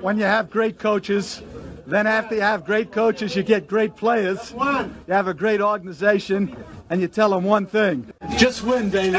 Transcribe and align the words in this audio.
When 0.00 0.16
you 0.16 0.24
have 0.24 0.50
great 0.50 0.78
coaches, 0.78 1.42
then 1.86 2.06
after 2.06 2.36
you 2.36 2.40
have 2.40 2.64
great 2.64 2.92
coaches, 2.92 3.34
you 3.34 3.42
get 3.42 3.66
great 3.66 3.96
players. 3.96 4.52
You 4.52 4.92
have 5.08 5.26
a 5.26 5.34
great 5.34 5.60
organization, 5.60 6.56
and 6.88 7.00
you 7.00 7.08
tell 7.08 7.30
them 7.30 7.42
one 7.44 7.66
thing: 7.66 8.12
just 8.36 8.62
win, 8.62 8.90
baby. 8.90 9.18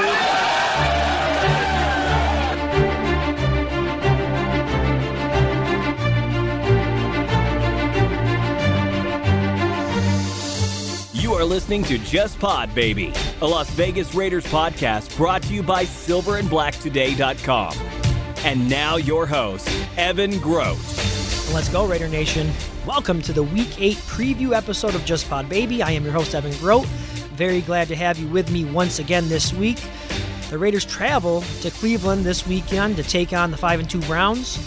You 11.14 11.34
are 11.34 11.44
listening 11.44 11.84
to 11.84 11.98
Just 12.00 12.40
Pod 12.40 12.74
Baby, 12.74 13.14
a 13.42 13.48
Las 13.48 13.70
Vegas 13.72 14.16
Raiders 14.16 14.46
podcast 14.46 15.16
brought 15.18 15.44
to 15.44 15.54
you 15.54 15.62
by 15.62 15.84
silverandblacktoday.com. 15.84 17.99
And 18.46 18.70
now 18.70 18.96
your 18.96 19.26
host, 19.26 19.70
Evan 19.98 20.40
Grote. 20.40 20.78
Let's 21.54 21.68
go, 21.68 21.86
Raider 21.86 22.08
Nation. 22.08 22.50
Welcome 22.88 23.22
to 23.24 23.34
the 23.34 23.44
Week 23.44 23.70
8 23.78 23.98
preview 23.98 24.56
episode 24.56 24.96
of 24.96 25.04
Just 25.04 25.30
Pod 25.30 25.50
Baby. 25.50 25.84
I 25.84 25.92
am 25.92 26.06
your 26.06 26.14
host, 26.14 26.34
Evan 26.34 26.58
Grote. 26.60 26.86
Very 27.36 27.60
glad 27.60 27.90
to 27.90 27.98
have 27.98 28.18
you 28.18 28.30
with 28.30 28.50
me 28.50 28.64
once 28.64 29.00
again 29.00 29.28
this 29.28 29.54
week. 29.54 29.78
The 30.50 30.58
Raiders 30.58 30.86
travel 30.86 31.42
to 31.62 31.70
Cleveland 31.70 32.24
this 32.24 32.48
weekend 32.48 32.96
to 32.96 33.04
take 33.04 33.34
on 33.34 33.52
the 33.52 33.58
5 33.58 33.82
and 33.82 33.90
2 33.90 34.00
Browns. 34.04 34.58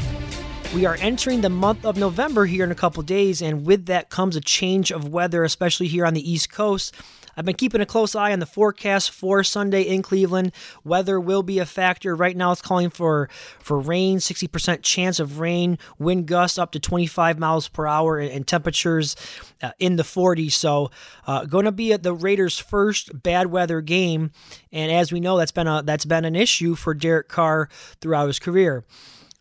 We 0.75 0.85
are 0.85 0.97
entering 1.01 1.41
the 1.41 1.49
month 1.49 1.87
of 1.87 1.97
November 1.97 2.45
here 2.45 2.65
in 2.65 2.73
a 2.73 2.75
couple 2.75 3.03
days, 3.03 3.41
and 3.41 3.65
with 3.65 3.87
that 3.87 4.11
comes 4.11 4.37
a 4.37 4.43
change 4.43 4.91
of 4.91 5.09
weather, 5.09 5.45
especially 5.45 5.89
here 5.89 6.05
on 6.05 6.13
the 6.13 6.31
East 6.31 6.53
Coast. 6.53 6.95
I've 7.37 7.45
been 7.45 7.55
keeping 7.55 7.81
a 7.81 7.87
close 7.87 8.15
eye 8.15 8.33
on 8.33 8.41
the 8.41 8.47
forecast 8.47 9.11
for 9.11 9.43
Sunday 9.43 9.83
in 9.83 10.03
Cleveland. 10.03 10.53
Weather 10.85 11.19
will 11.19 11.43
be 11.43 11.59
a 11.59 11.67
factor. 11.67 12.15
Right 12.15 12.37
now, 12.37 12.53
it's 12.53 12.63
calling 12.63 12.91
for 12.91 13.29
for 13.59 13.79
rain, 13.79 14.19
60% 14.19 14.83
chance 14.83 15.19
of 15.19 15.39
rain, 15.39 15.79
wind 15.99 16.27
gusts 16.27 16.59
up 16.59 16.73
to 16.73 16.81
25 16.81 17.39
miles 17.39 17.69
per 17.69 17.87
hour, 17.87 18.19
and 18.19 18.47
temperatures 18.47 19.17
uh, 19.63 19.73
in 19.79 19.97
the 19.97 20.03
40s. 20.03 20.53
So, 20.53 20.91
uh, 21.27 21.45
going 21.47 21.65
to 21.65 21.73
be 21.73 21.97
the 21.97 22.15
Raiders' 22.15 22.59
first 22.59 23.23
bad 23.23 23.47
weather 23.49 23.81
game, 23.81 24.33
and 24.71 24.93
as 24.93 25.13
we 25.13 25.21
know, 25.21 25.39
that's 25.39 25.53
been 25.53 25.69
a 25.69 25.83
that's 25.83 26.05
been 26.05 26.25
an 26.25 26.37
issue 26.37 26.75
for 26.75 26.95
Derek 26.95 27.29
Carr 27.29 27.69
throughout 28.01 28.27
his 28.27 28.39
career. 28.39 28.85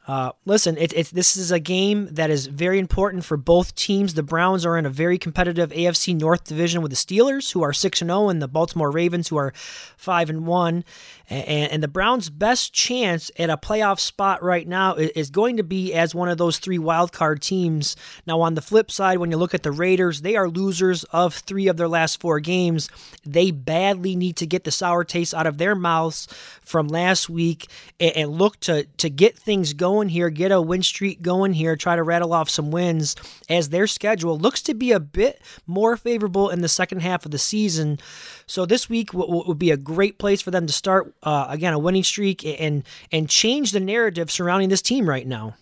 Uh, 0.07 0.31
listen, 0.45 0.77
it, 0.77 0.91
it's 0.93 1.11
this 1.11 1.37
is 1.37 1.51
a 1.51 1.59
game 1.59 2.07
that 2.11 2.31
is 2.31 2.47
very 2.47 2.79
important 2.79 3.23
for 3.23 3.37
both 3.37 3.75
teams. 3.75 4.15
The 4.15 4.23
Browns 4.23 4.65
are 4.65 4.75
in 4.75 4.85
a 4.87 4.89
very 4.89 5.19
competitive 5.19 5.69
AFC 5.69 6.19
North 6.19 6.43
division 6.43 6.81
with 6.81 6.89
the 6.89 6.97
Steelers, 6.97 7.51
who 7.51 7.61
are 7.61 7.71
six 7.71 8.01
and 8.01 8.09
zero, 8.09 8.27
and 8.29 8.41
the 8.41 8.47
Baltimore 8.47 8.89
Ravens, 8.89 9.27
who 9.27 9.37
are 9.37 9.53
five 9.55 10.29
and 10.29 10.47
one. 10.47 10.83
And, 11.29 11.81
the 11.81 11.87
Browns' 11.87 12.29
best 12.29 12.73
chance 12.73 13.31
at 13.39 13.49
a 13.49 13.55
playoff 13.55 13.99
spot 13.99 14.43
right 14.43 14.67
now 14.67 14.95
is 14.95 15.29
going 15.29 15.57
to 15.57 15.63
be 15.63 15.93
as 15.93 16.13
one 16.13 16.27
of 16.27 16.37
those 16.37 16.59
three 16.59 16.77
wild 16.77 17.13
card 17.13 17.41
teams. 17.41 17.95
Now, 18.27 18.41
on 18.41 18.55
the 18.55 18.61
flip 18.61 18.91
side, 18.91 19.17
when 19.17 19.31
you 19.31 19.37
look 19.37 19.53
at 19.53 19.63
the 19.63 19.71
Raiders, 19.71 20.21
they 20.21 20.35
are 20.35 20.49
losers 20.49 21.05
of 21.05 21.33
three 21.33 21.67
of 21.67 21.77
their 21.77 21.87
last 21.87 22.19
four 22.19 22.41
games. 22.41 22.89
They 23.25 23.51
badly 23.51 24.15
need 24.15 24.35
to 24.37 24.45
get 24.45 24.65
the 24.65 24.71
sour 24.71 25.05
taste 25.05 25.33
out 25.33 25.47
of 25.47 25.57
their 25.57 25.73
mouths 25.73 26.27
from 26.61 26.89
last 26.89 27.29
week 27.29 27.67
and, 27.99 28.11
and 28.15 28.31
look 28.31 28.59
to 28.61 28.83
to 28.97 29.09
get 29.09 29.37
things 29.37 29.73
going 29.73 29.90
here, 30.09 30.29
get 30.29 30.51
a 30.51 30.61
win 30.61 30.83
streak 30.83 31.21
going 31.21 31.53
here, 31.53 31.75
try 31.75 31.95
to 31.95 32.03
rattle 32.03 32.33
off 32.33 32.49
some 32.49 32.71
wins 32.71 33.15
as 33.49 33.69
their 33.69 33.87
schedule 33.87 34.37
looks 34.37 34.61
to 34.63 34.73
be 34.73 34.91
a 34.91 34.99
bit 34.99 35.41
more 35.67 35.97
favorable 35.97 36.49
in 36.49 36.61
the 36.61 36.67
second 36.67 37.01
half 37.01 37.25
of 37.25 37.31
the 37.31 37.37
season. 37.37 37.99
So 38.45 38.65
this 38.65 38.89
week 38.89 39.13
would 39.13 39.59
be 39.59 39.71
a 39.71 39.77
great 39.77 40.17
place 40.17 40.41
for 40.41 40.51
them 40.51 40.67
to 40.67 40.73
start 40.73 41.13
uh, 41.23 41.47
again 41.49 41.73
a 41.73 41.79
winning 41.79 42.03
streak 42.03 42.45
and 42.45 42.83
and 43.11 43.29
change 43.29 43.71
the 43.71 43.79
narrative 43.79 44.31
surrounding 44.31 44.69
this 44.69 44.81
team 44.81 45.07
right 45.07 45.27
now. 45.27 45.55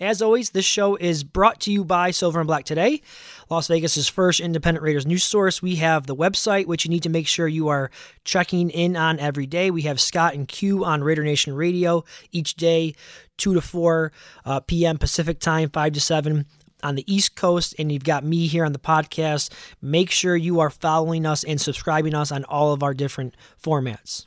As 0.00 0.22
always, 0.22 0.50
this 0.50 0.64
show 0.64 0.94
is 0.94 1.24
brought 1.24 1.58
to 1.62 1.72
you 1.72 1.84
by 1.84 2.12
Silver 2.12 2.38
and 2.38 2.46
Black 2.46 2.64
Today, 2.64 3.02
Las 3.50 3.66
Vegas's 3.66 4.06
first 4.06 4.38
independent 4.38 4.84
Raiders 4.84 5.04
news 5.04 5.24
source. 5.24 5.60
We 5.60 5.76
have 5.76 6.06
the 6.06 6.14
website, 6.14 6.66
which 6.66 6.84
you 6.84 6.90
need 6.90 7.02
to 7.02 7.08
make 7.08 7.26
sure 7.26 7.48
you 7.48 7.66
are 7.66 7.90
checking 8.22 8.70
in 8.70 8.94
on 8.96 9.18
every 9.18 9.46
day. 9.46 9.72
We 9.72 9.82
have 9.82 10.00
Scott 10.00 10.34
and 10.34 10.46
Q 10.46 10.84
on 10.84 11.02
Raider 11.02 11.24
Nation 11.24 11.52
Radio 11.52 12.04
each 12.30 12.54
day, 12.54 12.94
2 13.38 13.54
to 13.54 13.60
4 13.60 14.12
uh, 14.44 14.60
p.m. 14.60 14.98
Pacific 14.98 15.40
time, 15.40 15.68
5 15.68 15.92
to 15.94 16.00
7 16.00 16.46
on 16.84 16.94
the 16.94 17.12
East 17.12 17.34
Coast, 17.34 17.74
and 17.76 17.90
you've 17.90 18.04
got 18.04 18.22
me 18.22 18.46
here 18.46 18.64
on 18.64 18.72
the 18.72 18.78
podcast. 18.78 19.52
Make 19.82 20.12
sure 20.12 20.36
you 20.36 20.60
are 20.60 20.70
following 20.70 21.26
us 21.26 21.42
and 21.42 21.60
subscribing 21.60 22.14
us 22.14 22.30
on 22.30 22.44
all 22.44 22.72
of 22.72 22.84
our 22.84 22.94
different 22.94 23.36
formats. 23.60 24.26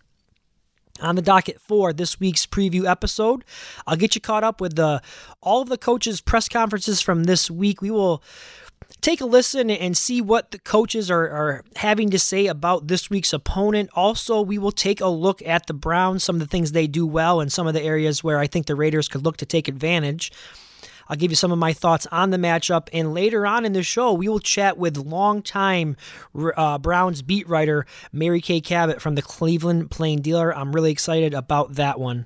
On 1.01 1.15
the 1.15 1.21
docket 1.21 1.59
for 1.59 1.93
this 1.93 2.19
week's 2.19 2.45
preview 2.45 2.87
episode, 2.89 3.43
I'll 3.87 3.95
get 3.95 4.15
you 4.15 4.21
caught 4.21 4.43
up 4.43 4.61
with 4.61 4.75
the 4.75 5.01
all 5.41 5.61
of 5.61 5.69
the 5.69 5.77
coaches' 5.77 6.21
press 6.21 6.47
conferences 6.47 7.01
from 7.01 7.23
this 7.23 7.49
week. 7.49 7.81
We 7.81 7.91
will 7.91 8.23
take 9.01 9.21
a 9.21 9.25
listen 9.25 9.71
and 9.71 9.97
see 9.97 10.21
what 10.21 10.51
the 10.51 10.59
coaches 10.59 11.09
are, 11.09 11.27
are 11.29 11.63
having 11.77 12.09
to 12.11 12.19
say 12.19 12.47
about 12.47 12.87
this 12.87 13.09
week's 13.09 13.33
opponent. 13.33 13.89
Also, 13.93 14.41
we 14.41 14.57
will 14.57 14.71
take 14.71 15.01
a 15.01 15.07
look 15.07 15.41
at 15.43 15.67
the 15.67 15.73
Browns, 15.73 16.23
some 16.23 16.35
of 16.35 16.39
the 16.39 16.47
things 16.47 16.71
they 16.71 16.87
do 16.87 17.07
well, 17.07 17.39
and 17.39 17.51
some 17.51 17.67
of 17.67 17.73
the 17.73 17.81
areas 17.81 18.23
where 18.23 18.37
I 18.37 18.47
think 18.47 18.67
the 18.67 18.75
Raiders 18.75 19.07
could 19.07 19.23
look 19.23 19.37
to 19.37 19.45
take 19.45 19.67
advantage. 19.67 20.31
I'll 21.07 21.17
give 21.17 21.31
you 21.31 21.35
some 21.35 21.51
of 21.51 21.57
my 21.59 21.73
thoughts 21.73 22.07
on 22.11 22.29
the 22.29 22.37
matchup. 22.37 22.87
And 22.93 23.13
later 23.13 23.45
on 23.45 23.65
in 23.65 23.73
the 23.73 23.83
show, 23.83 24.13
we 24.13 24.27
will 24.27 24.39
chat 24.39 24.77
with 24.77 24.97
longtime 24.97 25.97
uh, 26.55 26.77
Browns 26.77 27.21
beat 27.21 27.47
writer 27.47 27.85
Mary 28.11 28.41
Kay 28.41 28.61
Cabot 28.61 29.01
from 29.01 29.15
the 29.15 29.21
Cleveland 29.21 29.91
Plain 29.91 30.21
Dealer. 30.21 30.55
I'm 30.55 30.73
really 30.73 30.91
excited 30.91 31.33
about 31.33 31.75
that 31.75 31.99
one. 31.99 32.25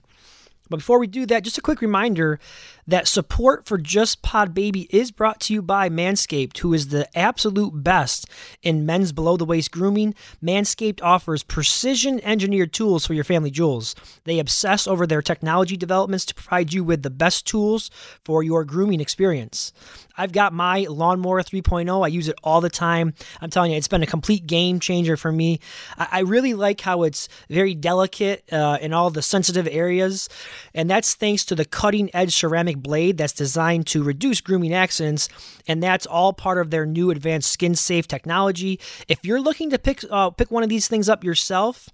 But 0.69 0.77
before 0.77 0.99
we 0.99 1.07
do 1.07 1.25
that, 1.27 1.43
just 1.43 1.57
a 1.57 1.61
quick 1.61 1.81
reminder 1.81 2.39
that 2.87 3.07
support 3.07 3.65
for 3.65 3.77
Just 3.77 4.21
Pod 4.21 4.53
Baby 4.53 4.87
is 4.89 5.11
brought 5.11 5.39
to 5.41 5.53
you 5.53 5.61
by 5.61 5.89
Manscaped, 5.89 6.57
who 6.59 6.73
is 6.73 6.89
the 6.89 7.07
absolute 7.17 7.83
best 7.83 8.29
in 8.61 8.85
men's 8.85 9.11
below 9.11 9.37
the 9.37 9.45
waist 9.45 9.71
grooming. 9.71 10.13
Manscaped 10.43 11.01
offers 11.01 11.43
precision 11.43 12.19
engineered 12.23 12.73
tools 12.73 13.05
for 13.05 13.13
your 13.13 13.23
family 13.23 13.51
jewels. 13.51 13.95
They 14.25 14.39
obsess 14.39 14.87
over 14.87 15.07
their 15.07 15.21
technology 15.21 15.77
developments 15.77 16.25
to 16.25 16.35
provide 16.35 16.73
you 16.73 16.83
with 16.83 17.03
the 17.03 17.09
best 17.09 17.47
tools 17.47 17.89
for 18.23 18.43
your 18.43 18.63
grooming 18.63 19.01
experience. 19.01 19.73
I've 20.17 20.31
got 20.31 20.53
my 20.53 20.85
lawnmower 20.89 21.41
3.0. 21.41 22.03
I 22.03 22.07
use 22.07 22.27
it 22.27 22.37
all 22.43 22.61
the 22.61 22.69
time. 22.69 23.13
I'm 23.41 23.49
telling 23.49 23.71
you, 23.71 23.77
it's 23.77 23.87
been 23.87 24.03
a 24.03 24.07
complete 24.07 24.47
game 24.47 24.79
changer 24.79 25.17
for 25.17 25.31
me. 25.31 25.59
I, 25.97 26.21
really 26.25 26.55
like 26.55 26.81
how 26.81 27.03
it's 27.03 27.29
very 27.49 27.75
delicate 27.75 28.51
uh, 28.51 28.79
in 28.81 28.93
all 28.93 29.11
the 29.11 29.21
sensitive 29.21 29.67
areas, 29.69 30.27
and 30.73 30.89
that's 30.89 31.13
thanks 31.13 31.45
to 31.45 31.55
the 31.55 31.65
cutting 31.65 32.09
edge 32.15 32.35
ceramic 32.35 32.74
ceramic 32.75 32.83
blade 32.83 33.17
that's 33.17 33.33
designed 33.33 33.87
to 33.87 34.03
reduce 34.03 34.41
grooming 34.41 34.73
accidents, 34.73 35.29
and 35.67 35.81
that's 35.81 36.05
all 36.05 36.33
part 36.33 36.57
of 36.57 36.69
their 36.69 36.85
new 36.85 37.11
advanced 37.11 37.51
skin 37.51 37.75
safe 37.75 38.07
technology. 38.07 38.79
If 39.07 39.25
you're 39.25 39.41
looking 39.41 39.69
to 39.71 39.79
pick 39.79 40.03
uh, 40.11 40.31
pick 40.31 40.51
one 40.51 40.63
of 40.63 40.69
these 40.69 40.87
things 40.87 41.09
up 41.09 41.23
yourself, 41.23 41.89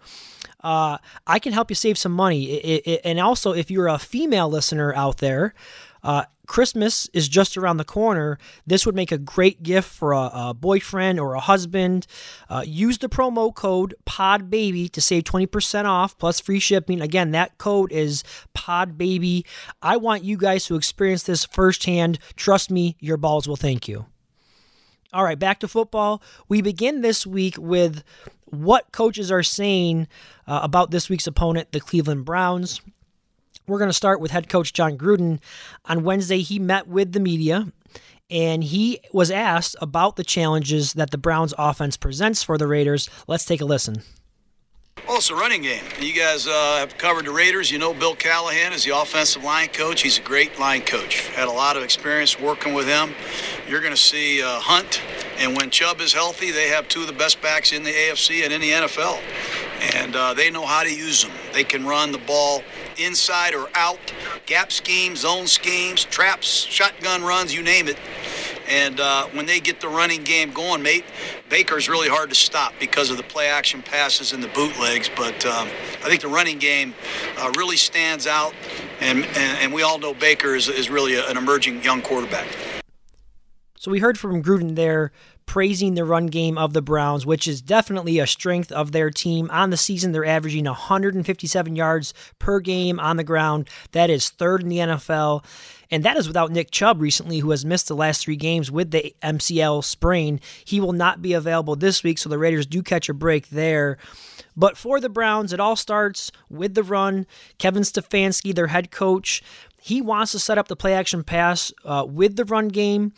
uh, 0.63 0.97
I 1.27 1.39
can 1.39 1.53
help 1.53 1.69
you 1.71 1.75
save 1.75 1.97
some 1.97 2.11
money. 2.11 2.51
It, 2.51 2.83
it, 2.85 3.01
and 3.03 3.19
also, 3.19 3.53
if 3.53 3.71
you're 3.71 3.87
a 3.87 3.99
female 3.99 4.49
listener 4.49 4.93
out 4.95 5.17
there, 5.17 5.53
uh, 6.03 6.25
Christmas 6.51 7.09
is 7.13 7.29
just 7.29 7.55
around 7.55 7.77
the 7.77 7.85
corner. 7.85 8.37
This 8.67 8.85
would 8.85 8.93
make 8.93 9.13
a 9.13 9.17
great 9.17 9.63
gift 9.63 9.87
for 9.87 10.11
a, 10.11 10.29
a 10.33 10.53
boyfriend 10.53 11.17
or 11.17 11.33
a 11.33 11.39
husband. 11.39 12.05
Uh, 12.49 12.61
use 12.67 12.97
the 12.97 13.07
promo 13.07 13.55
code 13.55 13.95
PODBABY 14.05 14.91
to 14.91 14.99
save 14.99 15.23
20% 15.23 15.85
off 15.85 16.17
plus 16.17 16.41
free 16.41 16.59
shipping. 16.59 16.99
Again, 16.99 17.31
that 17.31 17.57
code 17.57 17.93
is 17.93 18.25
PODBABY. 18.53 19.45
I 19.81 19.95
want 19.95 20.25
you 20.25 20.35
guys 20.35 20.65
to 20.65 20.75
experience 20.75 21.23
this 21.23 21.45
firsthand. 21.45 22.19
Trust 22.35 22.69
me, 22.69 22.97
your 22.99 23.15
balls 23.15 23.47
will 23.47 23.55
thank 23.55 23.87
you. 23.87 24.07
All 25.13 25.23
right, 25.23 25.39
back 25.39 25.61
to 25.61 25.69
football. 25.69 26.21
We 26.49 26.61
begin 26.61 26.99
this 26.99 27.25
week 27.25 27.55
with 27.57 28.03
what 28.43 28.91
coaches 28.91 29.31
are 29.31 29.41
saying 29.41 30.09
uh, 30.47 30.59
about 30.63 30.91
this 30.91 31.07
week's 31.07 31.27
opponent, 31.27 31.71
the 31.71 31.79
Cleveland 31.79 32.25
Browns. 32.25 32.81
We're 33.67 33.79
going 33.79 33.89
to 33.89 33.93
start 33.93 34.19
with 34.19 34.31
head 34.31 34.49
coach 34.49 34.73
Jon 34.73 34.97
Gruden. 34.97 35.39
On 35.85 36.03
Wednesday, 36.03 36.39
he 36.39 36.59
met 36.59 36.87
with 36.87 37.13
the 37.13 37.19
media 37.19 37.71
and 38.31 38.63
he 38.63 38.99
was 39.11 39.29
asked 39.29 39.75
about 39.81 40.15
the 40.15 40.23
challenges 40.23 40.93
that 40.93 41.11
the 41.11 41.17
Browns 41.17 41.53
offense 41.57 41.97
presents 41.97 42.41
for 42.41 42.57
the 42.57 42.65
Raiders. 42.65 43.09
Let's 43.27 43.45
take 43.45 43.61
a 43.61 43.65
listen. 43.65 44.03
Well, 45.07 45.17
it's 45.17 45.29
a 45.29 45.35
running 45.35 45.63
game. 45.63 45.83
You 45.99 46.13
guys 46.13 46.47
uh, 46.47 46.77
have 46.77 46.97
covered 46.97 47.25
the 47.25 47.31
Raiders. 47.31 47.71
You 47.71 47.79
know 47.79 47.93
Bill 47.93 48.15
Callahan 48.15 48.71
is 48.71 48.85
the 48.85 48.95
offensive 48.97 49.43
line 49.43 49.67
coach. 49.67 50.01
He's 50.01 50.19
a 50.19 50.21
great 50.21 50.59
line 50.59 50.81
coach. 50.81 51.27
Had 51.29 51.47
a 51.47 51.51
lot 51.51 51.75
of 51.75 51.83
experience 51.83 52.39
working 52.39 52.73
with 52.73 52.87
him. 52.87 53.13
You're 53.67 53.81
going 53.81 53.93
to 53.93 53.97
see 53.97 54.41
uh, 54.41 54.59
Hunt, 54.59 55.01
and 55.37 55.57
when 55.57 55.69
Chubb 55.69 56.01
is 56.01 56.13
healthy, 56.13 56.51
they 56.51 56.67
have 56.67 56.87
two 56.87 57.01
of 57.01 57.07
the 57.07 57.13
best 57.13 57.41
backs 57.41 57.73
in 57.73 57.83
the 57.83 57.91
AFC 57.91 58.43
and 58.43 58.53
in 58.53 58.61
the 58.61 58.69
NFL. 58.69 59.19
And 59.95 60.15
uh, 60.15 60.33
they 60.33 60.51
know 60.51 60.65
how 60.65 60.83
to 60.83 60.93
use 60.93 61.23
them. 61.23 61.31
They 61.51 61.63
can 61.63 61.85
run 61.85 62.11
the 62.11 62.19
ball 62.19 62.63
inside 62.97 63.53
or 63.53 63.69
out, 63.75 63.99
gap 64.45 64.71
schemes, 64.71 65.19
zone 65.21 65.47
schemes, 65.47 66.03
traps, 66.05 66.47
shotgun 66.47 67.23
runs, 67.23 67.53
you 67.53 67.61
name 67.61 67.87
it. 67.87 67.97
And 68.67 68.99
uh, 68.99 69.27
when 69.33 69.45
they 69.45 69.59
get 69.59 69.81
the 69.81 69.89
running 69.89 70.23
game 70.23 70.51
going, 70.51 70.81
mate, 70.81 71.03
Baker's 71.49 71.89
really 71.89 72.07
hard 72.07 72.29
to 72.29 72.35
stop 72.35 72.73
because 72.79 73.09
of 73.09 73.17
the 73.17 73.23
play 73.23 73.47
action 73.47 73.81
passes 73.81 74.31
and 74.31 74.41
the 74.41 74.47
bootlegs. 74.49 75.09
But 75.15 75.45
um, 75.45 75.67
I 76.03 76.07
think 76.07 76.21
the 76.21 76.29
running 76.29 76.57
game 76.57 76.93
uh, 77.37 77.51
really 77.57 77.75
stands 77.75 78.27
out. 78.27 78.53
And, 79.01 79.25
and, 79.25 79.37
and, 79.59 79.73
we 79.73 79.81
all 79.81 79.97
know 79.97 80.13
Baker 80.13 80.55
is, 80.55 80.69
is 80.69 80.89
really 80.89 81.15
a, 81.15 81.27
an 81.27 81.35
emerging 81.35 81.83
young 81.83 82.01
quarterback. 82.01 82.47
So 83.75 83.89
we 83.89 83.99
heard 83.99 84.17
from 84.17 84.43
Gruden 84.43 84.75
there 84.75 85.11
praising 85.51 85.95
the 85.95 86.05
run 86.05 86.27
game 86.27 86.57
of 86.57 86.71
the 86.71 86.81
Browns, 86.81 87.25
which 87.25 87.45
is 87.45 87.61
definitely 87.61 88.19
a 88.19 88.25
strength 88.25 88.71
of 88.71 88.93
their 88.93 89.09
team. 89.09 89.51
On 89.51 89.69
the 89.69 89.75
season, 89.75 90.13
they're 90.13 90.23
averaging 90.23 90.63
157 90.63 91.75
yards 91.75 92.13
per 92.39 92.61
game 92.61 93.01
on 93.01 93.17
the 93.17 93.23
ground. 93.25 93.69
That 93.91 94.09
is 94.09 94.29
third 94.29 94.63
in 94.63 94.69
the 94.69 94.77
NFL. 94.77 95.43
And 95.91 96.05
that 96.05 96.15
is 96.15 96.25
without 96.25 96.51
Nick 96.51 96.71
Chubb 96.71 97.01
recently, 97.01 97.39
who 97.39 97.51
has 97.51 97.65
missed 97.65 97.89
the 97.89 97.97
last 97.97 98.23
three 98.23 98.37
games 98.37 98.71
with 98.71 98.91
the 98.91 99.13
MCL 99.21 99.83
sprain. 99.83 100.39
He 100.63 100.79
will 100.79 100.93
not 100.93 101.21
be 101.21 101.33
available 101.33 101.75
this 101.75 102.01
week, 102.01 102.17
so 102.17 102.29
the 102.29 102.39
Raiders 102.39 102.65
do 102.65 102.81
catch 102.81 103.09
a 103.09 103.13
break 103.13 103.49
there. 103.49 103.97
But 104.55 104.77
for 104.77 105.01
the 105.01 105.09
Browns, 105.09 105.51
it 105.51 105.59
all 105.59 105.75
starts 105.75 106.31
with 106.49 106.75
the 106.75 106.83
run. 106.83 107.27
Kevin 107.57 107.83
Stefanski, 107.83 108.55
their 108.55 108.67
head 108.67 108.89
coach, 108.89 109.43
he 109.81 110.01
wants 110.01 110.31
to 110.31 110.39
set 110.39 110.57
up 110.57 110.69
the 110.69 110.77
play 110.77 110.93
action 110.93 111.25
pass 111.25 111.73
uh, 111.83 112.05
with 112.07 112.37
the 112.37 112.45
run 112.45 112.69
game. 112.69 113.11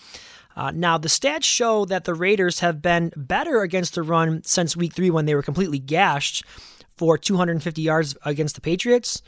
Uh, 0.56 0.72
now, 0.72 0.98
the 0.98 1.08
stats 1.08 1.44
show 1.44 1.86
that 1.86 2.04
the 2.04 2.14
Raiders 2.14 2.60
have 2.60 2.82
been 2.82 3.12
better 3.16 3.62
against 3.62 3.96
the 3.96 4.04
run 4.04 4.44
since 4.44 4.78
week 4.78 4.94
three 4.94 5.10
when 5.10 5.26
they 5.26 5.36
were 5.36 5.42
completely 5.42 5.80
gashed 5.80 6.46
for 6.96 7.18
250 7.18 7.82
yards 7.82 8.16
against 8.24 8.56
the 8.56 8.62
Patriots. 8.62 9.22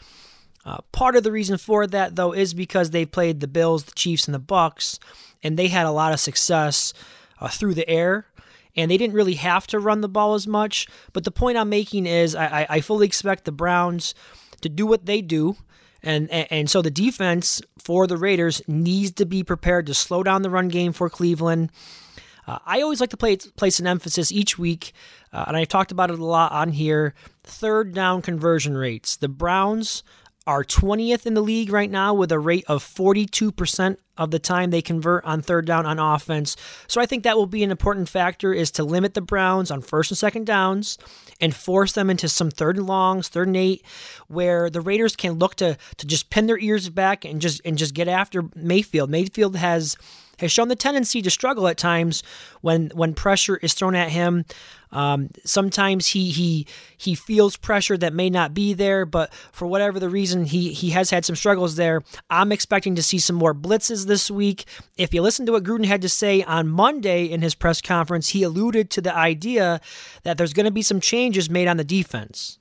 Uh, 0.66 0.78
part 0.92 1.16
of 1.16 1.24
the 1.24 1.32
reason 1.32 1.58
for 1.58 1.86
that, 1.88 2.16
though, 2.16 2.32
is 2.32 2.54
because 2.54 2.90
they 2.90 3.06
played 3.06 3.40
the 3.40 3.48
Bills, 3.48 3.84
the 3.84 3.92
Chiefs, 3.92 4.28
and 4.28 4.34
the 4.34 4.40
Bucks, 4.40 5.00
and 5.44 5.58
they 5.58 5.68
had 5.68 5.86
a 5.86 5.92
lot 5.92 6.14
of 6.14 6.20
success 6.20 6.94
uh, 7.40 7.48
through 7.48 7.74
the 7.74 7.88
air, 7.90 8.28
and 8.76 8.90
they 8.90 8.98
didn't 8.98 9.16
really 9.16 9.36
have 9.36 9.68
to 9.68 9.80
run 9.80 10.02
the 10.02 10.10
ball 10.10 10.34
as 10.34 10.48
much. 10.48 10.88
But 11.14 11.24
the 11.24 11.32
point 11.32 11.58
I'm 11.58 11.70
making 11.70 12.06
is, 12.08 12.36
I, 12.36 12.66
I 12.70 12.82
fully 12.82 13.06
expect 13.06 13.46
the 13.46 13.52
Browns 13.52 14.16
to 14.62 14.70
do 14.70 14.86
what 14.86 15.06
they 15.06 15.22
do 15.22 15.56
and, 16.06 16.30
and, 16.32 16.70
so 16.70 16.82
the 16.82 16.92
defense 16.92 17.62
for 17.78 18.08
the 18.08 18.18
Raiders 18.18 18.62
needs 18.68 19.12
to 19.14 19.26
be 19.26 19.44
prepared 19.44 19.88
to 19.88 19.94
slow 19.94 20.24
down 20.24 20.44
the 20.44 20.50
run 20.50 20.68
game 20.68 20.94
for 20.94 21.10
Cleveland. 21.10 21.72
Uh, 22.48 22.60
I 22.66 22.82
always 22.82 23.02
like 23.02 23.10
to 23.10 23.18
play, 23.18 23.38
place 23.38 23.80
an 23.80 23.88
emphasis 23.88 24.32
each 24.32 24.58
week, 24.58 24.94
uh, 25.34 25.46
and 25.48 25.58
I've 25.58 25.68
talked 25.68 25.92
about 25.92 26.12
it 26.12 26.20
a 26.20 26.26
lot 26.26 26.52
on 26.52 26.70
here. 26.70 27.16
Third 27.44 27.94
down 27.94 28.22
conversion 28.22 28.78
rates. 28.78 29.18
The 29.18 29.28
Browns 29.28 30.04
are 30.48 30.64
20th 30.64 31.26
in 31.26 31.34
the 31.34 31.42
league 31.42 31.72
right 31.72 31.90
now 31.90 32.14
with 32.14 32.32
a 32.32 32.38
rate 32.40 32.66
of 32.68 32.84
42% 32.84 33.98
of 34.18 34.32
the 34.32 34.40
time 34.40 34.70
they 34.70 34.82
convert 34.82 35.26
on 35.26 35.42
third 35.42 35.66
down 35.66 35.86
on 35.86 36.00
offense. 36.00 36.56
So 36.88 37.02
I 37.02 37.06
think 37.06 37.24
that 37.24 37.36
will 37.36 37.48
be 37.48 37.64
an 37.64 37.72
important 37.72 38.08
factor 38.08 38.54
is 38.54 38.72
to 38.72 38.84
limit 38.84 39.14
the 39.14 39.22
Browns 39.22 39.72
on 39.72 39.82
first 39.82 40.12
and 40.12 40.18
second 40.18 40.46
downs 40.46 40.98
and 41.42 41.56
force 41.56 41.94
them 41.94 42.10
into 42.10 42.30
some 42.30 42.52
third 42.52 42.78
and 42.78 42.86
longs, 42.86 43.28
third 43.28 43.48
and 43.48 43.58
eight, 43.58 43.84
where 44.28 44.70
the 44.70 44.82
Raiders 44.82 45.16
can 45.16 45.34
look 45.34 45.56
to 45.56 45.78
to 45.98 46.08
just 46.08 46.30
pin 46.30 46.48
their 46.48 46.60
ears 46.60 46.90
back 46.90 47.26
and 47.26 47.42
just 47.42 47.62
and 47.66 47.78
just 47.78 47.94
get 47.94 48.08
after 48.08 48.44
Mayfield. 48.56 49.10
Mayfield 49.10 49.56
has 49.56 49.98
has 50.40 50.52
shown 50.52 50.68
the 50.68 50.76
tendency 50.76 51.22
to 51.22 51.30
struggle 51.30 51.68
at 51.68 51.78
times 51.78 52.24
when 52.62 52.92
when 52.94 53.14
pressure 53.14 53.58
is 53.58 53.74
thrown 53.74 53.96
at 53.96 54.10
him. 54.10 54.46
Um, 54.92 55.30
sometimes 55.44 56.08
he 56.08 56.32
he 56.32 56.68
he 56.98 57.16
feels 57.16 57.58
pressure 57.58 57.98
that 57.98 58.14
may 58.14 58.30
not 58.30 58.54
be 58.54 58.74
there, 58.74 59.06
but 59.06 59.34
for 59.52 59.68
whatever 59.68 60.00
the 60.00 60.10
reason, 60.10 60.46
he 60.46 60.72
he 60.74 60.92
has 60.92 61.10
had 61.10 61.26
some 61.26 61.36
struggles 61.36 61.76
there. 61.76 62.02
I'm 62.30 62.52
expecting 62.52 62.96
to 62.96 63.04
see 63.04 63.20
some 63.20 63.36
more 63.36 63.54
blitzes 63.54 64.06
this 64.06 64.32
week. 64.32 64.66
If 64.98 65.14
you 65.14 65.22
listen 65.22 65.46
to 65.48 65.52
what 65.52 65.64
Gruden 65.64 65.86
had 65.86 66.02
to 66.02 66.10
say 66.10 66.44
on 66.44 66.68
Monday 66.70 67.26
in 67.26 67.42
his 67.42 67.56
press 67.56 67.82
conference, 67.82 68.30
he 68.30 68.44
alluded 68.44 68.90
to 68.92 69.02
the 69.02 69.16
idea 69.16 69.82
that 70.24 70.38
there's 70.38 70.54
going 70.54 70.66
to 70.66 70.72
be 70.72 70.82
some 70.82 71.02
changes 71.02 71.50
made 71.50 71.68
on 71.68 71.78
the 71.78 71.84
defense. 71.84 72.58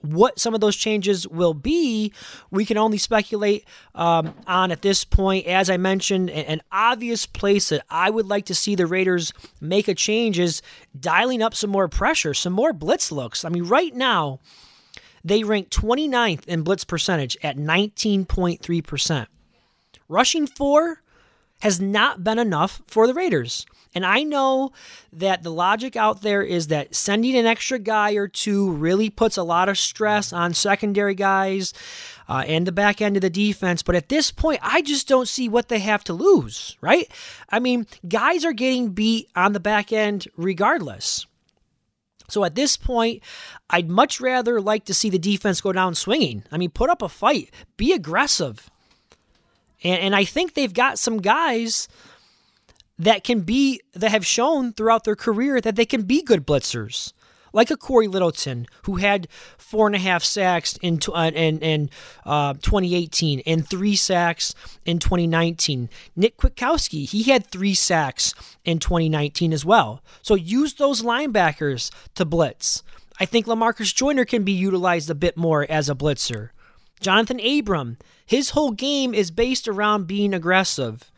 What 0.00 0.38
some 0.38 0.54
of 0.54 0.60
those 0.60 0.76
changes 0.76 1.26
will 1.26 1.54
be, 1.54 2.12
we 2.50 2.64
can 2.64 2.78
only 2.78 2.98
speculate 2.98 3.64
um, 3.96 4.32
on 4.46 4.70
at 4.70 4.82
this 4.82 5.04
point. 5.04 5.46
As 5.46 5.68
I 5.68 5.76
mentioned, 5.76 6.30
an 6.30 6.62
obvious 6.70 7.26
place 7.26 7.70
that 7.70 7.84
I 7.90 8.08
would 8.08 8.26
like 8.26 8.46
to 8.46 8.54
see 8.54 8.76
the 8.76 8.86
Raiders 8.86 9.32
make 9.60 9.88
a 9.88 9.94
change 9.94 10.38
is 10.38 10.62
dialing 10.98 11.42
up 11.42 11.54
some 11.54 11.70
more 11.70 11.88
pressure, 11.88 12.32
some 12.32 12.52
more 12.52 12.72
blitz 12.72 13.10
looks. 13.10 13.44
I 13.44 13.48
mean, 13.48 13.64
right 13.64 13.94
now, 13.94 14.38
they 15.24 15.42
rank 15.42 15.70
29th 15.70 16.46
in 16.46 16.62
blitz 16.62 16.84
percentage 16.84 17.36
at 17.42 17.56
19.3%. 17.56 19.26
Rushing 20.08 20.46
four 20.46 21.02
has 21.60 21.80
not 21.80 22.22
been 22.22 22.38
enough 22.38 22.82
for 22.86 23.06
the 23.06 23.14
Raiders. 23.14 23.66
And 23.98 24.06
I 24.06 24.22
know 24.22 24.70
that 25.12 25.42
the 25.42 25.50
logic 25.50 25.96
out 25.96 26.22
there 26.22 26.40
is 26.40 26.68
that 26.68 26.94
sending 26.94 27.34
an 27.34 27.46
extra 27.46 27.80
guy 27.80 28.12
or 28.12 28.28
two 28.28 28.70
really 28.70 29.10
puts 29.10 29.36
a 29.36 29.42
lot 29.42 29.68
of 29.68 29.76
stress 29.76 30.32
on 30.32 30.54
secondary 30.54 31.16
guys 31.16 31.74
uh, 32.28 32.44
and 32.46 32.64
the 32.64 32.70
back 32.70 33.02
end 33.02 33.16
of 33.16 33.22
the 33.22 33.28
defense. 33.28 33.82
But 33.82 33.96
at 33.96 34.08
this 34.08 34.30
point, 34.30 34.60
I 34.62 34.82
just 34.82 35.08
don't 35.08 35.26
see 35.26 35.48
what 35.48 35.68
they 35.68 35.80
have 35.80 36.04
to 36.04 36.12
lose, 36.12 36.76
right? 36.80 37.10
I 37.50 37.58
mean, 37.58 37.88
guys 38.06 38.44
are 38.44 38.52
getting 38.52 38.90
beat 38.90 39.30
on 39.34 39.52
the 39.52 39.58
back 39.58 39.92
end 39.92 40.28
regardless. 40.36 41.26
So 42.28 42.44
at 42.44 42.54
this 42.54 42.76
point, 42.76 43.20
I'd 43.68 43.90
much 43.90 44.20
rather 44.20 44.60
like 44.60 44.84
to 44.84 44.94
see 44.94 45.10
the 45.10 45.18
defense 45.18 45.60
go 45.60 45.72
down 45.72 45.96
swinging. 45.96 46.44
I 46.52 46.56
mean, 46.56 46.70
put 46.70 46.88
up 46.88 47.02
a 47.02 47.08
fight, 47.08 47.50
be 47.76 47.92
aggressive. 47.92 48.70
And, 49.82 50.00
and 50.00 50.14
I 50.14 50.24
think 50.24 50.54
they've 50.54 50.72
got 50.72 51.00
some 51.00 51.20
guys 51.20 51.88
that 52.98 53.24
can 53.24 53.40
be 53.40 53.80
that 53.92 54.10
have 54.10 54.26
shown 54.26 54.72
throughout 54.72 55.04
their 55.04 55.16
career 55.16 55.60
that 55.60 55.76
they 55.76 55.86
can 55.86 56.02
be 56.02 56.22
good 56.22 56.46
blitzers, 56.46 57.12
like 57.52 57.70
a 57.70 57.76
Corey 57.76 58.08
Littleton 58.08 58.66
who 58.84 58.96
had 58.96 59.28
four 59.56 59.86
and 59.86 59.94
a 59.94 60.00
half 60.00 60.24
sacks 60.24 60.76
in 60.82 60.98
uh, 61.14 61.30
in, 61.34 61.60
in 61.60 61.90
uh, 62.26 62.54
2018 62.54 63.42
and 63.46 63.68
three 63.68 63.96
sacks 63.96 64.54
in 64.84 64.98
2019. 64.98 65.88
Nick 66.16 66.36
Kwiatkowski 66.36 67.08
he 67.08 67.24
had 67.24 67.46
three 67.46 67.74
sacks 67.74 68.34
in 68.64 68.78
2019 68.78 69.52
as 69.52 69.64
well. 69.64 70.02
So 70.22 70.34
use 70.34 70.74
those 70.74 71.02
linebackers 71.02 71.90
to 72.14 72.24
blitz. 72.24 72.82
I 73.20 73.24
think 73.24 73.46
LaMarcus 73.46 73.94
Joyner 73.94 74.24
can 74.24 74.44
be 74.44 74.52
utilized 74.52 75.10
a 75.10 75.14
bit 75.14 75.36
more 75.36 75.66
as 75.68 75.88
a 75.88 75.94
blitzer. 75.94 76.50
Jonathan 77.00 77.40
Abram, 77.40 77.96
his 78.24 78.50
whole 78.50 78.72
game 78.72 79.14
is 79.14 79.30
based 79.30 79.68
around 79.68 80.06
being 80.06 80.34
aggressive. 80.34 81.10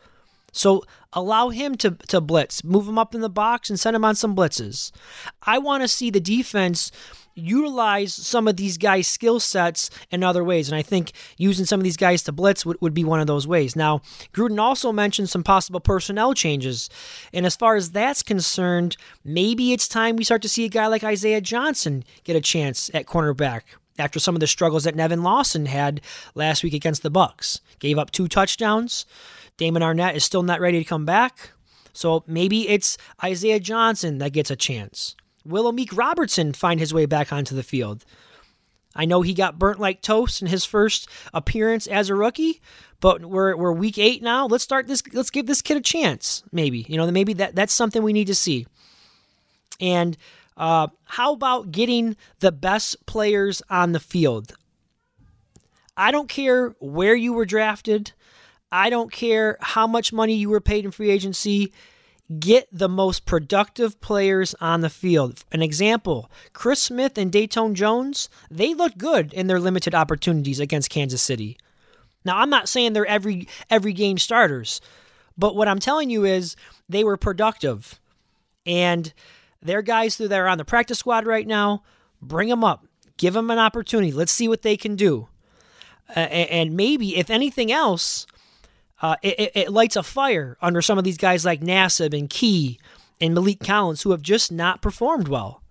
So 0.51 0.83
allow 1.13 1.49
him 1.49 1.75
to, 1.77 1.91
to 1.91 2.21
blitz, 2.21 2.63
move 2.63 2.87
him 2.87 2.97
up 2.97 3.15
in 3.15 3.21
the 3.21 3.29
box 3.29 3.69
and 3.69 3.79
send 3.79 3.95
him 3.95 4.05
on 4.05 4.15
some 4.15 4.35
blitzes. 4.35 4.91
I 5.43 5.57
want 5.57 5.83
to 5.83 5.87
see 5.87 6.09
the 6.09 6.19
defense 6.19 6.91
utilize 7.33 8.13
some 8.13 8.47
of 8.47 8.57
these 8.57 8.77
guys' 8.77 9.07
skill 9.07 9.39
sets 9.39 9.89
in 10.09 10.23
other 10.23 10.43
ways. 10.43 10.69
And 10.69 10.75
I 10.75 10.81
think 10.81 11.13
using 11.37 11.65
some 11.65 11.79
of 11.79 11.83
these 11.83 11.97
guys 11.97 12.23
to 12.23 12.31
blitz 12.31 12.65
would, 12.65 12.77
would 12.81 12.93
be 12.93 13.03
one 13.03 13.19
of 13.19 13.27
those 13.27 13.47
ways. 13.47 13.75
Now, 13.75 14.01
Gruden 14.33 14.59
also 14.59 14.91
mentioned 14.91 15.29
some 15.29 15.43
possible 15.43 15.79
personnel 15.79 16.33
changes. 16.33 16.89
And 17.33 17.45
as 17.45 17.55
far 17.55 17.75
as 17.75 17.91
that's 17.91 18.23
concerned, 18.23 18.97
maybe 19.23 19.73
it's 19.73 19.87
time 19.87 20.15
we 20.15 20.23
start 20.23 20.41
to 20.41 20.49
see 20.49 20.65
a 20.65 20.69
guy 20.69 20.87
like 20.87 21.03
Isaiah 21.03 21.41
Johnson 21.41 22.03
get 22.23 22.35
a 22.35 22.41
chance 22.41 22.91
at 22.93 23.05
cornerback 23.05 23.61
after 23.97 24.19
some 24.19 24.35
of 24.35 24.39
the 24.39 24.47
struggles 24.47 24.83
that 24.83 24.95
Nevin 24.95 25.23
Lawson 25.23 25.67
had 25.67 26.01
last 26.35 26.63
week 26.63 26.73
against 26.73 27.03
the 27.03 27.09
Bucks. 27.09 27.61
Gave 27.79 27.97
up 27.97 28.11
two 28.11 28.27
touchdowns. 28.27 29.05
Damon 29.61 29.83
Arnette 29.83 30.15
is 30.15 30.25
still 30.25 30.41
not 30.41 30.59
ready 30.59 30.79
to 30.79 30.89
come 30.89 31.05
back. 31.05 31.51
So 31.93 32.23
maybe 32.25 32.67
it's 32.67 32.97
Isaiah 33.23 33.59
Johnson 33.59 34.17
that 34.17 34.33
gets 34.33 34.49
a 34.49 34.55
chance. 34.55 35.15
Will 35.45 35.71
Amik 35.71 35.95
Robertson 35.95 36.51
find 36.51 36.79
his 36.79 36.95
way 36.95 37.05
back 37.05 37.31
onto 37.31 37.53
the 37.53 37.61
field? 37.61 38.03
I 38.95 39.05
know 39.05 39.21
he 39.21 39.35
got 39.35 39.59
burnt 39.59 39.79
like 39.79 40.01
toast 40.01 40.41
in 40.41 40.47
his 40.47 40.65
first 40.65 41.07
appearance 41.31 41.85
as 41.85 42.09
a 42.09 42.15
rookie, 42.15 42.59
but 43.01 43.23
we're 43.23 43.55
we're 43.55 43.71
week 43.71 43.99
eight 43.99 44.23
now. 44.23 44.47
Let's 44.47 44.63
start 44.63 44.87
this. 44.87 45.03
Let's 45.13 45.29
give 45.29 45.45
this 45.45 45.61
kid 45.61 45.77
a 45.77 45.81
chance. 45.81 46.41
Maybe 46.51 46.83
you 46.89 46.97
know 46.97 47.11
maybe 47.11 47.33
that 47.33 47.53
that's 47.53 47.71
something 47.71 48.01
we 48.01 48.13
need 48.13 48.27
to 48.27 48.35
see. 48.35 48.65
And 49.79 50.17
uh, 50.57 50.87
how 51.03 51.33
about 51.33 51.71
getting 51.71 52.17
the 52.39 52.51
best 52.51 53.05
players 53.05 53.61
on 53.69 53.91
the 53.91 53.99
field? 53.99 54.53
I 55.95 56.09
don't 56.09 56.29
care 56.29 56.69
where 56.79 57.13
you 57.13 57.33
were 57.33 57.45
drafted. 57.45 58.13
I 58.71 58.89
don't 58.89 59.11
care 59.11 59.57
how 59.59 59.87
much 59.87 60.13
money 60.13 60.33
you 60.33 60.49
were 60.49 60.61
paid 60.61 60.85
in 60.85 60.91
free 60.91 61.09
agency. 61.09 61.73
Get 62.39 62.67
the 62.71 62.87
most 62.87 63.25
productive 63.25 63.99
players 63.99 64.55
on 64.61 64.81
the 64.81 64.89
field. 64.89 65.43
An 65.51 65.61
example 65.61 66.31
Chris 66.53 66.81
Smith 66.81 67.17
and 67.17 67.31
Dayton 67.31 67.75
Jones, 67.75 68.29
they 68.49 68.73
looked 68.73 68.97
good 68.97 69.33
in 69.33 69.47
their 69.47 69.59
limited 69.59 69.93
opportunities 69.93 70.59
against 70.59 70.89
Kansas 70.89 71.21
City. 71.21 71.57
Now, 72.23 72.37
I'm 72.37 72.49
not 72.49 72.69
saying 72.69 72.93
they're 72.93 73.05
every 73.05 73.47
every 73.69 73.93
game 73.93 74.17
starters, 74.17 74.79
but 75.37 75.55
what 75.55 75.67
I'm 75.67 75.79
telling 75.79 76.09
you 76.09 76.23
is 76.23 76.55
they 76.87 77.03
were 77.03 77.17
productive. 77.17 77.99
And 78.65 79.11
they're 79.61 79.81
guys 79.81 80.17
that 80.17 80.31
are 80.31 80.47
on 80.47 80.57
the 80.57 80.65
practice 80.65 80.99
squad 80.99 81.25
right 81.25 81.47
now. 81.47 81.83
Bring 82.21 82.49
them 82.49 82.63
up. 82.63 82.85
Give 83.17 83.33
them 83.33 83.51
an 83.51 83.59
opportunity. 83.59 84.11
Let's 84.11 84.31
see 84.31 84.47
what 84.47 84.61
they 84.61 84.77
can 84.77 84.95
do. 84.95 85.27
Uh, 86.15 86.19
and 86.19 86.75
maybe, 86.75 87.17
if 87.17 87.29
anything 87.29 87.71
else, 87.71 88.27
uh, 89.01 89.15
it, 89.21 89.51
it, 89.55 89.71
lights 89.71 89.95
a 89.95 90.03
fire 90.03 90.57
under 90.61 90.81
some 90.81 90.97
of 90.97 91.03
these 91.03 91.17
guys 91.17 91.43
like 91.43 91.61
Nassib 91.61 92.17
and 92.17 92.29
Key 92.29 92.79
and 93.19 93.35
Maliek 93.35 93.65
Collins 93.65 94.03
who 94.03 94.11
have 94.11 94.21
just 94.21 94.51
not 94.51 94.81
performed 94.81 95.27
well. 95.27 95.61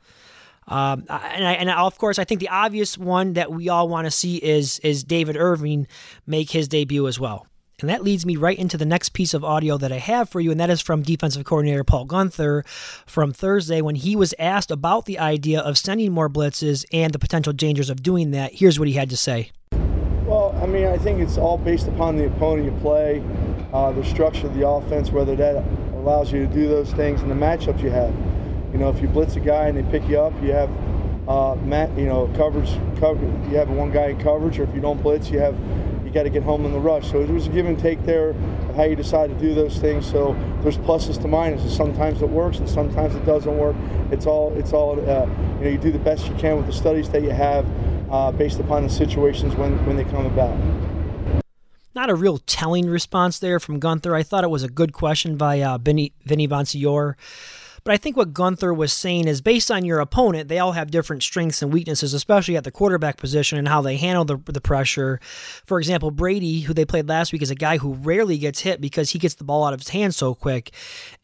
Um, 0.67 1.05
and, 1.09 1.47
I, 1.47 1.53
and 1.55 1.71
of 1.71 1.99
course, 1.99 2.19
I 2.19 2.25
think 2.25 2.41
the 2.41 2.49
obvious 2.49 2.97
one 2.97 3.33
that 3.35 3.51
we 3.51 3.69
all 3.69 3.89
want 3.89 4.07
to 4.07 4.11
see 4.11 4.37
is 4.37 4.79
is 4.81 5.03
David 5.03 5.37
Irving 5.37 5.87
make 6.27 6.51
his 6.51 6.69
debut 6.69 7.07
as 7.09 7.19
well. 7.19 7.47
And 7.81 7.89
that 7.89 8.05
leads 8.05 8.27
me 8.27 8.37
right 8.37 8.59
into 8.59 8.77
the 8.77 8.85
next 8.85 9.11
piece 9.11 9.33
of 9.33 9.43
audio 9.43 9.79
that 9.79 9.91
I 9.91 9.97
have 9.97 10.29
for 10.29 10.39
you, 10.39 10.51
and 10.51 10.61
that 10.61 10.71
is 10.71 10.83
from 10.83 11.03
defensive 11.03 11.45
coordinator 11.45 11.83
Paul 11.83 12.07
Guenther 12.07 12.67
from 13.07 13.33
Thursday 13.33 13.81
when 13.81 13.95
he 13.95 14.15
was 14.15 14.35
asked 14.39 14.71
about 14.71 15.07
the 15.07 15.19
idea 15.19 15.61
of 15.61 15.79
sending 15.79 16.13
more 16.13 16.29
blitzes 16.29 16.85
and 16.93 17.13
the 17.13 17.19
potential 17.19 17.53
dangers 17.53 17.89
of 17.89 18.03
doing 18.03 18.33
that. 18.33 18.55
Here's 18.55 18.79
what 18.79 18.87
he 18.87 18.95
had 18.95 19.11
to 19.11 19.17
say. 19.17 19.51
I 20.61 20.67
mean, 20.67 20.87
I 20.87 20.99
think 20.99 21.21
it's 21.21 21.38
all 21.38 21.57
based 21.57 21.88
upon 21.88 22.17
the 22.17 22.26
opponent 22.26 22.67
you 22.67 22.81
play, 22.83 23.23
uh, 23.73 23.93
the 23.93 24.05
structure 24.05 24.47
of 24.47 24.55
the 24.55 24.69
offense, 24.69 25.11
whether 25.11 25.35
that 25.37 25.64
allows 25.95 26.31
you 26.31 26.47
to 26.47 26.52
do 26.52 26.69
those 26.69 26.93
things, 26.93 27.23
and 27.23 27.31
the 27.31 27.35
matchups 27.35 27.83
you 27.83 27.90
have. 27.90 28.14
You 28.73 28.79
know, 28.79 28.90
if 28.90 29.00
you 29.00 29.09
blitz 29.09 29.37
a 29.37 29.40
guy 29.40 29.69
and 29.69 29.79
they 29.79 29.90
pick 29.90 30.07
you 30.09 30.21
up, 30.21 30.35
you 30.43 30.52
have 30.52 30.71
uh, 31.26 31.55
mat, 31.57 31.90
you 31.97 32.07
know, 32.07 32.31
coverage. 32.37 32.71
Cover, 33.00 33.25
you 33.49 33.57
have 33.57 33.71
one 33.71 33.90
guy 33.90 34.09
in 34.09 34.21
coverage, 34.21 34.59
or 34.59 34.64
if 34.64 34.75
you 34.75 34.83
don't 34.83 35.02
blitz, 35.02 35.31
you 35.31 35.38
have 35.38 35.57
you 36.05 36.11
got 36.14 36.25
to 36.25 36.31
get 36.31 36.43
home 36.43 36.67
in 36.67 36.73
the 36.73 36.79
rush. 36.79 37.11
So 37.11 37.21
it 37.21 37.31
was 37.31 37.47
a 37.47 37.50
give 37.50 37.67
and 37.67 37.79
take 37.79 38.05
there 38.05 38.31
of 38.31 38.75
how 38.75 38.83
you 38.83 38.97
decide 38.97 39.31
to 39.31 39.37
do 39.37 39.55
those 39.55 39.79
things. 39.79 40.05
So 40.11 40.37
there's 40.61 40.76
pluses 40.76 41.21
to 41.23 41.29
minuses. 41.29 41.71
Sometimes 41.71 42.21
it 42.21 42.29
works, 42.29 42.59
and 42.59 42.69
sometimes 42.69 43.14
it 43.14 43.25
doesn't 43.25 43.57
work. 43.57 43.76
It's 44.11 44.26
all 44.26 44.52
it's 44.59 44.73
all 44.73 44.93
uh, 44.93 45.26
you 45.59 45.64
know. 45.64 45.71
You 45.71 45.79
do 45.79 45.90
the 45.90 45.99
best 46.00 46.26
you 46.26 46.35
can 46.35 46.57
with 46.57 46.67
the 46.67 46.73
studies 46.73 47.09
that 47.11 47.23
you 47.23 47.31
have, 47.31 47.64
uh, 48.11 48.33
based 48.33 48.61
upon 48.61 48.83
the 48.83 48.90
situations 48.90 49.55
when 49.55 49.85
when 49.87 49.97
they 49.97 50.05
come 50.05 50.26
about. 50.26 50.57
Not 51.95 52.09
a 52.09 52.14
real 52.14 52.38
telling 52.38 52.88
response 52.88 53.38
there 53.38 53.59
from 53.59 53.81
Guenther. 53.81 54.14
I 54.14 54.23
thought 54.23 54.45
it 54.45 54.50
was 54.50 54.62
a 54.62 54.69
good 54.69 54.93
question 54.93 55.37
by 55.37 55.61
uh, 55.61 55.79
Vinny, 55.79 56.12
Vinny 56.25 56.47
Bonsignore. 56.47 57.14
But 57.83 57.95
I 57.95 57.97
think 57.97 58.17
what 58.17 58.35
Guenther 58.35 58.76
was 58.76 58.93
saying 58.93 59.26
is 59.26 59.40
based 59.40 59.71
on 59.71 59.85
your 59.85 60.00
opponent, 60.00 60.49
they 60.49 60.59
all 60.59 60.73
have 60.73 60.90
different 60.90 61.23
strengths 61.23 61.62
and 61.62 61.73
weaknesses, 61.73 62.12
especially 62.12 62.57
at 62.57 62.64
the 62.64 62.71
quarterback 62.71 63.17
position 63.17 63.59
and 63.59 63.69
how 63.69 63.81
they 63.81 63.97
handle 63.97 64.25
the, 64.25 64.37
the 64.47 64.61
pressure. 64.61 65.19
For 65.64 65.79
example, 65.79 66.11
Brady, 66.11 66.61
who 66.61 66.75
they 66.75 66.85
played 66.85 67.09
last 67.09 67.33
week, 67.33 67.43
is 67.43 67.50
a 67.50 67.55
guy 67.55 67.79
who 67.79 67.95
rarely 67.95 68.37
gets 68.38 68.61
hit 68.61 68.81
because 68.81 69.11
he 69.11 69.19
gets 69.19 69.35
the 69.35 69.45
ball 69.45 69.64
out 69.64 69.73
of 69.73 69.81
his 69.81 69.88
hands 69.88 70.17
so 70.17 70.35
quick. 70.35 70.73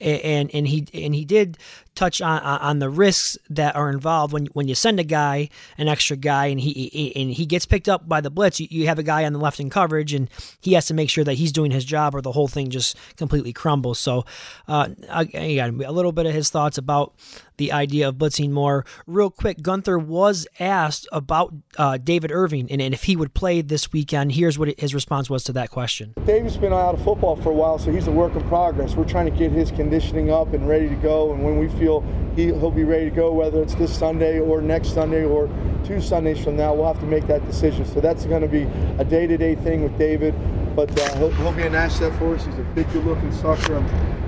And, 0.01 0.51
and 0.55 0.67
he 0.67 0.87
and 0.95 1.15
he 1.15 1.25
did 1.25 1.59
touch 1.97 2.21
on 2.21 2.41
on 2.43 2.79
the 2.79 2.89
risks 2.89 3.37
that 3.51 3.75
are 3.75 3.91
involved 3.91 4.33
when 4.33 4.47
when 4.47 4.69
you 4.69 4.75
send 4.75 5.01
a 5.01 5.05
guy, 5.05 5.49
an 5.79 5.89
extra 5.89 6.17
guy, 6.17 6.47
and 6.47 6.61
he 6.61 7.13
and 7.17 7.31
he 7.31 7.47
gets 7.47 7.67
picked 7.67 7.89
up 7.89 8.09
by 8.09 8.21
the 8.21 8.31
blitz. 8.31 8.61
You, 8.61 8.69
you 8.71 8.87
have 8.87 8.99
a 8.99 9.03
guy 9.03 9.25
on 9.25 9.33
the 9.33 9.39
left 9.39 9.59
in 9.59 9.71
coverage, 9.71 10.15
and 10.15 10.29
he 10.61 10.75
has 10.75 10.87
to 10.87 10.95
make 10.95 11.11
sure 11.11 11.25
that 11.25 11.35
he's 11.35 11.53
doing 11.53 11.71
his 11.71 11.85
job, 11.85 12.15
or 12.15 12.21
the 12.21 12.33
whole 12.33 12.49
thing 12.49 12.71
just 12.71 12.97
completely 13.17 13.53
crumbles. 13.53 13.99
So, 13.99 14.25
uh, 14.69 14.91
again, 15.09 15.81
a 15.85 15.93
little 15.93 16.13
bit 16.13 16.27
of 16.27 16.35
his 16.35 16.51
thoughts 16.51 16.79
about 16.79 17.15
the 17.57 17.73
idea 17.73 18.09
of 18.09 18.17
blitzing 18.17 18.51
more. 18.51 18.85
Real 19.07 19.31
quick, 19.31 19.59
Guenther 19.59 20.03
was 20.03 20.47
asked 20.59 21.07
about 21.13 21.55
uh, 21.79 21.99
David 21.99 22.31
Irving 22.33 22.71
and, 22.71 22.81
and 22.81 22.95
if 22.95 23.05
he 23.05 23.17
would 23.17 23.35
play 23.35 23.61
this 23.61 23.93
weekend. 23.93 24.33
Here's 24.33 24.59
what 24.59 24.79
his 24.79 24.95
response 24.95 25.31
was 25.31 25.45
to 25.45 25.53
that 25.53 25.71
question. 25.71 26.15
David's 26.25 26.57
been 26.57 26.73
out 26.73 26.95
of 26.95 27.03
football 27.03 27.37
for 27.37 27.51
a 27.51 27.55
while, 27.55 27.79
so 27.79 27.91
he's 27.93 28.07
a 28.07 28.13
work 28.13 28.35
in 28.35 28.47
progress. 28.49 28.95
We're 28.95 29.05
trying 29.05 29.27
to 29.27 29.37
get 29.37 29.53
his 29.53 29.71
conditioning 29.71 30.31
up 30.31 30.53
and 30.53 30.69
ready 30.69 30.89
to 30.89 30.97
go, 30.97 31.33
and 31.33 31.45
when 31.45 31.59
we 31.59 31.69
feel 31.79 32.05
he, 32.35 32.47
he'll 32.47 32.71
be 32.71 32.85
ready 32.85 33.11
to 33.11 33.17
go, 33.17 33.33
whether 33.33 33.63
it's 33.63 33.75
this 33.75 33.97
Sunday 33.97 34.39
or 34.39 34.61
next 34.61 34.95
Sunday 34.95 35.25
or 35.25 35.49
two 35.85 36.01
Sundays 36.01 36.43
from 36.43 36.57
now, 36.57 36.75
we'll 36.75 36.87
have 36.87 37.01
to 37.01 37.07
make 37.07 37.27
that 37.27 37.45
decision. 37.47 37.85
So 37.85 38.01
that's 38.01 38.27
going 38.27 38.43
to 38.43 38.49
be 38.49 38.63
a 38.99 39.05
day-to-day 39.05 39.57
thing 39.57 39.83
with 39.83 39.97
David, 39.99 40.35
but 40.75 40.91
uh, 41.01 41.17
he'll, 41.17 41.31
he'll, 41.31 41.53
be 41.53 41.63
an 41.63 41.75
asset 41.75 42.17
for 42.19 42.35
us. 42.35 42.45
He's 42.45 42.59
a 42.59 42.63
big, 42.75 42.91
good-looking 42.93 43.33
sucker, 43.33 43.77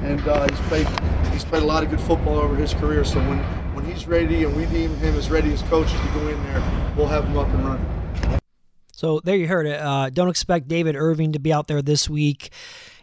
and 0.03 0.27
uh, 0.27 0.49
he's 0.49 0.61
played 0.69 0.87
he's 1.39 1.49
played 1.49 1.63
a 1.63 1.67
lot 1.67 1.85
of 1.85 1.91
good 1.91 2.01
football 2.01 2.37
over 2.37 2.57
his 2.57 2.75
career. 2.75 3.05
So 3.05 3.21
when 3.21 3.39
when 3.75 3.85
he's 3.85 4.09
ready 4.09 4.43
and 4.43 4.57
we 4.57 4.67
deem 4.67 4.95
him 4.97 5.15
as 5.15 5.31
ready 5.31 5.53
as 5.53 5.63
coaches 5.63 6.01
to 6.01 6.09
go 6.09 6.27
in 6.27 6.43
there, 6.45 6.93
we'll 6.97 7.07
have 7.07 7.25
him 7.25 7.39
up 7.39 7.47
and 7.49 7.65
running. 7.65 8.41
So 8.93 9.21
there 9.23 9.37
you 9.37 9.47
heard 9.47 9.67
it. 9.67 9.81
Uh, 9.81 10.11
don't 10.11 10.29
expect 10.29 10.67
David 10.67 10.97
Irving 10.97 11.33
to 11.35 11.39
be 11.39 11.53
out 11.53 11.69
there 11.69 11.81
this 11.81 12.11
week. 12.11 12.51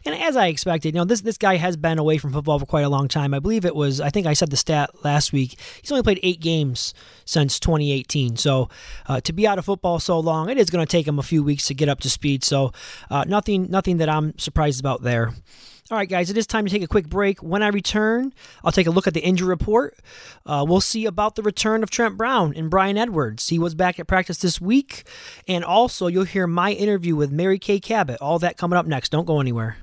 And 0.04 0.14
as 0.14 0.36
I 0.36 0.48
expected, 0.48 0.94
you 0.94 1.00
know, 1.00 1.06
this 1.06 1.22
this 1.22 1.38
guy 1.38 1.56
has 1.56 1.78
been 1.78 1.98
away 1.98 2.18
from 2.18 2.34
football 2.34 2.60
for 2.60 2.66
quite 2.66 2.84
a 2.84 2.90
long 2.90 3.08
time. 3.08 3.34
I 3.34 3.40
believe 3.40 3.64
it 3.64 3.74
was, 3.74 4.02
I 4.02 4.10
think 4.10 4.28
I 4.28 4.34
said 4.34 4.50
the 4.50 4.58
stat 4.58 4.90
last 5.06 5.32
week. 5.32 5.58
He's 5.82 5.92
only 5.92 6.04
played 6.04 6.20
eight 6.22 6.42
games 6.42 6.94
since 7.24 7.58
2018. 7.58 8.36
So 8.36 8.68
uh, 9.08 9.22
to 9.22 9.32
be 9.32 9.48
out 9.48 9.58
of 9.58 9.66
football 9.66 10.00
so 10.00 10.20
long, 10.20 10.50
it 10.50 10.58
is 10.58 10.70
going 10.70 10.86
to 10.86 10.92
take 10.92 11.08
him 11.08 11.20
a 11.20 11.24
few 11.24 11.42
weeks 11.42 11.68
to 11.68 11.74
get 11.74 11.88
up 11.88 12.02
to 12.02 12.10
speed. 12.10 12.44
So 12.44 12.74
uh, 13.10 13.24
nothing 13.24 13.72
nothing 13.72 13.98
that 13.98 14.10
I'm 14.10 14.38
surprised 14.38 14.82
about 14.82 15.04
there. 15.04 15.32
All 15.92 15.98
right, 16.00 16.10
guys, 16.10 16.32
it 16.32 16.38
is 16.38 16.48
time 16.48 16.66
to 16.66 16.72
take 16.72 16.82
a 16.82 16.88
quick 16.88 17.08
break. 17.08 17.44
When 17.44 17.62
I 17.62 17.68
return, 17.68 18.34
I'll 18.64 18.72
take 18.72 18.88
a 18.88 18.92
look 18.92 19.06
at 19.06 19.14
the 19.14 19.20
injury 19.20 19.48
report. 19.48 19.96
Uh, 20.44 20.66
we'll 20.68 20.82
see 20.82 21.06
about 21.06 21.36
the 21.36 21.44
return 21.44 21.84
of 21.84 21.92
Trent 21.92 22.18
Brown 22.18 22.56
and 22.56 22.72
Bryan 22.72 22.98
Edwards. 22.98 23.50
He 23.50 23.60
was 23.60 23.76
back 23.76 24.00
at 24.00 24.08
practice 24.08 24.40
this 24.40 24.60
week. 24.60 25.04
And 25.48 25.64
also, 25.64 26.08
you'll 26.08 26.24
hear 26.24 26.48
my 26.48 26.72
interview 26.72 27.16
with 27.16 27.32
Mary 27.32 27.60
Kay 27.60 27.80
Cabot. 27.80 28.20
All 28.20 28.40
that 28.40 28.58
coming 28.58 28.78
up 28.78 28.88
next. 28.88 29.10
Don't 29.12 29.26
go 29.26 29.40
anywhere. 29.40 29.78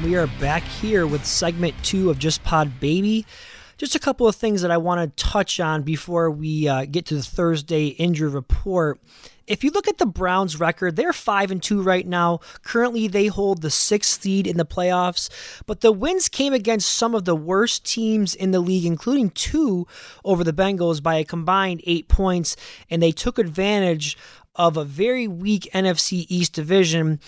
And 0.00 0.08
we 0.08 0.16
are 0.16 0.28
back 0.40 0.62
here 0.62 1.06
with 1.06 1.26
segment 1.26 1.74
two 1.84 2.08
of 2.08 2.18
Just 2.18 2.42
Pod 2.42 2.80
Baby. 2.80 3.26
Just 3.76 3.94
a 3.94 3.98
couple 3.98 4.26
of 4.26 4.34
things 4.34 4.62
that 4.62 4.70
I 4.70 4.78
want 4.78 5.14
to 5.14 5.22
touch 5.22 5.60
on 5.60 5.82
before 5.82 6.30
we 6.30 6.66
uh, 6.66 6.86
get 6.86 7.04
to 7.06 7.16
the 7.16 7.22
Thursday 7.22 7.88
injury 7.88 8.30
report. 8.30 8.98
If 9.46 9.62
you 9.62 9.70
look 9.70 9.88
at 9.88 9.98
the 9.98 10.06
Browns' 10.06 10.58
record, 10.58 10.96
they're 10.96 11.12
five 11.12 11.50
and 11.50 11.62
two 11.62 11.82
right 11.82 12.06
now. 12.06 12.40
Currently, 12.62 13.08
they 13.08 13.26
hold 13.26 13.60
the 13.60 13.68
sixth 13.68 14.22
seed 14.22 14.46
in 14.46 14.56
the 14.56 14.64
playoffs, 14.64 15.28
but 15.66 15.82
the 15.82 15.92
wins 15.92 16.30
came 16.30 16.54
against 16.54 16.90
some 16.90 17.14
of 17.14 17.26
the 17.26 17.36
worst 17.36 17.84
teams 17.84 18.34
in 18.34 18.52
the 18.52 18.60
league, 18.60 18.86
including 18.86 19.28
two 19.28 19.86
over 20.24 20.42
the 20.42 20.54
Bengals 20.54 21.02
by 21.02 21.16
a 21.16 21.24
combined 21.24 21.82
eight 21.84 22.08
points, 22.08 22.56
and 22.88 23.02
they 23.02 23.12
took 23.12 23.38
advantage 23.38 24.16
of 24.54 24.78
a 24.78 24.84
very 24.84 25.28
weak 25.28 25.68
NFC 25.74 26.24
East 26.30 26.54
division. 26.54 27.20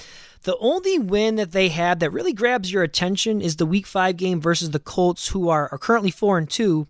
The 0.44 0.56
only 0.58 0.98
win 0.98 1.36
that 1.36 1.52
they 1.52 1.68
had 1.68 2.00
that 2.00 2.10
really 2.10 2.32
grabs 2.32 2.72
your 2.72 2.82
attention 2.82 3.40
is 3.40 3.56
the 3.56 3.66
Week 3.66 3.86
Five 3.86 4.16
game 4.16 4.40
versus 4.40 4.70
the 4.70 4.80
Colts, 4.80 5.28
who 5.28 5.48
are, 5.48 5.68
are 5.70 5.78
currently 5.78 6.10
four 6.10 6.36
and 6.36 6.50
two. 6.50 6.88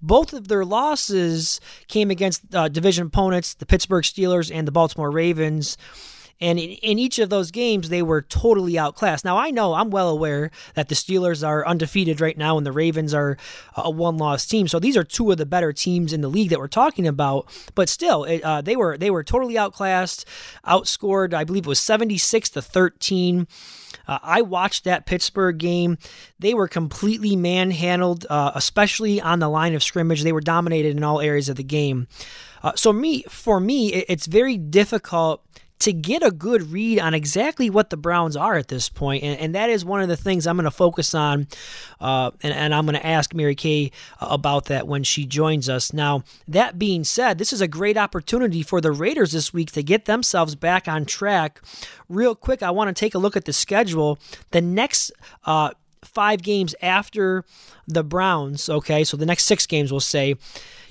Both 0.00 0.32
of 0.32 0.48
their 0.48 0.64
losses 0.64 1.60
came 1.88 2.10
against 2.10 2.54
uh, 2.54 2.68
division 2.68 3.08
opponents, 3.08 3.54
the 3.54 3.66
Pittsburgh 3.66 4.04
Steelers 4.04 4.54
and 4.54 4.66
the 4.66 4.72
Baltimore 4.72 5.10
Ravens. 5.10 5.76
And 6.40 6.58
in, 6.58 6.70
in, 6.70 6.98
each 6.98 7.18
of 7.18 7.30
those 7.30 7.50
games, 7.50 7.88
they 7.88 8.02
were 8.02 8.22
totally 8.22 8.78
outclassed. 8.78 9.24
Now, 9.24 9.36
I 9.36 9.50
know, 9.50 9.74
I'm 9.74 9.90
well 9.90 10.08
aware 10.08 10.50
that 10.74 10.88
the 10.88 10.94
Steelers 10.94 11.46
are 11.46 11.66
undefeated 11.66 12.20
right 12.20 12.38
now 12.38 12.56
and 12.56 12.66
the 12.66 12.72
Ravens 12.72 13.12
are 13.12 13.36
a 13.74 13.90
one 13.90 14.18
loss 14.18 14.46
team. 14.46 14.68
So 14.68 14.78
these 14.78 14.96
are 14.96 15.04
two 15.04 15.30
of 15.32 15.38
the 15.38 15.46
better 15.46 15.72
teams 15.72 16.12
in 16.12 16.20
the 16.20 16.28
league 16.28 16.50
that 16.50 16.58
we're 16.58 16.68
talking 16.68 17.06
about. 17.06 17.48
But 17.74 17.88
still, 17.88 18.24
it, 18.24 18.42
uh, 18.42 18.60
they 18.60 18.76
were 18.76 18.96
they 18.96 19.10
were 19.10 19.24
totally 19.24 19.58
outclassed, 19.58 20.26
outscored, 20.66 21.34
I 21.34 21.44
believe 21.44 21.66
it 21.66 21.68
was 21.68 21.80
76 21.80 22.50
to 22.50 22.62
13. 22.62 23.48
Uh, 24.06 24.18
I 24.22 24.42
watched 24.42 24.84
that 24.84 25.06
Pittsburgh 25.06 25.58
game. 25.58 25.98
They 26.38 26.54
were 26.54 26.68
completely 26.68 27.36
manhandled, 27.36 28.26
uh, 28.30 28.52
especially 28.54 29.20
on 29.20 29.38
the 29.40 29.48
line 29.48 29.74
of 29.74 29.82
scrimmage. 29.82 30.22
They 30.22 30.32
were 30.32 30.40
dominated 30.40 30.96
in 30.96 31.04
all 31.04 31.20
areas 31.20 31.48
of 31.48 31.56
the 31.56 31.64
game. 31.64 32.06
Uh, 32.62 32.72
so 32.74 32.92
me, 32.92 33.22
for 33.28 33.60
me, 33.60 33.92
it, 33.92 34.06
it's 34.08 34.26
very 34.26 34.56
difficult 34.56 35.44
to 35.80 35.92
get 35.92 36.22
a 36.22 36.30
good 36.30 36.70
read 36.70 36.98
on 36.98 37.14
exactly 37.14 37.70
what 37.70 37.90
the 37.90 37.96
Browns 37.96 38.36
are 38.36 38.56
at 38.56 38.68
this 38.68 38.88
point, 38.88 39.22
and, 39.22 39.38
and 39.38 39.54
that 39.54 39.70
is 39.70 39.84
one 39.84 40.00
of 40.00 40.08
the 40.08 40.16
things 40.16 40.46
I'm 40.46 40.56
going 40.56 40.64
to 40.64 40.70
focus 40.70 41.14
on, 41.14 41.46
uh, 42.00 42.30
and, 42.42 42.52
and, 42.52 42.74
I'm 42.74 42.84
going 42.84 42.98
to 42.98 43.06
ask 43.06 43.34
Mary 43.34 43.54
Kay 43.54 43.90
about 44.20 44.66
that 44.66 44.86
when 44.88 45.02
she 45.04 45.24
joins 45.24 45.68
us. 45.68 45.92
Now, 45.92 46.24
that 46.46 46.78
being 46.78 47.04
said, 47.04 47.38
this 47.38 47.52
is 47.52 47.60
a 47.60 47.68
great 47.68 47.96
opportunity 47.96 48.62
for 48.62 48.80
the 48.80 48.92
Raiders 48.92 49.32
this 49.32 49.52
week 49.52 49.72
to 49.72 49.82
get 49.82 50.04
themselves 50.04 50.54
back 50.54 50.88
on 50.88 51.04
track. 51.04 51.60
Real 52.08 52.34
quick, 52.34 52.62
I 52.62 52.70
want 52.70 52.88
to 52.88 52.98
take 52.98 53.14
a 53.14 53.18
look 53.18 53.36
at 53.36 53.44
the 53.44 53.52
schedule. 53.52 54.18
The 54.50 54.60
next 54.60 55.12
uh, 55.44 55.70
five 56.02 56.42
games 56.42 56.74
after 56.82 57.44
the 57.86 58.04
Browns, 58.04 58.68
okay, 58.68 59.04
so 59.04 59.16
the 59.16 59.26
next 59.26 59.44
six 59.44 59.66
games, 59.66 59.90
we'll 59.90 60.00
say, 60.00 60.36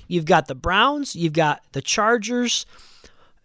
you've 0.06 0.24
got 0.24 0.46
the 0.46 0.54
Browns, 0.54 1.14
you've 1.14 1.32
got 1.32 1.62
the 1.72 1.82
Chargers, 1.82 2.66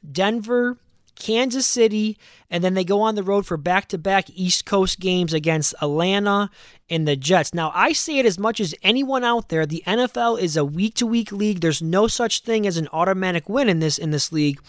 Denver, 0.09 0.77
Kansas 1.15 1.65
City, 1.65 2.17
and 2.49 2.63
then 2.63 2.73
they 2.73 2.83
go 2.83 3.01
on 3.01 3.15
the 3.15 3.23
road 3.23 3.45
for 3.45 3.57
back 3.57 3.87
to 3.89 3.97
back 3.97 4.29
East 4.33 4.65
Coast 4.65 4.99
games 4.99 5.33
against 5.33 5.75
Atlanta 5.81 6.49
and 6.89 7.07
the 7.07 7.15
Jets. 7.15 7.53
Now, 7.53 7.71
I 7.73 7.93
say 7.93 8.19
it 8.19 8.25
as 8.25 8.39
much 8.39 8.59
as 8.59 8.75
anyone 8.83 9.23
out 9.23 9.49
there. 9.49 9.65
The 9.65 9.83
NFL 9.85 10.39
is 10.39 10.57
a 10.57 10.65
week 10.65 10.95
to 10.95 11.07
week 11.07 11.31
league. 11.31 11.61
There's 11.61 11.81
no 11.81 12.07
such 12.07 12.41
thing 12.41 12.67
as 12.67 12.77
an 12.77 12.89
automatic 12.91 13.47
win 13.47 13.69
in 13.69 13.79
this 13.79 13.97
in 13.97 14.11
this 14.11 14.31
league. 14.31 14.59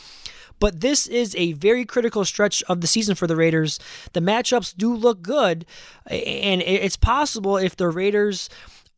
But 0.61 0.81
this 0.81 1.07
is 1.07 1.35
a 1.37 1.53
very 1.55 1.85
critical 1.85 2.25
stretch 2.25 2.63
of 2.65 2.81
the 2.81 2.87
season 2.87 3.15
for 3.15 3.27
the 3.27 3.37
Raiders. 3.37 3.79
The 4.13 4.21
matchups 4.21 4.77
do 4.77 4.95
look 4.95 5.21
good, 5.21 5.67
and 6.07 6.63
it's 6.63 6.97
possible 6.97 7.57
if 7.57 7.77
the 7.77 7.89
Raiders 7.89 8.49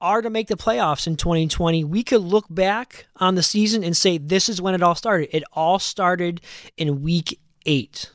are 0.00 0.22
to 0.22 0.30
make 0.30 0.48
the 0.48 0.56
playoffs 0.56 1.06
in 1.06 1.16
2020, 1.16 1.84
we 1.84 2.02
could 2.02 2.20
look 2.20 2.46
back 2.48 3.06
on 3.16 3.34
the 3.34 3.42
season 3.42 3.82
and 3.82 3.96
say 3.96 4.18
this 4.18 4.48
is 4.48 4.60
when 4.60 4.74
it 4.74 4.82
all 4.82 4.94
started. 4.94 5.34
It 5.34 5.44
all 5.52 5.78
started 5.78 6.40
in 6.76 7.02
week 7.02 7.40
eight. 7.64 8.10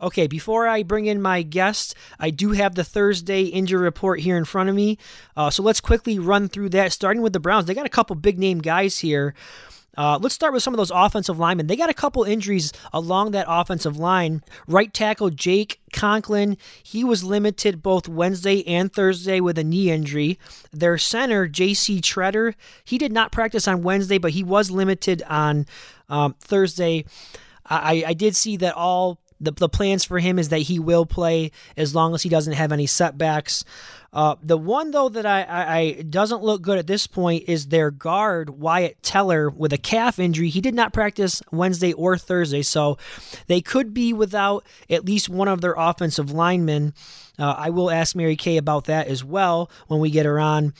Okay, 0.00 0.26
before 0.26 0.66
I 0.66 0.82
bring 0.82 1.06
in 1.06 1.22
my 1.22 1.42
guest, 1.42 1.94
I 2.18 2.30
do 2.30 2.50
have 2.52 2.74
the 2.74 2.82
Thursday 2.82 3.42
injury 3.42 3.80
report 3.80 4.18
here 4.18 4.36
in 4.36 4.44
front 4.44 4.68
of 4.68 4.74
me. 4.74 4.98
Uh, 5.36 5.48
so 5.48 5.62
let's 5.62 5.80
quickly 5.80 6.18
run 6.18 6.48
through 6.48 6.70
that, 6.70 6.92
starting 6.92 7.22
with 7.22 7.32
the 7.32 7.38
Browns. 7.40 7.66
They 7.66 7.74
got 7.74 7.86
a 7.86 7.90
couple 7.90 8.16
big 8.16 8.36
name 8.36 8.60
guys 8.60 8.98
here. 8.98 9.34
Uh, 9.96 10.18
let's 10.20 10.34
start 10.34 10.54
with 10.54 10.62
some 10.62 10.72
of 10.72 10.78
those 10.78 10.90
offensive 10.90 11.38
linemen. 11.38 11.66
They 11.66 11.76
got 11.76 11.90
a 11.90 11.94
couple 11.94 12.24
injuries 12.24 12.72
along 12.92 13.32
that 13.32 13.46
offensive 13.48 13.98
line. 13.98 14.42
Right 14.66 14.92
tackle 14.92 15.30
Jake 15.30 15.80
Conklin, 15.92 16.56
he 16.82 17.04
was 17.04 17.22
limited 17.24 17.82
both 17.82 18.08
Wednesday 18.08 18.66
and 18.66 18.92
Thursday 18.92 19.40
with 19.40 19.58
a 19.58 19.64
knee 19.64 19.90
injury. 19.90 20.38
Their 20.72 20.96
center, 20.96 21.46
J.C. 21.46 22.00
Tretter, 22.00 22.54
he 22.84 22.96
did 22.96 23.12
not 23.12 23.32
practice 23.32 23.68
on 23.68 23.82
Wednesday, 23.82 24.18
but 24.18 24.32
he 24.32 24.42
was 24.42 24.70
limited 24.70 25.22
on 25.28 25.66
um, 26.08 26.34
Thursday. 26.40 27.04
I, 27.66 28.04
I 28.08 28.12
did 28.14 28.34
see 28.34 28.56
that 28.58 28.74
all 28.74 29.18
the, 29.40 29.50
the 29.50 29.68
plans 29.68 30.04
for 30.04 30.20
him 30.20 30.38
is 30.38 30.48
that 30.50 30.58
he 30.58 30.78
will 30.78 31.04
play 31.04 31.50
as 31.76 31.94
long 31.94 32.14
as 32.14 32.22
he 32.22 32.28
doesn't 32.28 32.54
have 32.54 32.72
any 32.72 32.86
setbacks. 32.86 33.64
Uh, 34.12 34.36
the 34.42 34.58
one 34.58 34.90
though 34.90 35.08
that 35.08 35.24
I, 35.24 35.42
I, 35.42 35.76
I, 35.76 36.02
doesn't 36.02 36.42
look 36.42 36.60
good 36.60 36.76
at 36.76 36.86
this 36.86 37.06
point 37.06 37.44
is 37.48 37.68
their 37.68 37.90
guard 37.90 38.50
Wyatt 38.50 39.02
Teller 39.02 39.48
with 39.48 39.72
a 39.72 39.78
calf 39.78 40.18
injury. 40.18 40.50
He 40.50 40.60
did 40.60 40.74
not 40.74 40.92
practice 40.92 41.42
Wednesday 41.50 41.94
or 41.94 42.18
Thursday, 42.18 42.60
so 42.60 42.98
they 43.46 43.62
could 43.62 43.94
be 43.94 44.12
without 44.12 44.66
at 44.90 45.06
least 45.06 45.30
one 45.30 45.48
of 45.48 45.62
their 45.62 45.74
offensive 45.78 46.30
linemen. 46.30 46.92
Uh, 47.38 47.54
I 47.56 47.70
will 47.70 47.90
ask 47.90 48.14
Mary 48.14 48.36
Kay 48.36 48.56
about 48.56 48.84
that 48.84 49.06
as 49.06 49.24
well 49.24 49.70
when 49.88 50.00
we 50.00 50.10
get 50.10 50.26
her 50.26 50.38
on. 50.38 50.74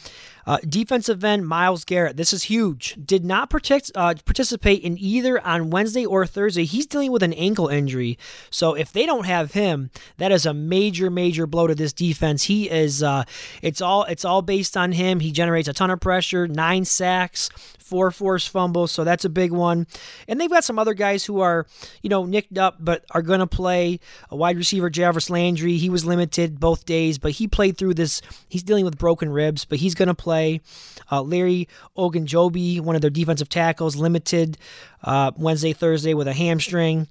Uh, 0.44 0.58
defensive 0.68 1.22
end 1.22 1.46
Myles 1.46 1.84
Garrett, 1.84 2.16
this 2.16 2.32
is 2.32 2.44
huge. 2.44 2.96
Did 3.04 3.24
not 3.24 3.52
uh, 3.94 4.14
participate 4.24 4.82
in 4.82 4.98
either 4.98 5.40
on 5.46 5.70
Wednesday 5.70 6.04
or 6.04 6.26
Thursday. 6.26 6.64
He's 6.64 6.86
dealing 6.86 7.12
with 7.12 7.22
an 7.22 7.32
ankle 7.34 7.68
injury. 7.68 8.18
So 8.50 8.74
if 8.74 8.92
they 8.92 9.06
don't 9.06 9.26
have 9.26 9.52
him, 9.52 9.90
that 10.18 10.32
is 10.32 10.44
a 10.44 10.52
major, 10.52 11.10
major 11.10 11.46
blow 11.46 11.68
to 11.68 11.74
this 11.74 11.92
defense. 11.92 12.44
He 12.44 12.68
is. 12.68 13.02
Uh, 13.02 13.24
it's 13.62 13.80
all. 13.80 14.04
It's 14.04 14.24
all 14.24 14.42
based 14.42 14.76
on 14.76 14.92
him. 14.92 15.20
He 15.20 15.30
generates 15.30 15.68
a 15.68 15.72
ton 15.72 15.90
of 15.90 16.00
pressure. 16.00 16.48
Nine 16.48 16.84
sacks, 16.84 17.48
four 17.92 18.10
forced 18.10 18.48
fumbles, 18.48 18.90
so 18.90 19.04
that's 19.04 19.26
a 19.26 19.28
big 19.28 19.52
one. 19.52 19.86
And 20.26 20.40
they've 20.40 20.48
got 20.48 20.64
some 20.64 20.78
other 20.78 20.94
guys 20.94 21.26
who 21.26 21.40
are, 21.40 21.66
you 22.00 22.08
know, 22.08 22.24
nicked 22.24 22.56
up 22.56 22.78
but 22.80 23.04
are 23.10 23.20
going 23.20 23.40
to 23.40 23.46
play. 23.46 24.00
A 24.30 24.36
wide 24.36 24.56
receiver, 24.56 24.88
Jarvis 24.88 25.28
Landry, 25.28 25.76
he 25.76 25.90
was 25.90 26.06
limited 26.06 26.58
both 26.58 26.86
days, 26.86 27.18
but 27.18 27.32
he 27.32 27.46
played 27.46 27.76
through 27.76 27.92
this. 27.92 28.22
He's 28.48 28.62
dealing 28.62 28.86
with 28.86 28.96
broken 28.96 29.28
ribs, 29.28 29.66
but 29.66 29.76
he's 29.76 29.94
going 29.94 30.08
to 30.08 30.14
play. 30.14 30.62
Uh, 31.10 31.20
Larry 31.20 31.68
Ogunjobi, 31.94 32.80
one 32.80 32.96
of 32.96 33.02
their 33.02 33.10
defensive 33.10 33.50
tackles, 33.50 33.94
limited 33.94 34.56
uh, 35.04 35.32
Wednesday, 35.36 35.74
Thursday 35.74 36.14
with 36.14 36.28
a 36.28 36.32
hamstring. 36.32 37.08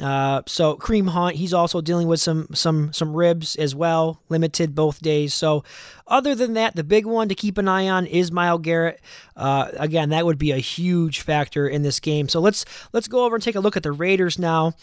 Uh, 0.00 0.42
so 0.46 0.76
Kareem 0.76 1.08
Hunt, 1.08 1.36
he's 1.36 1.54
also 1.54 1.80
dealing 1.80 2.08
with 2.08 2.20
some 2.20 2.48
some 2.52 2.92
some 2.92 3.14
ribs 3.14 3.54
as 3.56 3.74
well, 3.74 4.20
limited 4.28 4.74
both 4.74 5.00
days. 5.00 5.34
So 5.34 5.62
other 6.06 6.34
than 6.34 6.54
that, 6.54 6.74
the 6.74 6.82
big 6.82 7.06
one 7.06 7.28
to 7.28 7.34
keep 7.34 7.58
an 7.58 7.68
eye 7.68 7.88
on 7.88 8.06
is 8.06 8.32
Myles 8.32 8.62
Garrett. 8.62 9.00
Uh, 9.36 9.68
again, 9.76 10.08
that 10.10 10.26
would 10.26 10.38
be 10.38 10.50
a 10.50 10.58
huge 10.58 11.20
factor 11.20 11.68
in 11.68 11.82
this 11.82 12.00
game. 12.00 12.28
So 12.28 12.40
let's 12.40 12.64
let's 12.92 13.06
go 13.06 13.24
over 13.24 13.36
and 13.36 13.42
take 13.42 13.54
a 13.54 13.60
look 13.60 13.76
at 13.76 13.84
the 13.84 13.92
Raiders 13.92 14.38
now. 14.38 14.74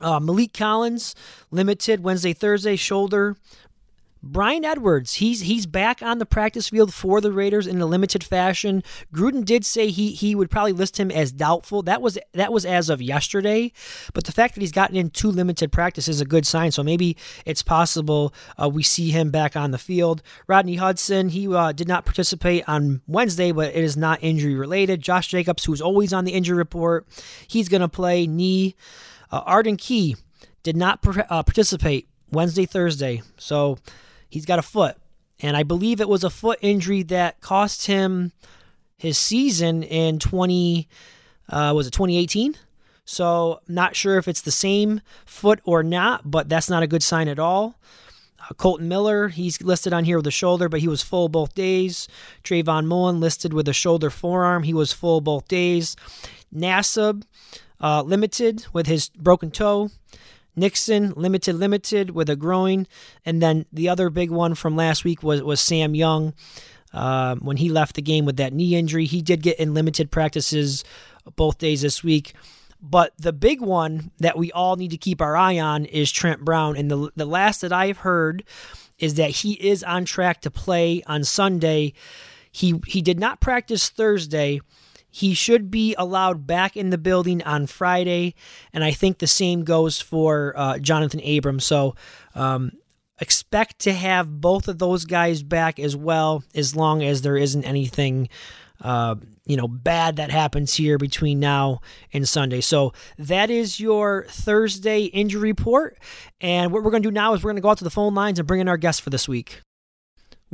Uh, 0.00 0.20
Maliek 0.20 0.52
Collins, 0.52 1.14
limited 1.50 2.02
Wednesday, 2.02 2.32
Thursday, 2.32 2.76
shoulder. 2.76 3.36
Bryan 4.26 4.64
Edwards, 4.64 5.14
he's 5.14 5.40
he's 5.40 5.66
back 5.66 6.02
on 6.02 6.18
the 6.18 6.24
practice 6.24 6.70
field 6.70 6.94
for 6.94 7.20
the 7.20 7.30
Raiders 7.30 7.66
in 7.66 7.80
a 7.80 7.86
limited 7.86 8.24
fashion. 8.24 8.82
Gruden 9.12 9.44
did 9.44 9.66
say 9.66 9.90
he 9.90 10.12
he 10.12 10.34
would 10.34 10.50
probably 10.50 10.72
list 10.72 10.98
him 10.98 11.10
as 11.10 11.30
doubtful. 11.30 11.82
That 11.82 12.00
was 12.00 12.18
that 12.32 12.52
was 12.52 12.64
as 12.64 12.88
of 12.88 13.02
yesterday, 13.02 13.70
but 14.14 14.24
the 14.24 14.32
fact 14.32 14.54
that 14.54 14.62
he's 14.62 14.72
gotten 14.72 14.96
in 14.96 15.10
two 15.10 15.30
limited 15.30 15.70
practices 15.70 16.16
is 16.16 16.20
a 16.22 16.24
good 16.24 16.46
sign. 16.46 16.72
So 16.72 16.82
maybe 16.82 17.18
it's 17.44 17.62
possible 17.62 18.32
uh, 18.60 18.68
we 18.68 18.82
see 18.82 19.10
him 19.10 19.30
back 19.30 19.56
on 19.56 19.72
the 19.72 19.78
field. 19.78 20.22
Rodney 20.46 20.76
Hudson, 20.76 21.28
he 21.28 21.46
uh, 21.54 21.72
did 21.72 21.86
not 21.86 22.06
participate 22.06 22.64
on 22.66 23.02
Wednesday, 23.06 23.52
but 23.52 23.74
it 23.74 23.84
is 23.84 23.96
not 23.96 24.20
injury 24.22 24.54
related. 24.54 25.02
Josh 25.02 25.28
Jacobs, 25.28 25.64
who's 25.64 25.82
always 25.82 26.14
on 26.14 26.24
the 26.24 26.32
injury 26.32 26.56
report, 26.56 27.06
he's 27.46 27.68
going 27.68 27.82
to 27.82 27.88
play 27.88 28.26
knee. 28.26 28.74
Uh, 29.30 29.42
Arden 29.44 29.76
Key 29.76 30.16
did 30.62 30.76
not 30.76 31.06
uh, 31.06 31.42
participate 31.42 32.08
Wednesday, 32.30 32.64
Thursday. 32.64 33.22
So 33.36 33.78
he's 34.34 34.44
got 34.44 34.58
a 34.58 34.62
foot. 34.62 34.96
And 35.40 35.56
I 35.56 35.62
believe 35.62 36.00
it 36.00 36.08
was 36.08 36.24
a 36.24 36.30
foot 36.30 36.58
injury 36.60 37.04
that 37.04 37.40
cost 37.40 37.86
him 37.86 38.32
his 38.96 39.16
season 39.16 39.84
in 39.84 40.18
20 40.18 40.88
uh, 41.48 41.72
was 41.74 41.86
it 41.86 41.92
2018? 41.92 42.56
So 43.04 43.60
not 43.68 43.94
sure 43.94 44.18
if 44.18 44.26
it's 44.26 44.40
the 44.40 44.50
same 44.50 45.02
foot 45.24 45.60
or 45.64 45.84
not, 45.84 46.28
but 46.28 46.48
that's 46.48 46.68
not 46.68 46.82
a 46.82 46.88
good 46.88 47.02
sign 47.02 47.28
at 47.28 47.38
all. 47.38 47.78
Uh, 48.40 48.54
Kolton 48.54 48.88
Miller, 48.88 49.28
he's 49.28 49.62
listed 49.62 49.92
on 49.92 50.04
here 50.04 50.16
with 50.16 50.26
a 50.26 50.32
shoulder, 50.32 50.68
but 50.68 50.80
he 50.80 50.88
was 50.88 51.02
full 51.02 51.28
both 51.28 51.54
days. 51.54 52.08
Trayvon 52.42 52.86
Mullen 52.86 53.20
listed 53.20 53.52
with 53.52 53.68
a 53.68 53.72
shoulder 53.72 54.10
forearm. 54.10 54.64
He 54.64 54.74
was 54.74 54.92
full 54.92 55.20
both 55.20 55.46
days. 55.46 55.94
Nassib, 56.52 57.22
uh, 57.80 58.02
limited 58.02 58.66
with 58.72 58.86
his 58.86 59.10
broken 59.10 59.52
toe. 59.52 59.90
Nixon, 60.56 61.12
limited, 61.16 61.56
limited 61.56 62.10
with 62.10 62.30
a 62.30 62.36
groin. 62.36 62.86
And 63.24 63.42
then 63.42 63.66
the 63.72 63.88
other 63.88 64.10
big 64.10 64.30
one 64.30 64.54
from 64.54 64.76
last 64.76 65.04
week 65.04 65.22
was, 65.22 65.42
was 65.42 65.60
Sam 65.60 65.94
Young. 65.94 66.34
Uh, 66.92 67.34
when 67.36 67.56
he 67.56 67.68
left 67.68 67.96
the 67.96 68.02
game 68.02 68.24
with 68.24 68.36
that 68.36 68.52
knee 68.52 68.76
injury, 68.76 69.04
he 69.04 69.20
did 69.20 69.42
get 69.42 69.58
in 69.58 69.74
limited 69.74 70.12
practices 70.12 70.84
both 71.34 71.58
days 71.58 71.82
this 71.82 72.04
week. 72.04 72.34
But 72.80 73.14
the 73.16 73.32
big 73.32 73.60
one 73.60 74.10
that 74.18 74.36
we 74.36 74.52
all 74.52 74.76
need 74.76 74.90
to 74.90 74.98
keep 74.98 75.20
our 75.20 75.36
eye 75.36 75.58
on 75.58 75.86
is 75.86 76.12
Trent 76.12 76.44
Brown. 76.44 76.76
And 76.76 76.90
the, 76.90 77.10
the 77.16 77.24
last 77.24 77.62
that 77.62 77.72
I've 77.72 77.98
heard 77.98 78.44
is 78.98 79.14
that 79.14 79.30
he 79.30 79.54
is 79.54 79.82
on 79.82 80.04
track 80.04 80.42
to 80.42 80.50
play 80.50 81.02
on 81.06 81.24
Sunday. 81.24 81.94
He, 82.52 82.80
he 82.86 83.02
did 83.02 83.18
not 83.18 83.40
practice 83.40 83.88
Thursday, 83.88 84.60
he 85.14 85.32
should 85.32 85.70
be 85.70 85.94
allowed 85.96 86.44
back 86.44 86.76
in 86.76 86.90
the 86.90 86.98
building 86.98 87.40
on 87.44 87.68
Friday, 87.68 88.34
and 88.72 88.82
I 88.82 88.90
think 88.90 89.18
the 89.18 89.28
same 89.28 89.62
goes 89.62 90.00
for 90.00 90.52
uh, 90.56 90.78
Jonathan 90.80 91.20
Abrams. 91.22 91.64
So 91.64 91.94
um, 92.34 92.72
expect 93.20 93.78
to 93.82 93.92
have 93.92 94.40
both 94.40 94.66
of 94.66 94.80
those 94.80 95.04
guys 95.04 95.44
back 95.44 95.78
as 95.78 95.94
well, 95.94 96.42
as 96.52 96.74
long 96.74 97.04
as 97.04 97.22
there 97.22 97.36
isn't 97.36 97.62
anything. 97.64 98.28
Uh, 98.80 99.14
you 99.46 99.56
know, 99.56 99.68
bad 99.68 100.16
that 100.16 100.32
happens 100.32 100.74
here 100.74 100.98
between 100.98 101.38
now 101.38 101.80
and 102.12 102.28
Sunday. 102.28 102.60
So 102.60 102.92
that 103.16 103.50
is 103.50 103.78
your 103.78 104.26
Thursday 104.28 105.04
injury 105.04 105.50
report. 105.50 105.96
And 106.40 106.72
what 106.72 106.82
we're 106.82 106.90
going 106.90 107.04
to 107.04 107.08
do 107.08 107.14
now 107.14 107.34
is 107.34 107.44
we're 107.44 107.50
going 107.50 107.56
to 107.56 107.62
go 107.62 107.70
out 107.70 107.78
to 107.78 107.84
the 107.84 107.90
phone 107.90 108.16
lines 108.16 108.40
and 108.40 108.48
bring 108.48 108.60
in 108.60 108.68
our 108.68 108.76
guest 108.76 109.00
for 109.00 109.10
this 109.10 109.28
week. 109.28 109.60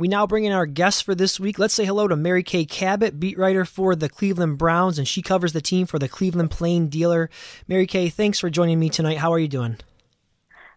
We 0.01 0.07
now 0.07 0.25
bring 0.25 0.45
in 0.45 0.51
our 0.51 0.65
guest 0.65 1.03
for 1.03 1.13
this 1.13 1.39
week. 1.39 1.59
Let's 1.59 1.75
say 1.75 1.85
hello 1.85 2.07
to 2.07 2.15
Mary 2.15 2.41
Kay 2.41 2.65
Cabot, 2.65 3.19
beat 3.19 3.37
writer 3.37 3.65
for 3.65 3.95
the 3.95 4.09
Cleveland 4.09 4.57
Browns, 4.57 4.97
and 4.97 5.07
she 5.07 5.21
covers 5.21 5.53
the 5.53 5.61
team 5.61 5.85
for 5.85 5.99
the 5.99 6.09
Cleveland 6.09 6.49
Plain 6.49 6.87
Dealer. 6.87 7.29
Mary 7.67 7.85
Kay, 7.85 8.09
thanks 8.09 8.39
for 8.39 8.49
joining 8.49 8.79
me 8.79 8.89
tonight. 8.89 9.19
How 9.19 9.31
are 9.31 9.37
you 9.37 9.47
doing? 9.47 9.77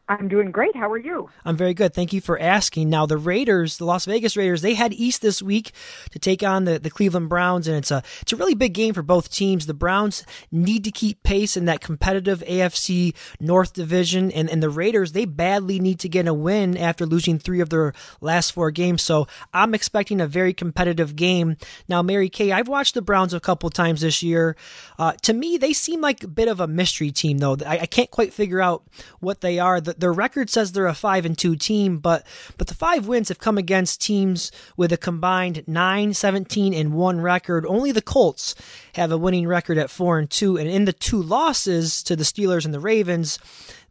I'm 0.07 0.29
doing 0.29 0.51
great. 0.51 0.77
How 0.77 0.91
are 0.91 0.99
you? 0.99 1.31
I'm 1.47 1.57
very 1.57 1.73
good. 1.73 1.95
Thank 1.95 2.13
you 2.13 2.21
for 2.21 2.39
asking. 2.39 2.91
Now, 2.91 3.07
the 3.07 3.17
Raiders, 3.17 3.79
the 3.79 3.87
Las 3.87 4.05
Vegas 4.05 4.37
Raiders, 4.37 4.61
they 4.61 4.75
head 4.75 4.93
east 4.93 5.23
this 5.23 5.41
week 5.41 5.73
to 6.11 6.19
take 6.19 6.43
on 6.43 6.65
the, 6.65 6.79
the 6.79 6.91
Cleveland 6.91 7.31
Browns, 7.31 7.67
and 7.67 7.79
it's 7.79 7.91
a 7.91 8.03
it's 8.21 8.33
a 8.33 8.37
really 8.37 8.55
big 8.55 8.75
game 8.75 8.93
for 8.93 9.03
both 9.03 9.31
teams. 9.31 9.65
The 9.65 9.73
Browns 9.73 10.23
need 10.53 10.85
to 10.85 10.91
keep 10.91 11.23
pace 11.23 11.57
in 11.57 11.65
that 11.65 11.81
competitive 11.81 12.41
AFC 12.47 13.15
North 13.41 13.73
division, 13.73 14.31
and, 14.31 14.51
and 14.51 14.63
the 14.63 14.69
Raiders, 14.69 15.13
they 15.13 15.25
badly 15.25 15.81
need 15.81 16.01
to 16.01 16.09
get 16.11 16.29
a 16.29 16.35
win 16.35 16.77
after 16.77 17.07
losing 17.07 17.39
three 17.39 17.61
of 17.61 17.71
their 17.71 17.95
last 18.21 18.51
four 18.51 18.71
games. 18.71 19.01
So 19.01 19.27
I'm 19.55 19.73
expecting 19.73 20.21
a 20.21 20.27
very 20.27 20.53
competitive 20.53 21.17
game. 21.17 21.57
Now, 21.89 22.03
Mary 22.03 22.29
Kay, 22.29 22.53
I've 22.53 22.69
watched 22.69 22.93
the 22.93 23.03
Browns 23.03 23.33
a 23.33 23.41
couple 23.41 23.71
times 23.71 24.03
this 24.03 24.23
year. 24.23 24.55
Uh, 24.99 25.13
to 25.23 25.33
me, 25.33 25.57
they 25.57 25.73
seem 25.73 26.03
like 26.03 26.23
a 26.23 26.29
bit 26.29 26.49
of 26.49 26.61
a 26.61 26.67
mystery 26.67 27.11
team, 27.11 27.39
though. 27.39 27.57
I, 27.65 27.79
I 27.79 27.87
can't 27.87 28.11
quite 28.11 28.35
figure 28.35 28.61
out 28.61 28.85
what 29.21 29.41
they 29.41 29.59
are. 29.59 29.81
The, 29.81 29.94
their 29.99 30.13
record 30.13 30.51
says 30.51 30.73
they're 30.73 30.87
a 30.87 30.95
five 30.95 31.25
and 31.25 31.37
two 31.37 31.57
team, 31.57 31.99
but 31.99 32.27
but 32.57 32.67
the 32.67 32.75
five 32.75 33.07
wins 33.07 33.29
have 33.29 33.39
come 33.39 33.59
against 33.59 34.01
teams 34.01 34.51
with 34.77 34.93
a 34.93 34.97
combined 34.97 35.65
9, 35.67 36.15
17, 36.15 36.75
and 36.75 36.93
one 36.93 37.21
record. 37.21 37.67
Only 37.67 37.93
the 37.93 38.03
Colts 38.03 38.55
have 38.95 39.13
a 39.13 39.19
winning 39.19 39.47
record 39.47 39.79
at 39.79 39.91
four 39.91 40.19
and 40.19 40.31
two, 40.31 40.57
and 40.57 40.69
in 40.69 40.85
the 40.85 40.93
two 40.93 41.23
losses 41.23 42.03
to 42.05 42.17
the 42.17 42.25
Steelers 42.25 42.65
and 42.65 42.75
the 42.75 42.81
Ravens, 42.81 43.39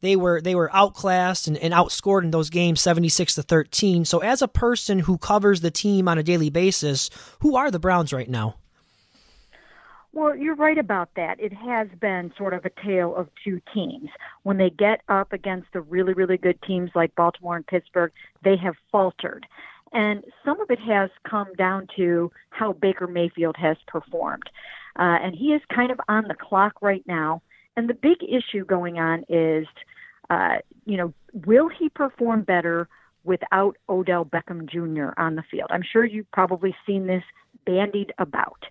they 0.01 0.15
were 0.15 0.41
they 0.41 0.55
were 0.55 0.73
outclassed 0.75 1.47
and, 1.47 1.57
and 1.57 1.73
outscored 1.73 2.23
in 2.23 2.31
those 2.31 2.49
games 2.49 2.81
76 2.81 3.35
to 3.35 3.43
13. 3.43 4.05
So 4.05 4.19
as 4.19 4.41
a 4.41 4.47
person 4.47 4.99
who 4.99 5.17
covers 5.17 5.61
the 5.61 5.71
team 5.71 6.07
on 6.07 6.17
a 6.17 6.23
daily 6.23 6.49
basis, 6.49 7.09
who 7.39 7.55
are 7.55 7.71
the 7.71 7.79
Browns 7.79 8.13
right 8.13 8.29
now? 8.29 8.55
Well, 10.13 10.35
you're 10.35 10.55
right 10.55 10.77
about 10.77 11.09
that. 11.15 11.39
It 11.39 11.53
has 11.53 11.87
been 11.99 12.31
sort 12.37 12.53
of 12.53 12.63
a 12.65 12.69
tale 12.85 13.15
of 13.15 13.29
two 13.43 13.59
teams. 13.73 14.09
When 14.43 14.57
they 14.57 14.69
get 14.69 15.01
up 15.09 15.33
against 15.33 15.67
the 15.73 15.81
really, 15.81 16.13
really 16.13 16.37
good 16.37 16.61
teams 16.61 16.91
like 16.93 17.15
Baltimore 17.15 17.55
and 17.55 17.65
Pittsburgh, 17.65 18.11
they 18.43 18.55
have 18.57 18.75
faltered. 18.91 19.47
And 19.91 20.23
some 20.45 20.61
of 20.61 20.69
it 20.69 20.79
has 20.79 21.09
come 21.27 21.51
down 21.57 21.87
to 21.95 22.31
how 22.51 22.73
Baker 22.73 23.07
Mayfield 23.07 23.55
has 23.57 23.77
performed. 23.87 24.43
Uh, 24.99 25.17
and 25.21 25.35
he 25.35 25.47
is 25.47 25.61
kind 25.73 25.91
of 25.91 25.99
on 26.07 26.27
the 26.27 26.35
clock 26.35 26.73
right 26.81 27.03
now. 27.07 27.41
And 27.75 27.89
the 27.89 27.95
big 27.95 28.17
issue 28.21 28.65
going 28.65 28.99
on 28.99 29.25
is, 29.29 29.65
uh, 30.29 30.57
you 30.85 30.97
know, 30.97 31.11
will 31.45 31.69
he 31.69 31.89
perform 31.89 32.43
better 32.43 32.87
without 33.23 33.77
Odell 33.89 34.25
Beckham 34.25 34.69
Jr. 34.69 35.19
on 35.19 35.35
the 35.35 35.43
field? 35.49 35.69
I'm 35.71 35.83
sure 35.83 36.05
you've 36.05 36.31
probably 36.31 36.75
seen 36.85 37.07
this 37.07 37.23
bandied 37.65 38.13
about. 38.19 38.63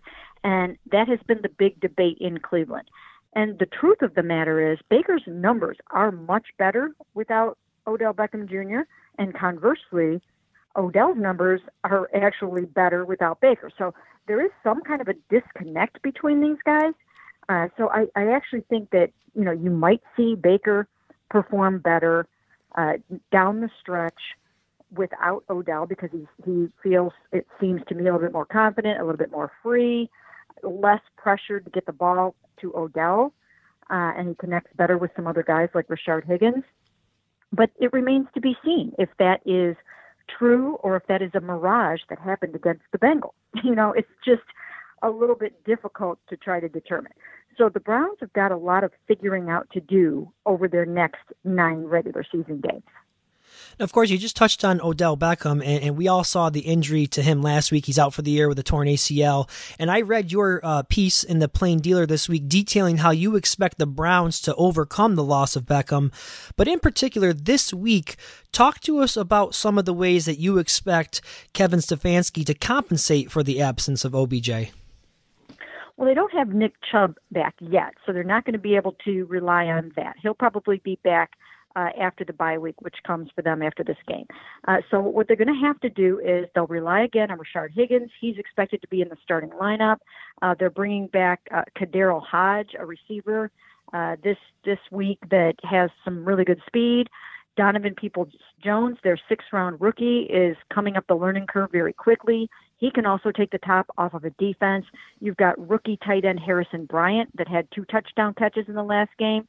And 0.45 0.77
that 0.91 1.09
has 1.09 1.21
been 1.27 1.41
the 1.43 1.49
big 1.49 1.81
debate 1.81 2.19
in 2.21 2.39
Cleveland. 2.39 2.89
And 3.35 3.59
the 3.59 3.67
truth 3.67 4.03
of 4.03 4.15
the 4.15 4.23
matter 4.23 4.73
is, 4.73 4.79
Baker's 4.91 5.23
numbers 5.27 5.79
are 5.91 6.11
much 6.11 6.49
better 6.59 6.91
without 7.15 7.59
Odell 7.87 8.13
Beckham 8.13 8.49
Jr. 8.49 8.83
And 9.19 9.35
conversely, 9.35 10.21
Odell's 10.77 11.17
numbers 11.17 11.61
are 11.85 12.09
actually 12.15 12.65
better 12.65 13.05
without 13.05 13.41
Baker. 13.41 13.71
So 13.77 13.95
there 14.27 14.45
is 14.45 14.51
some 14.63 14.83
kind 14.83 15.01
of 15.01 15.09
a 15.09 15.15
disconnect 15.31 16.03
between 16.03 16.41
these 16.41 16.59
guys. 16.65 16.93
Uh, 17.49 17.69
so 17.77 17.91
I, 17.91 18.07
I 18.17 18.33
actually 18.33 18.63
think 18.69 18.91
that 18.91 19.11
you 19.35 19.45
know 19.45 19.53
you 19.53 19.71
might 19.71 20.03
see 20.17 20.35
Baker 20.35 20.87
perform 21.31 21.79
better 21.79 22.27
uh, 22.77 22.95
down 23.31 23.61
the 23.61 23.71
stretch 23.81 24.21
without 24.95 25.45
Odell 25.51 25.87
because 25.87 26.11
he 26.13 26.27
he 26.45 26.69
feels 26.83 27.13
it 27.33 27.47
seems 27.61 27.83
to 27.89 27.95
me 27.95 28.03
a 28.03 28.05
little 28.05 28.21
bit 28.21 28.33
more 28.33 28.47
confident, 28.47 29.01
a 29.01 29.05
little 29.05 29.19
bit 29.19 29.31
more 29.31 29.51
free, 29.63 30.09
less 30.63 31.01
pressure 31.17 31.61
to 31.61 31.71
get 31.71 31.87
the 31.87 31.93
ball 31.93 32.35
to 32.61 32.75
Odell, 32.77 33.33
uh, 33.91 34.13
and 34.17 34.29
he 34.29 34.35
connects 34.35 34.71
better 34.77 34.99
with 34.99 35.11
some 35.17 35.27
other 35.27 35.43
guys 35.43 35.69
like 35.75 35.89
Rashard 35.89 36.25
Higgins. 36.25 36.65
But 37.53 37.71
it 37.79 37.93
remains 37.93 38.29
to 38.35 38.41
be 38.41 38.57
seen 38.65 38.93
if 38.99 39.11
that 39.19 39.41
is 39.45 39.77
true 40.39 40.77
or 40.77 40.97
if 40.97 41.07
that 41.09 41.21
is 41.21 41.31
a 41.35 41.41
mirage 41.41 42.01
that 42.09 42.19
happened 42.19 42.55
against 42.55 42.85
the 42.93 42.99
Bengals. 42.99 43.33
You 43.63 43.75
know, 43.75 43.93
it's 43.93 44.09
just 44.25 44.43
a 45.03 45.11
little 45.11 45.35
bit 45.35 45.63
difficult 45.65 46.19
to 46.29 46.37
try 46.37 46.59
to 46.59 46.69
determine. 46.69 47.13
So 47.59 47.69
the 47.69 47.81
Browns 47.81 48.17
have 48.21 48.33
got 48.33 48.51
a 48.51 48.57
lot 48.57 48.83
of 48.83 48.93
figuring 49.07 49.51
out 49.51 49.69
to 49.73 49.81
do 49.81 50.33
over 50.47 50.69
their 50.69 50.87
next 50.87 51.21
nine 51.45 51.85
regular 51.85 52.25
season 52.25 52.61
games. 52.61 52.83
Of 53.79 53.93
course, 53.93 54.11
you 54.11 54.19
just 54.19 54.37
touched 54.37 54.65
on 54.65 54.81
Odell 54.81 55.17
Beckham, 55.17 55.63
and, 55.65 55.83
and, 55.83 55.97
we 55.97 56.09
all 56.09 56.25
saw 56.25 56.51
the 56.51 56.61
injury 56.61 57.07
to 57.09 57.23
him 57.23 57.43
last 57.43 57.73
week. 57.73 57.87
He's 57.87 57.99
out 57.99 58.15
for 58.15 58.23
the 58.23 58.31
year 58.31 58.49
with 58.49 58.59
a 58.59 58.63
torn 58.63 58.89
ACL. 58.89 59.49
And 59.79 59.91
I 59.91 60.01
read 60.01 60.33
your 60.33 60.61
uh, 60.63 60.83
piece 60.83 61.23
in 61.23 61.39
the 61.39 61.49
Plain 61.49 61.81
Dealer 61.81 62.07
this 62.07 62.29
week 62.29 62.49
detailing 62.49 62.99
how 62.99 63.11
you 63.11 63.37
expect 63.37 63.79
the 63.79 63.87
Browns 63.87 64.41
to 64.43 64.55
overcome 64.57 65.15
the 65.15 65.25
loss 65.25 65.57
of 65.57 65.65
Beckham. 65.65 66.13
But 66.57 66.69
in 66.69 66.81
particular, 66.81 67.33
this 67.33 67.73
week, 67.73 68.17
talk 68.53 68.81
to 68.81 68.99
us 68.99 69.17
about 69.17 69.55
some 69.55 69.79
of 69.79 69.85
the 69.85 69.95
ways 69.95 70.27
that 70.27 70.39
you 70.39 70.59
expect 70.59 71.21
Kevin 71.53 71.81
Stefanski 71.81 72.45
to 72.47 72.55
compensate 72.55 73.31
for 73.31 73.43
the 73.43 73.61
absence 73.61 74.05
of 74.05 74.15
OBJ. 74.15 74.73
Well, 75.97 76.09
they 76.09 76.15
don't 76.15 76.33
have 76.33 76.49
Nick 76.49 76.73
Chubb 76.91 77.17
back 77.31 77.55
yet, 77.61 77.95
so 78.05 78.13
they're 78.13 78.25
not 78.25 78.45
going 78.45 78.55
to 78.55 78.59
be 78.59 78.77
able 78.77 78.97
to 79.05 79.25
rely 79.27 79.67
on 79.67 79.93
that. 79.97 80.17
He'll 80.21 80.35
probably 80.35 80.81
be 80.83 80.99
back 81.05 81.33
uh, 81.77 81.89
after 82.01 82.25
the 82.25 82.33
bye 82.33 82.59
week, 82.59 82.81
which 82.81 82.97
comes 83.07 83.31
for 83.35 83.43
them 83.43 83.63
after 83.63 83.85
this 83.85 83.97
game. 84.07 84.27
Uh, 84.69 84.79
so 84.91 85.01
what 85.01 85.29
they're 85.29 85.37
going 85.37 85.49
to 85.49 85.67
have 85.67 85.81
to 85.81 85.91
do 85.91 86.21
is 86.21 86.47
they'll 86.55 86.67
rely 86.67 87.03
again 87.03 87.31
on 87.31 87.39
Rashard 87.39 87.73
Higgins. 87.73 88.11
He's 88.21 88.39
expected 88.39 88.81
to 88.83 88.89
be 88.89 89.01
in 89.01 89.09
the 89.09 89.17
starting 89.23 89.51
lineup. 89.51 89.99
Uh, 90.41 90.55
they're 90.59 90.71
bringing 90.71 91.07
back 91.09 91.41
uh, 91.55 91.63
KhaDarel 91.79 92.23
Hodge, 92.23 92.71
a 92.79 92.85
receiver, 92.85 93.51
uh, 93.93 94.17
this 94.23 94.39
this 94.65 94.79
week 94.91 95.19
that 95.31 95.55
has 95.65 95.91
some 96.05 96.25
really 96.25 96.45
good 96.45 96.61
speed. 96.67 97.09
Donovan 97.57 97.95
Peoples 97.95 98.33
Jones, 98.65 98.97
their 99.05 99.19
sixth 99.29 99.49
round 99.53 99.81
rookie, 99.81 100.23
is 100.23 100.57
coming 100.73 100.97
up 100.97 101.05
the 101.07 101.15
learning 101.15 101.47
curve 101.47 101.71
very 101.71 101.93
quickly. 101.93 102.49
He 102.79 102.91
can 102.91 103.05
also 103.05 103.31
take 103.31 103.51
the 103.51 103.59
top 103.59 103.87
off 103.99 104.15
of 104.15 104.25
a 104.25 104.31
defense. 104.31 104.87
You've 105.21 105.37
got 105.37 105.69
rookie 105.69 105.99
tight 106.05 106.25
end 106.25 106.41
Harrison 106.41 106.87
Bryant 106.87 107.37
that 107.37 107.49
had 107.49 107.69
two 107.71 107.85
touchdown 107.85 108.35
catches 108.35 108.67
in 108.69 108.75
the 108.75 108.83
last 108.83 109.11
game 109.19 109.47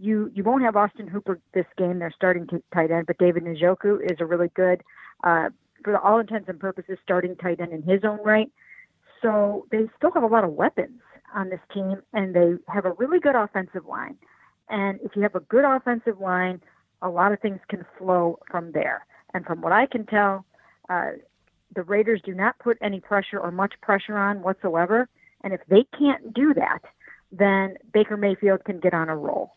you 0.00 0.30
you 0.34 0.42
won't 0.42 0.62
have 0.62 0.76
Austin 0.76 1.06
Hooper 1.06 1.38
this 1.54 1.66
game. 1.76 1.98
They're 1.98 2.12
starting 2.14 2.46
to 2.48 2.62
tight 2.72 2.90
end, 2.90 3.06
but 3.06 3.18
David 3.18 3.44
Njoku 3.44 4.00
is 4.02 4.18
a 4.20 4.26
really 4.26 4.48
good, 4.54 4.82
uh, 5.24 5.50
for 5.84 5.98
all 5.98 6.18
intents 6.18 6.48
and 6.48 6.58
purposes, 6.58 6.98
starting 7.02 7.36
tight 7.36 7.60
end 7.60 7.72
in 7.72 7.82
his 7.82 8.04
own 8.04 8.18
right. 8.24 8.50
So 9.20 9.66
they 9.70 9.88
still 9.96 10.10
have 10.12 10.22
a 10.22 10.26
lot 10.26 10.44
of 10.44 10.50
weapons 10.52 11.00
on 11.34 11.48
this 11.50 11.60
team, 11.72 12.02
and 12.12 12.34
they 12.34 12.54
have 12.68 12.84
a 12.84 12.92
really 12.92 13.20
good 13.20 13.36
offensive 13.36 13.86
line. 13.86 14.16
And 14.68 15.00
if 15.02 15.14
you 15.14 15.22
have 15.22 15.34
a 15.34 15.40
good 15.40 15.64
offensive 15.64 16.20
line, 16.20 16.60
a 17.02 17.08
lot 17.08 17.32
of 17.32 17.40
things 17.40 17.60
can 17.68 17.84
flow 17.98 18.38
from 18.50 18.72
there. 18.72 19.06
And 19.34 19.44
from 19.44 19.60
what 19.60 19.72
I 19.72 19.86
can 19.86 20.06
tell, 20.06 20.44
uh, 20.88 21.12
the 21.74 21.82
Raiders 21.82 22.20
do 22.24 22.34
not 22.34 22.58
put 22.58 22.78
any 22.80 23.00
pressure 23.00 23.38
or 23.38 23.50
much 23.50 23.74
pressure 23.80 24.16
on 24.18 24.42
whatsoever. 24.42 25.08
And 25.42 25.52
if 25.52 25.60
they 25.68 25.84
can't 25.98 26.34
do 26.34 26.54
that, 26.54 26.80
then 27.30 27.76
Baker 27.92 28.16
Mayfield 28.16 28.64
can 28.64 28.78
get 28.78 28.94
on 28.94 29.08
a 29.08 29.16
roll. 29.16 29.54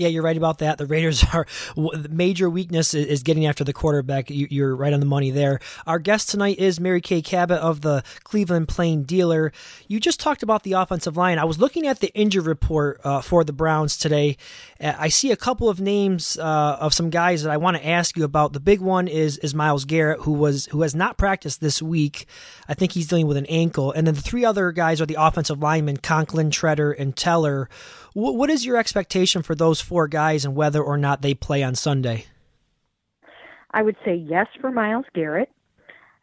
Yeah, 0.00 0.08
you're 0.08 0.22
right 0.22 0.36
about 0.36 0.60
that. 0.60 0.78
The 0.78 0.86
Raiders 0.86 1.22
are 1.34 1.46
the 1.76 2.08
major 2.10 2.48
weakness 2.48 2.94
is 2.94 3.22
getting 3.22 3.44
after 3.44 3.64
the 3.64 3.74
quarterback. 3.74 4.30
You're 4.30 4.74
right 4.74 4.94
on 4.94 5.00
the 5.00 5.04
money 5.04 5.30
there. 5.30 5.60
Our 5.86 5.98
guest 5.98 6.30
tonight 6.30 6.58
is 6.58 6.80
Mary 6.80 7.02
Kay 7.02 7.20
Cabot 7.20 7.58
of 7.58 7.82
the 7.82 8.02
Cleveland 8.24 8.68
Plain 8.68 9.02
Dealer. 9.02 9.52
You 9.88 10.00
just 10.00 10.18
talked 10.18 10.42
about 10.42 10.62
the 10.62 10.72
offensive 10.72 11.18
line. 11.18 11.38
I 11.38 11.44
was 11.44 11.58
looking 11.58 11.86
at 11.86 12.00
the 12.00 12.10
injury 12.14 12.42
report 12.42 12.98
uh, 13.04 13.20
for 13.20 13.44
the 13.44 13.52
Browns 13.52 13.98
today. 13.98 14.38
Uh, 14.80 14.94
I 14.98 15.10
see 15.10 15.32
a 15.32 15.36
couple 15.36 15.68
of 15.68 15.82
names 15.82 16.38
uh, 16.38 16.78
of 16.80 16.94
some 16.94 17.10
guys 17.10 17.42
that 17.42 17.50
I 17.50 17.58
want 17.58 17.76
to 17.76 17.86
ask 17.86 18.16
you 18.16 18.24
about. 18.24 18.54
The 18.54 18.60
big 18.60 18.80
one 18.80 19.06
is 19.06 19.36
is 19.36 19.54
Myles 19.54 19.84
Garrett, 19.84 20.20
who 20.22 20.32
was 20.32 20.64
who 20.70 20.80
has 20.80 20.94
not 20.94 21.18
practiced 21.18 21.60
this 21.60 21.82
week. 21.82 22.24
I 22.66 22.72
think 22.72 22.92
he's 22.92 23.08
dealing 23.08 23.26
with 23.26 23.36
an 23.36 23.46
ankle. 23.46 23.92
And 23.92 24.06
then 24.06 24.14
the 24.14 24.22
three 24.22 24.46
other 24.46 24.72
guys 24.72 25.02
are 25.02 25.06
the 25.06 25.22
offensive 25.22 25.58
linemen, 25.58 25.98
Conklin, 25.98 26.48
Tretter, 26.48 26.98
and 26.98 27.14
Teller 27.14 27.68
what 28.14 28.50
is 28.50 28.66
your 28.66 28.76
expectation 28.76 29.42
for 29.42 29.54
those 29.54 29.80
four 29.80 30.08
guys 30.08 30.44
and 30.44 30.54
whether 30.54 30.82
or 30.82 30.96
not 30.96 31.22
they 31.22 31.34
play 31.34 31.62
on 31.62 31.74
Sunday? 31.74 32.26
I 33.72 33.82
would 33.82 33.96
say 34.04 34.14
yes 34.14 34.46
for 34.60 34.70
Myles 34.70 35.06
Garrett. 35.14 35.50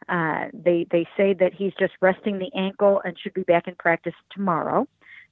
Uh, 0.10 0.45
they 0.54 0.86
they 0.89 1.06
say 1.17 1.34
that 1.34 1.54
he's 1.54 1.73
just 1.80 1.93
resting 2.02 2.39
the 2.39 2.52
ankle 2.56 3.02
and 3.04 3.17
should 3.19 3.34
be 3.34 3.43
back 3.43 3.67
in 3.67 3.76
practice 3.76 4.13
tomorrow, 4.32 4.88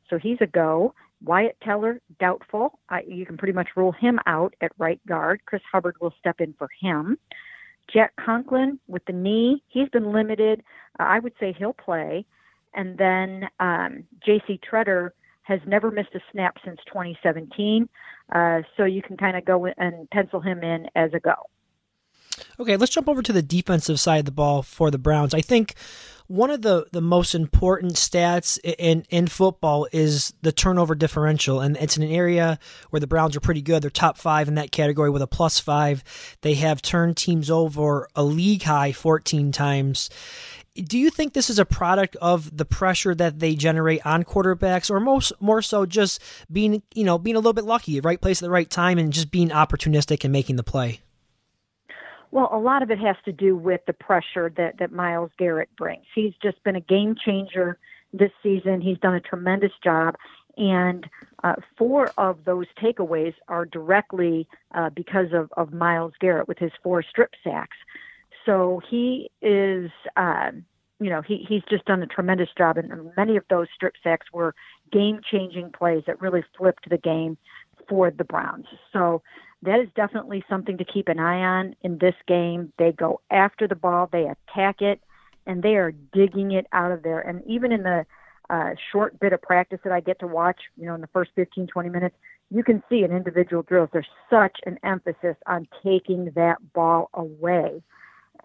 so 0.10 0.18
he's 0.18 0.38
a 0.42 0.48
go. 0.48 0.94
Wyatt 1.24 1.58
Teller 1.64 2.02
doubtful. 2.20 2.80
You 3.08 3.26
can 3.26 3.38
pretty 3.38 3.54
much 3.54 3.70
rule 3.76 3.94
him 3.94 4.20
out 4.28 4.54
at 4.62 4.72
right 4.78 5.00
guard. 5.08 5.42
Chris 5.46 5.62
Hubbard 5.72 5.96
will 6.02 6.14
step 6.20 6.42
in 6.42 6.54
for 6.58 6.70
him. 6.82 7.18
Jack 7.92 8.14
Conklin 8.24 8.80
with 8.88 9.06
the 9.06 9.14
knee, 9.14 9.64
he's 9.68 9.90
been 9.90 10.12
limited. 10.12 10.62
Uh, 11.00 11.04
I 11.04 11.20
would 11.20 11.34
say 11.40 11.56
he'll 11.58 11.74
play. 11.74 12.26
And 12.74 12.98
then 12.98 13.48
um, 13.60 14.04
J.C. 14.26 14.60
Tretter 14.70 15.12
has 15.46 15.60
never 15.66 15.92
missed 15.92 16.14
a 16.16 16.20
snap 16.32 16.58
since 16.66 16.80
2017. 16.88 17.88
Uh, 18.34 18.62
so 18.76 18.86
you 18.86 19.02
can 19.02 19.16
kind 19.16 19.38
of 19.38 19.46
go 19.46 19.66
and 19.66 20.10
pencil 20.10 20.40
him 20.40 20.64
in 20.64 20.88
as 20.96 21.12
a 21.14 21.20
go. 21.20 21.36
Okay, 22.60 22.78
let's 22.78 22.92
jump 22.92 23.08
over 23.08 23.22
to 23.22 23.34
the 23.34 23.42
defensive 23.42 24.00
side 24.00 24.20
of 24.20 24.26
the 24.26 24.32
ball 24.32 24.62
for 24.62 24.92
the 24.92 24.98
Browns. 24.98 25.34
I 25.34 25.42
think 25.42 25.76
one 26.28 26.50
of 26.50 26.64
the, 26.64 26.88
the 26.92 27.02
most 27.02 27.36
important 27.36 27.94
stats 27.94 28.58
in, 28.64 29.06
in 29.10 29.28
football 29.28 29.88
is 29.92 30.34
the 30.42 30.52
turnover 30.52 30.96
differential, 30.96 31.60
and 31.60 31.78
it's 31.78 31.98
in 31.98 32.04
an 32.04 32.12
area 32.12 32.58
where 32.90 33.00
the 33.00 33.08
Browns 33.08 33.36
are 33.36 33.42
pretty 33.42 33.62
good. 33.62 33.84
They're 33.84 33.92
top 33.92 34.18
five 34.18 34.48
in 34.48 34.56
that 34.56 34.72
category 34.72 35.10
with 35.10 35.22
a 35.22 35.28
plus 35.28 35.60
five. 35.60 36.04
They 36.42 36.56
have 36.56 36.82
turned 36.82 37.18
teams 37.18 37.52
over 37.52 38.08
a 38.16 38.24
league 38.24 38.64
high 38.64 38.92
14 38.92 39.52
times 39.52 40.10
do 40.76 40.98
you 40.98 41.10
think 41.10 41.34
this 41.34 41.50
is 41.50 41.58
a 41.58 41.66
product 41.66 42.16
of 42.18 42.56
the 42.56 42.66
pressure 42.66 43.16
that 43.16 43.40
they 43.40 43.56
generate 43.56 44.06
on 44.06 44.24
quarterbacks 44.24 44.92
or 44.92 45.00
most 45.00 45.32
more 45.40 45.62
so 45.62 45.86
just 45.86 46.22
being 46.52 46.84
you 46.94 47.04
know 47.04 47.18
being 47.18 47.36
a 47.36 47.40
little 47.40 47.54
bit 47.54 47.64
lucky 47.64 48.00
right 48.02 48.22
place 48.22 48.42
at 48.42 48.46
the 48.46 48.52
right 48.52 48.70
time 48.70 48.98
and 48.98 49.14
just 49.14 49.32
being 49.32 49.50
opportunistic 49.50 50.24
and 50.24 50.34
making 50.34 50.58
the 50.58 50.64
play? 50.64 51.00
Well 52.32 52.50
a 52.52 52.60
lot 52.60 52.84
of 52.84 52.92
it 52.92 53.00
has 53.00 53.16
to 53.26 53.32
do 53.32 53.56
with 53.56 53.82
the 53.88 53.94
pressure 53.94 54.52
that 54.58 54.78
that 54.80 54.92
Myles 54.92 55.32
Garrett 55.38 55.70
brings. 55.78 56.06
He's 56.14 56.34
just 56.42 56.62
been 56.64 56.76
a 56.76 56.82
game 56.82 57.16
changer 57.24 57.78
this 58.14 58.32
season. 58.44 58.82
He's 58.82 58.98
done 59.00 59.16
a 59.16 59.22
tremendous 59.22 59.72
job. 59.84 60.16
And 60.58 61.06
uh, 61.44 61.56
four 61.78 62.12
of 62.18 62.46
those 62.46 62.68
takeaways 62.82 63.34
are 63.50 63.66
directly 63.66 64.48
uh, 64.74 64.90
because 64.90 65.28
of, 65.34 65.52
of 65.58 65.74
Myles 65.74 66.14
Garrett 66.22 66.48
with 66.48 66.58
his 66.58 66.72
four 66.82 67.04
strip 67.04 67.32
sacks 67.44 67.76
so 68.46 68.82
he 68.90 69.30
is, 69.42 69.92
um, 70.18 70.66
you 71.00 71.10
know, 71.10 71.22
he, 71.22 71.46
he's 71.48 71.64
just 71.70 71.86
done 71.86 72.02
a 72.02 72.08
tremendous 72.08 72.50
job, 72.58 72.78
and 72.78 73.12
many 73.18 73.38
of 73.38 73.44
those 73.50 73.68
strip 73.74 73.94
sacks 74.04 74.28
were 74.32 74.56
game-changing 74.92 75.72
plays 75.72 76.04
that 76.08 76.22
really 76.22 76.44
flipped 76.58 76.90
the 76.90 76.98
game 76.98 77.38
for 77.90 78.12
the 78.12 78.24
Browns. 78.24 78.66
So 78.94 79.22
that 79.64 79.80
is 79.80 79.90
definitely 79.96 80.44
something 80.50 80.78
to 80.78 80.86
keep 80.86 81.08
an 81.08 81.20
eye 81.20 81.42
on 81.42 81.76
in 81.82 81.98
this 81.98 82.16
game. 82.28 82.72
They 82.78 82.92
go 82.92 83.22
after 83.32 83.68
the 83.68 83.76
ball, 83.76 84.10
they 84.12 84.28
attack 84.28 84.82
it, 84.82 85.02
and 85.46 85.62
they 85.62 85.76
are 85.76 85.92
digging 85.92 86.52
it 86.52 86.68
out 86.72 86.92
of 86.92 87.04
there. 87.04 87.20
And 87.20 87.44
even 87.46 87.72
in 87.72 87.84
the 87.84 88.06
uh, 88.50 88.72
short 88.92 89.20
bit 89.20 89.34
of 89.34 89.42
practice 89.42 89.80
that 89.84 89.94
I 89.94 90.00
get 90.00 90.20
to 90.20 90.28
watch, 90.28 90.60
you 90.78 90.86
know, 90.86 90.96
in 90.96 91.02
the 91.02 91.08
first 91.08 91.32
15, 91.36 91.68
20 91.68 91.90
minutes, 91.90 92.16
you 92.52 92.64
can 92.64 92.84
see 92.90 93.04
in 93.04 93.12
individual 93.12 93.64
drills 93.64 93.90
there's 93.92 94.08
such 94.30 94.58
an 94.66 94.78
emphasis 94.84 95.36
on 95.48 95.68
taking 95.84 96.32
that 96.36 96.58
ball 96.74 97.10
away. 97.14 97.82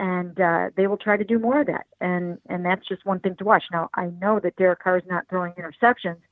And 0.01 0.41
uh, 0.41 0.71
they 0.77 0.87
will 0.87 0.97
try 0.97 1.19
to 1.19 1.25
do 1.25 1.39
more 1.39 1.61
of 1.61 1.67
that, 1.67 1.87
and 2.01 2.39
and 2.49 2.65
that's 2.65 2.89
just 2.89 3.05
one 3.05 3.21
thing 3.21 3.37
to 3.37 3.45
watch. 3.45 3.65
Now 3.71 3.91
I 3.95 4.07
know 4.07 4.41
that 4.41 4.57
Derek 4.57 4.79
Carr 4.83 4.97
is 4.97 5.05
not 5.07 5.27
throwing 5.29 5.53
interceptions, 5.53 6.23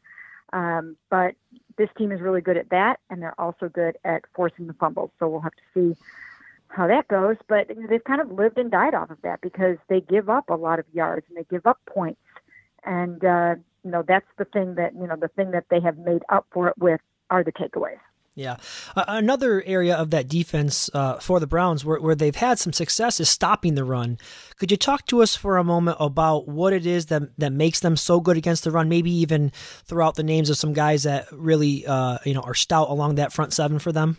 um, 0.54 0.96
but 1.10 1.34
this 1.76 1.90
team 1.98 2.10
is 2.10 2.22
really 2.22 2.40
good 2.40 2.56
at 2.56 2.70
that, 2.70 2.98
and 3.10 3.20
they're 3.20 3.38
also 3.38 3.68
good 3.68 3.98
at 4.04 4.22
forcing 4.34 4.68
the 4.68 4.72
fumbles. 4.72 5.10
So 5.18 5.28
we'll 5.28 5.42
have 5.42 5.52
to 5.52 5.62
see 5.74 6.00
how 6.68 6.86
that 6.86 7.08
goes. 7.08 7.36
But 7.46 7.70
they've 7.90 8.02
kind 8.04 8.22
of 8.22 8.32
lived 8.32 8.56
and 8.56 8.70
died 8.70 8.94
off 8.94 9.10
of 9.10 9.20
that 9.20 9.42
because 9.42 9.76
they 9.90 10.00
give 10.00 10.30
up 10.30 10.48
a 10.48 10.54
lot 10.54 10.78
of 10.78 10.86
yards 10.94 11.26
and 11.28 11.36
they 11.36 11.44
give 11.50 11.66
up 11.66 11.78
points, 11.84 12.22
and 12.84 13.22
uh, 13.22 13.56
you 13.84 13.90
know 13.90 14.02
that's 14.02 14.30
the 14.38 14.46
thing 14.46 14.76
that 14.76 14.94
you 14.94 15.06
know 15.06 15.16
the 15.16 15.28
thing 15.28 15.50
that 15.50 15.66
they 15.68 15.80
have 15.80 15.98
made 15.98 16.22
up 16.30 16.46
for 16.52 16.68
it 16.68 16.78
with 16.78 17.02
are 17.28 17.44
the 17.44 17.52
takeaways. 17.52 18.00
Yeah. 18.38 18.56
Uh, 18.94 19.04
another 19.08 19.64
area 19.66 19.96
of 19.96 20.10
that 20.10 20.28
defense 20.28 20.88
uh, 20.94 21.18
for 21.18 21.40
the 21.40 21.46
Browns 21.48 21.84
where, 21.84 22.00
where 22.00 22.14
they've 22.14 22.36
had 22.36 22.60
some 22.60 22.72
success 22.72 23.18
is 23.18 23.28
stopping 23.28 23.74
the 23.74 23.82
run. 23.82 24.16
Could 24.58 24.70
you 24.70 24.76
talk 24.76 25.06
to 25.06 25.22
us 25.22 25.34
for 25.34 25.56
a 25.56 25.64
moment 25.64 25.96
about 25.98 26.46
what 26.46 26.72
it 26.72 26.86
is 26.86 27.06
that, 27.06 27.36
that 27.36 27.52
makes 27.52 27.80
them 27.80 27.96
so 27.96 28.20
good 28.20 28.36
against 28.36 28.62
the 28.62 28.70
run? 28.70 28.88
Maybe 28.88 29.10
even 29.10 29.50
throw 29.84 30.06
out 30.06 30.14
the 30.14 30.22
names 30.22 30.50
of 30.50 30.56
some 30.56 30.72
guys 30.72 31.02
that 31.02 31.26
really 31.32 31.84
uh, 31.84 32.18
you 32.24 32.32
know 32.32 32.42
are 32.42 32.54
stout 32.54 32.90
along 32.90 33.16
that 33.16 33.32
front 33.32 33.52
seven 33.52 33.80
for 33.80 33.90
them? 33.90 34.18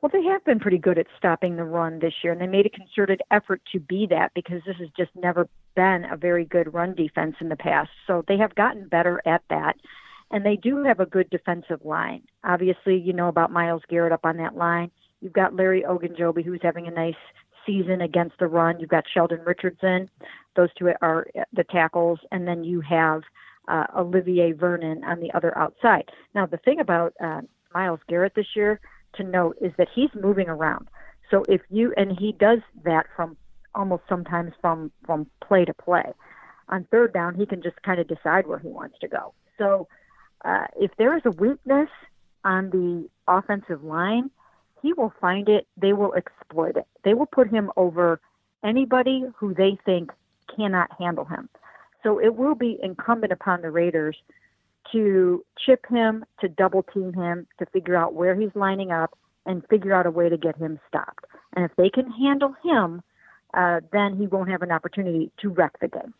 Well, 0.00 0.10
they 0.10 0.24
have 0.24 0.42
been 0.46 0.60
pretty 0.60 0.78
good 0.78 0.98
at 0.98 1.08
stopping 1.18 1.56
the 1.56 1.64
run 1.64 1.98
this 1.98 2.14
year, 2.24 2.32
and 2.32 2.40
they 2.40 2.46
made 2.46 2.64
a 2.64 2.70
concerted 2.70 3.20
effort 3.30 3.60
to 3.72 3.80
be 3.80 4.06
that 4.08 4.32
because 4.34 4.62
this 4.64 4.76
has 4.78 4.88
just 4.96 5.10
never 5.14 5.46
been 5.76 6.06
a 6.10 6.16
very 6.16 6.46
good 6.46 6.72
run 6.72 6.94
defense 6.94 7.36
in 7.38 7.50
the 7.50 7.56
past. 7.56 7.90
So 8.06 8.24
they 8.26 8.38
have 8.38 8.54
gotten 8.54 8.88
better 8.88 9.20
at 9.26 9.42
that 9.50 9.76
and 10.30 10.44
they 10.44 10.56
do 10.56 10.84
have 10.84 11.00
a 11.00 11.06
good 11.06 11.28
defensive 11.30 11.84
line. 11.84 12.22
Obviously, 12.44 12.96
you 12.96 13.12
know 13.12 13.28
about 13.28 13.50
Myles 13.50 13.82
Garrett 13.88 14.12
up 14.12 14.24
on 14.24 14.36
that 14.36 14.56
line. 14.56 14.90
You've 15.20 15.32
got 15.32 15.54
Larry 15.54 15.82
Ogunjobi, 15.82 16.44
who's 16.44 16.60
having 16.62 16.86
a 16.86 16.90
nice 16.90 17.14
season 17.66 18.00
against 18.00 18.38
the 18.38 18.46
run. 18.46 18.80
You've 18.80 18.90
got 18.90 19.04
Sheldon 19.12 19.40
Richardson. 19.44 20.08
Those 20.56 20.70
two 20.78 20.92
are 21.02 21.26
the 21.52 21.64
tackles. 21.64 22.20
And 22.30 22.46
then 22.46 22.64
you 22.64 22.80
have 22.80 23.22
uh, 23.68 23.86
Olivier 23.96 24.52
Vernon 24.52 25.04
on 25.04 25.20
the 25.20 25.30
other 25.32 25.56
outside. 25.58 26.04
Now, 26.34 26.46
the 26.46 26.56
thing 26.58 26.80
about 26.80 27.12
uh, 27.22 27.42
Myles 27.74 28.00
Garrett 28.08 28.34
this 28.34 28.56
year 28.56 28.80
to 29.14 29.24
note 29.24 29.56
is 29.60 29.72
that 29.78 29.88
he's 29.94 30.10
moving 30.14 30.48
around. 30.48 30.88
So 31.30 31.44
if 31.48 31.60
you, 31.70 31.92
and 31.96 32.16
he 32.18 32.32
does 32.32 32.60
that 32.84 33.06
from 33.14 33.36
almost 33.74 34.02
sometimes 34.08 34.52
from, 34.60 34.90
from 35.04 35.26
play 35.46 35.64
to 35.64 35.74
play. 35.74 36.12
On 36.68 36.86
third 36.90 37.12
down, 37.12 37.34
he 37.34 37.46
can 37.46 37.62
just 37.62 37.80
kind 37.82 38.00
of 38.00 38.08
decide 38.08 38.46
where 38.46 38.58
he 38.58 38.68
wants 38.68 38.96
to 39.00 39.08
go. 39.08 39.34
So 39.58 39.86
uh, 40.44 40.66
if 40.78 40.90
there 40.96 41.16
is 41.16 41.22
a 41.24 41.30
weakness 41.30 41.88
on 42.44 42.70
the 42.70 43.08
offensive 43.28 43.84
line, 43.84 44.30
he 44.82 44.92
will 44.92 45.12
find 45.20 45.48
it. 45.48 45.66
They 45.76 45.92
will 45.92 46.14
exploit 46.14 46.76
it. 46.76 46.86
They 47.04 47.14
will 47.14 47.26
put 47.26 47.50
him 47.50 47.70
over 47.76 48.20
anybody 48.64 49.24
who 49.36 49.54
they 49.54 49.78
think 49.84 50.10
cannot 50.54 50.90
handle 50.98 51.24
him. 51.24 51.48
So 52.02 52.18
it 52.18 52.34
will 52.36 52.54
be 52.54 52.78
incumbent 52.82 53.32
upon 53.32 53.60
the 53.60 53.70
Raiders 53.70 54.16
to 54.92 55.44
chip 55.58 55.84
him, 55.88 56.24
to 56.40 56.48
double 56.48 56.82
team 56.82 57.12
him, 57.12 57.46
to 57.58 57.66
figure 57.66 57.96
out 57.96 58.14
where 58.14 58.34
he's 58.34 58.50
lining 58.54 58.90
up, 58.90 59.16
and 59.46 59.66
figure 59.68 59.94
out 59.94 60.06
a 60.06 60.10
way 60.10 60.28
to 60.28 60.36
get 60.36 60.56
him 60.56 60.80
stopped. 60.88 61.26
And 61.54 61.64
if 61.64 61.74
they 61.76 61.90
can 61.90 62.10
handle 62.10 62.54
him, 62.64 63.02
uh, 63.52 63.80
then 63.92 64.16
he 64.16 64.26
won't 64.26 64.48
have 64.48 64.62
an 64.62 64.70
opportunity 64.70 65.30
to 65.38 65.50
wreck 65.50 65.78
the 65.80 65.88
game 65.88 66.14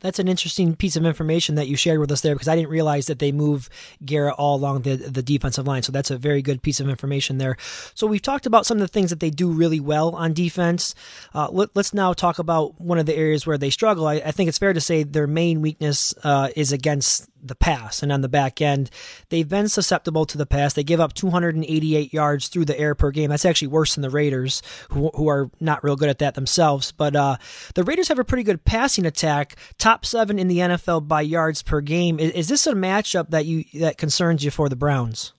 that's 0.00 0.18
an 0.18 0.28
interesting 0.28 0.74
piece 0.76 0.96
of 0.96 1.04
information 1.04 1.54
that 1.56 1.68
you 1.68 1.76
shared 1.76 2.00
with 2.00 2.10
us 2.12 2.20
there 2.20 2.34
because 2.34 2.48
I 2.48 2.56
didn't 2.56 2.70
realize 2.70 3.06
that 3.06 3.18
they 3.18 3.32
move 3.32 3.68
Garrett 4.04 4.34
all 4.34 4.56
along 4.56 4.82
the, 4.82 4.96
the 4.96 5.22
defensive 5.22 5.66
line. 5.66 5.82
So 5.82 5.92
that's 5.92 6.10
a 6.10 6.18
very 6.18 6.42
good 6.42 6.62
piece 6.62 6.80
of 6.80 6.88
information 6.88 7.38
there. 7.38 7.56
So 7.94 8.06
we've 8.06 8.22
talked 8.22 8.46
about 8.46 8.66
some 8.66 8.78
of 8.78 8.82
the 8.82 8.88
things 8.88 9.10
that 9.10 9.20
they 9.20 9.30
do 9.30 9.50
really 9.50 9.80
well 9.80 10.14
on 10.14 10.32
defense. 10.32 10.94
Uh, 11.34 11.48
let, 11.50 11.76
us 11.76 11.92
now 11.92 12.12
talk 12.12 12.38
about 12.38 12.80
one 12.80 12.98
of 12.98 13.06
the 13.06 13.16
areas 13.16 13.46
where 13.46 13.58
they 13.58 13.70
struggle. 13.70 14.06
I, 14.06 14.14
I 14.14 14.32
think 14.32 14.48
it's 14.48 14.58
fair 14.58 14.72
to 14.72 14.80
say 14.80 15.02
their 15.02 15.26
main 15.26 15.60
weakness 15.60 16.14
uh, 16.22 16.48
is 16.56 16.72
against 16.72 17.28
the 17.48 17.54
pass. 17.54 18.02
And 18.02 18.12
on 18.12 18.20
the 18.20 18.28
back 18.28 18.60
end, 18.60 18.90
they've 19.28 19.48
been 19.48 19.68
susceptible 19.68 20.26
to 20.26 20.38
the 20.38 20.46
pass. 20.46 20.74
They 20.74 20.84
give 20.84 21.00
up 21.00 21.12
288 21.14 22.12
yards 22.12 22.48
through 22.48 22.66
the 22.66 22.78
air 22.78 22.94
per 22.94 23.10
game. 23.10 23.30
That's 23.30 23.44
actually 23.44 23.68
worse 23.68 23.94
than 23.94 24.02
the 24.02 24.10
Raiders, 24.10 24.62
who, 24.90 25.10
who 25.14 25.28
are 25.28 25.50
not 25.60 25.82
real 25.84 25.96
good 25.96 26.08
at 26.08 26.18
that 26.18 26.34
themselves. 26.34 26.92
But 26.92 27.16
uh, 27.16 27.36
the 27.74 27.84
Raiders 27.84 28.08
have 28.08 28.18
a 28.18 28.24
pretty 28.24 28.42
good 28.42 28.64
passing 28.64 29.06
attack, 29.06 29.56
top 29.78 30.04
seven 30.04 30.38
in 30.38 30.48
the 30.48 30.58
NFL 30.58 31.08
by 31.08 31.20
yards 31.20 31.62
per 31.62 31.80
game. 31.80 32.18
Is, 32.18 32.32
is 32.32 32.48
this 32.48 32.66
a 32.66 32.72
matchup 32.72 33.30
that 33.30 33.46
you 33.46 33.64
that 33.74 33.98
concerns 33.98 34.44
you 34.44 34.50
for 34.50 34.68
the 34.68 34.76
Browns? 34.76 35.32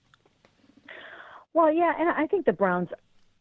Well, 1.54 1.74
yeah, 1.74 1.94
and 1.98 2.10
I 2.10 2.28
think 2.28 2.46
the 2.46 2.54
Browns 2.54 2.90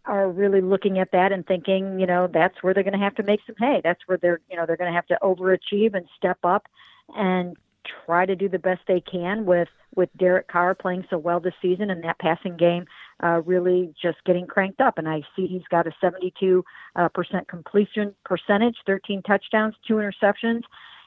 are 0.07 0.31
really 0.31 0.61
looking 0.61 0.99
at 0.99 1.11
that 1.13 1.33
and 1.33 1.47
thinking, 1.47 1.99
you 1.99 2.07
know, 2.07 2.29
that's 2.33 2.63
where 2.63 2.73
they're 2.73 2.85
going 2.85 2.99
to 2.99 3.05
have 3.05 3.15
to 3.17 3.23
make 3.23 3.41
some 3.47 3.57
hay. 3.59 3.81
That's 3.83 4.01
where 4.07 4.19
they're, 4.19 4.41
you 4.51 4.57
know, 4.57 4.65
they're 4.67 4.77
going 4.77 4.91
to 4.91 4.95
have 4.95 5.07
to 5.09 5.19
overachieve 5.23 5.95
and 5.95 6.07
step 6.17 6.39
up 6.45 6.67
and 7.15 7.57
try 8.05 8.27
to 8.27 8.37
do 8.37 8.49
the 8.49 8.59
best 8.59 8.81
they 8.87 9.01
can 9.01 9.45
with 9.45 9.69
with 9.95 10.11
Derek 10.19 10.49
Carr 10.49 10.75
playing 10.75 11.07
so 11.09 11.17
well 11.17 11.41
this 11.41 11.55
season 11.63 11.91
and 11.91 12.05
that 12.05 12.19
passing 12.19 12.57
game 12.57 12.85
uh, 13.23 13.41
really 13.47 13.95
just 14.01 14.19
getting 14.27 14.47
cranked 14.47 14.81
up. 14.81 14.99
And 14.99 15.09
I 15.09 15.23
see 15.35 15.47
he's 15.47 15.67
got 15.71 15.87
a 15.87 15.93
72 16.01 16.65
uh, 16.97 17.09
percent 17.09 17.49
completion 17.49 18.15
percentage, 18.25 18.77
13 18.87 19.23
touchdowns, 19.23 19.75
two 19.87 19.95
interceptions, 19.95 20.63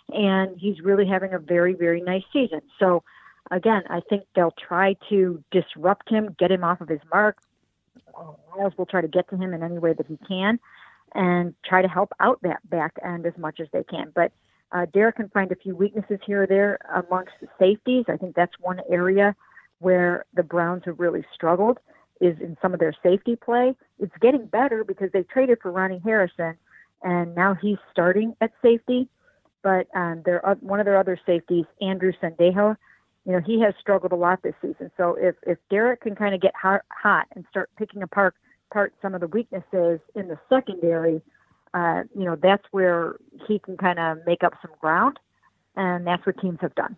and 0.09 0.59
he's 0.59 0.81
really 0.81 1.05
having 1.07 1.33
a 1.33 1.39
very 1.39 1.73
very 1.73 2.01
nice 2.01 2.23
season. 2.33 2.61
So 2.79 3.03
again, 3.51 3.83
I 3.89 4.01
think 4.09 4.23
they'll 4.35 4.55
try 4.67 4.95
to 5.09 5.43
disrupt 5.51 6.09
him, 6.09 6.35
get 6.39 6.51
him 6.51 6.63
off 6.63 6.81
of 6.81 6.89
his 6.89 7.01
mark. 7.11 7.37
Myles 8.55 8.73
will 8.77 8.85
try 8.85 9.01
to 9.01 9.07
get 9.07 9.29
to 9.29 9.37
him 9.37 9.53
in 9.53 9.63
any 9.63 9.77
way 9.77 9.93
that 9.93 10.07
he 10.07 10.17
can, 10.27 10.59
and 11.15 11.53
try 11.63 11.81
to 11.81 11.87
help 11.87 12.11
out 12.19 12.39
that 12.41 12.67
back 12.69 12.93
end 13.03 13.25
as 13.25 13.37
much 13.37 13.59
as 13.59 13.67
they 13.71 13.83
can. 13.83 14.11
But 14.13 14.31
uh, 14.71 14.85
Derek 14.93 15.15
can 15.15 15.29
find 15.29 15.51
a 15.51 15.55
few 15.55 15.75
weaknesses 15.75 16.19
here 16.25 16.43
or 16.43 16.47
there 16.47 16.77
amongst 16.93 17.33
the 17.41 17.47
safeties. 17.57 18.05
I 18.07 18.17
think 18.17 18.35
that's 18.35 18.53
one 18.59 18.81
area 18.89 19.35
where 19.79 20.25
the 20.33 20.43
Browns 20.43 20.83
have 20.85 20.99
really 20.99 21.25
struggled 21.33 21.79
is 22.21 22.37
in 22.39 22.57
some 22.61 22.73
of 22.73 22.79
their 22.79 22.93
safety 23.01 23.35
play. 23.35 23.73
It's 23.97 24.15
getting 24.21 24.45
better 24.45 24.83
because 24.83 25.09
they 25.11 25.23
traded 25.23 25.59
for 25.61 25.71
Ronnie 25.71 26.01
Harrison, 26.03 26.55
and 27.01 27.33
now 27.33 27.55
he's 27.55 27.77
starting 27.91 28.35
at 28.41 28.51
safety. 28.61 29.07
But 29.61 29.87
um, 29.95 30.21
their 30.25 30.39
one 30.61 30.79
of 30.79 30.85
their 30.85 30.97
other 30.97 31.19
safeties, 31.25 31.65
Andrew 31.81 32.13
Sendejo, 32.21 32.77
you 33.25 33.31
know 33.31 33.41
he 33.45 33.59
has 33.61 33.73
struggled 33.79 34.11
a 34.11 34.15
lot 34.15 34.41
this 34.43 34.53
season. 34.61 34.91
So 34.97 35.15
if 35.19 35.35
if 35.45 35.57
Derek 35.69 36.01
can 36.01 36.15
kind 36.15 36.35
of 36.35 36.41
get 36.41 36.53
hot, 36.55 36.81
hot 36.91 37.27
and 37.35 37.45
start 37.49 37.69
picking 37.77 38.03
apart 38.03 38.35
part 38.71 38.93
some 39.01 39.15
of 39.15 39.21
the 39.21 39.27
weaknesses 39.27 39.99
in 40.15 40.27
the 40.27 40.37
secondary, 40.49 41.21
uh, 41.73 42.03
you 42.15 42.25
know, 42.25 42.35
that's 42.35 42.63
where 42.71 43.15
he 43.47 43.59
can 43.59 43.77
kind 43.77 43.99
of 43.99 44.19
make 44.25 44.43
up 44.43 44.53
some 44.61 44.71
ground, 44.79 45.19
and 45.75 46.05
that's 46.05 46.25
what 46.25 46.39
teams 46.39 46.59
have 46.61 46.75
done. 46.75 46.95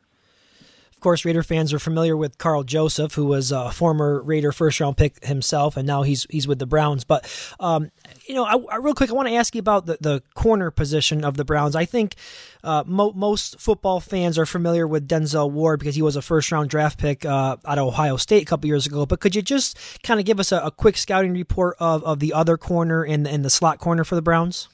Course, 1.02 1.26
Raider 1.26 1.42
fans 1.42 1.74
are 1.74 1.80
familiar 1.80 2.16
with 2.16 2.38
Karl 2.38 2.64
Joseph, 2.64 3.16
who 3.16 3.26
was 3.26 3.52
a 3.52 3.72
former 3.72 4.22
Raider 4.22 4.52
first 4.52 4.80
round 4.80 4.98
pick 4.98 5.26
himself, 5.26 5.76
and 5.76 5.88
now 5.88 6.04
he's 6.04 6.28
he's 6.30 6.48
with 6.48 6.60
the 6.60 6.68
Browns. 6.68 7.04
But 7.04 7.28
um, 7.60 7.90
you 8.28 8.36
know, 8.36 8.46
I, 8.46 8.56
I, 8.72 8.76
real 8.78 8.94
quick, 8.94 9.10
I 9.10 9.14
want 9.14 9.28
to 9.28 9.34
ask 9.34 9.56
you 9.56 9.60
about 9.60 9.88
the, 9.88 9.98
the 10.00 10.22
corner 10.36 10.70
position 10.70 11.26
of 11.26 11.38
the 11.38 11.44
Browns. 11.44 11.76
I 11.76 11.86
think 11.86 12.16
uh, 12.64 12.84
mo- 12.86 13.14
most 13.14 13.60
football 13.60 14.00
fans 14.00 14.38
are 14.38 14.46
familiar 14.46 14.88
with 14.88 15.08
Denzel 15.08 15.50
Ward 15.50 15.80
because 15.80 15.96
he 15.96 16.04
was 16.04 16.16
a 16.16 16.22
first 16.22 16.52
round 16.52 16.70
draft 16.70 17.00
pick 17.00 17.26
uh, 17.26 17.58
out 17.66 17.80
of 17.80 17.88
Ohio 17.88 18.16
State 18.18 18.44
a 18.44 18.46
couple 18.46 18.68
years 18.68 18.86
ago. 18.86 19.08
But 19.08 19.20
could 19.20 19.36
you 19.36 19.42
just 19.42 20.04
kind 20.04 20.20
of 20.20 20.26
give 20.28 20.40
us 20.40 20.52
a, 20.52 20.60
a, 20.60 20.70
quick 20.70 20.98
scouting 20.98 21.34
report 21.34 21.78
of, 21.80 22.04
of 22.04 22.20
the 22.20 22.32
other 22.32 22.58
corner 22.58 23.04
and, 23.04 23.28
and 23.28 23.44
the 23.44 23.50
slot 23.50 23.80
corner 23.80 24.04
for 24.04 24.14
the 24.14 24.22
Browns? 24.22 24.70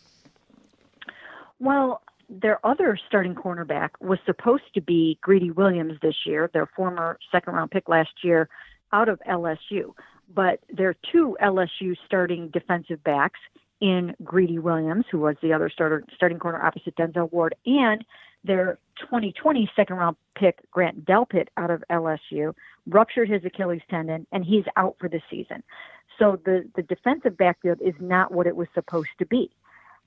Well, 1.60 2.02
their 2.30 2.66
other 2.66 2.98
starting 3.08 3.36
cornerback 3.36 3.90
was 4.00 4.20
supposed 4.26 4.74
to 4.74 4.82
be 4.82 5.18
Greedy 5.22 5.52
Williams 5.52 5.94
this 6.02 6.16
year, 6.26 6.50
their 6.54 6.68
former 6.76 7.18
second 7.32 7.54
round 7.54 7.72
pick 7.72 7.88
last 7.88 8.24
year 8.24 8.50
out 8.92 9.10
of 9.10 9.22
LSU. 9.30 9.94
But 10.34 10.60
their 10.70 10.96
two 11.12 11.38
LSU 11.42 11.96
starting 12.06 12.50
defensive 12.50 13.04
backs 13.04 13.40
in 13.80 14.16
Greedy 14.24 14.60
Williams, 14.60 15.06
who 15.10 15.20
was 15.20 15.36
the 15.42 15.54
other 15.54 15.70
starter 15.70 16.04
starting 16.16 16.40
corner 16.40 16.62
opposite 16.62 16.96
Denzel 16.96 17.32
Ward, 17.32 17.56
and 17.66 18.04
their 18.44 18.78
2020 19.00 19.70
second 19.76 19.96
round 19.98 20.18
pick 20.36 20.60
Grant 20.72 21.06
Delpit 21.06 21.48
out 21.58 21.72
of 21.72 21.84
LSU 21.90 22.54
ruptured 22.88 23.30
his 23.30 23.44
Achilles 23.46 23.82
tendon 23.90 24.26
and 24.32 24.44
he's 24.44 24.66
out 24.76 24.96
for 25.00 25.10
the 25.10 25.22
season. 25.30 25.64
So 26.20 26.40
the 26.46 26.70
the 26.76 26.82
defensive 26.84 27.38
backfield 27.38 27.80
is 27.82 27.94
not 28.00 28.32
what 28.32 28.48
it 28.48 28.56
was 28.56 28.68
supposed 28.74 29.10
to 29.20 29.26
be. 29.26 29.52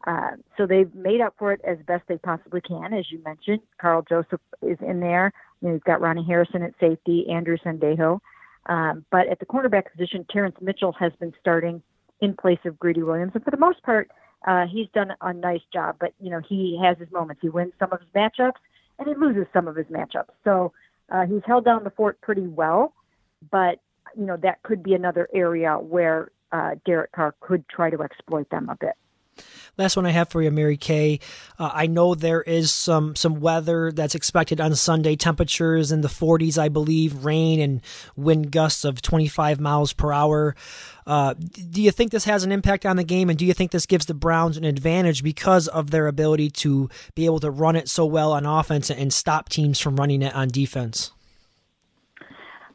Uh, 0.07 0.31
so 0.57 0.67
they've 0.67 0.95
made 0.95 1.21
up 1.21 1.35
for 1.39 1.53
it 1.53 1.61
as 1.65 1.79
best 1.87 2.05
they 2.09 2.17
possibly 2.17 2.61
can, 2.61 2.95
as 2.95 3.11
you 3.11 3.21
mentioned. 3.25 3.61
Karl 3.81 4.03
Joseph 4.09 4.41
is 4.63 4.79
in 4.81 5.01
there. 5.01 5.33
You 5.61 5.69
know, 5.69 5.75
you've 5.75 5.85
got 5.85 6.01
Ronnie 6.01 6.25
Harrison 6.25 6.63
at 6.63 6.73
safety, 6.81 7.27
Andrew 7.31 7.59
Sendejo. 7.59 8.21
Um, 8.67 9.05
but 9.11 9.29
at 9.29 9.41
the 9.41 9.47
cornerback 9.47 9.91
position, 9.91 10.27
Terrance 10.31 10.57
Mitchell 10.61 10.93
has 10.93 11.13
been 11.21 11.33
starting 11.41 11.83
in 12.21 12.35
place 12.35 12.59
of 12.65 12.79
Greedy 12.79 13.03
Williams, 13.03 13.33
and 13.35 13.43
for 13.43 13.51
the 13.51 13.57
most 13.57 13.83
part, 13.83 14.11
uh, 14.47 14.67
he's 14.67 14.89
done 14.95 15.13
a 15.21 15.33
nice 15.33 15.63
job. 15.73 15.97
But 15.99 16.13
you 16.21 16.31
know, 16.31 16.41
he 16.47 16.79
has 16.83 16.99
his 16.99 17.11
moments. 17.11 17.43
He 17.43 17.49
wins 17.49 17.73
some 17.79 17.93
of 17.93 18.01
his 18.01 18.09
matchups, 18.15 18.61
and 18.99 19.09
he 19.09 19.15
loses 19.15 19.47
some 19.53 19.69
of 19.69 19.77
his 19.77 19.87
matchups. 19.87 20.31
So 20.45 20.73
uh, 21.11 21.27
he's 21.27 21.43
held 21.47 21.65
down 21.65 21.85
the 21.85 21.91
fort 21.91 22.21
pretty 22.21 22.47
well, 22.47 22.93
but 23.51 23.81
you 24.17 24.27
know 24.27 24.37
that 24.39 24.63
could 24.63 24.83
be 24.83 24.95
another 24.95 25.29
area 25.33 25.75
where 25.75 26.31
uh, 26.53 26.73
Derek 26.85 27.13
Carr 27.13 27.35
could 27.41 27.69
try 27.69 27.91
to 27.91 28.03
exploit 28.03 28.49
them 28.51 28.69
a 28.69 28.77
bit. 28.77 28.95
Last 29.79 29.97
one 29.97 30.07
I 30.07 30.11
have 30.11 30.29
for 30.29 30.43
you, 30.43 30.51
Mary 30.51 30.77
Kay. 30.77 31.21
Uh, 31.59 31.71
I 31.73 31.87
know 31.87 32.15
there 32.15 32.43
is 32.43 32.73
some 32.73 33.17
some 33.17 33.41
weather 33.41 33.93
that's 33.93 34.15
expected 34.15 34.61
on 34.61 34.75
Sunday. 34.75 35.17
Temperatures 35.17 35.91
in 35.93 36.03
the 36.03 36.09
40s, 36.09 36.59
I 36.59 36.69
believe. 36.69 37.25
Rain 37.25 37.61
and 37.61 37.81
wind 38.17 38.53
gusts 38.53 38.85
of 38.85 39.01
25 39.01 39.59
miles 39.61 39.93
per 39.93 40.13
hour. 40.13 40.55
Uh, 41.07 41.35
do 41.35 41.83
you 41.83 41.91
think 41.91 42.13
this 42.13 42.25
has 42.25 42.45
an 42.45 42.53
impact 42.53 42.85
on 42.85 42.97
the 42.97 43.05
game, 43.05 43.31
and 43.31 43.39
do 43.39 43.47
you 43.47 43.55
think 43.55 43.71
this 43.71 43.87
gives 43.87 44.07
the 44.07 44.15
Browns 44.15 44.57
an 44.57 44.65
advantage 44.65 45.23
because 45.23 45.67
of 45.67 45.91
their 45.91 46.07
ability 46.07 46.51
to 46.51 46.89
be 47.15 47.25
able 47.25 47.41
to 47.41 47.51
run 47.51 47.75
it 47.75 47.89
so 47.89 48.05
well 48.05 48.33
on 48.33 48.47
offense 48.47 48.91
and 48.91 49.13
stop 49.13 49.49
teams 49.49 49.81
from 49.81 49.97
running 49.97 50.23
it 50.23 50.35
on 50.35 50.49
defense? 50.49 51.13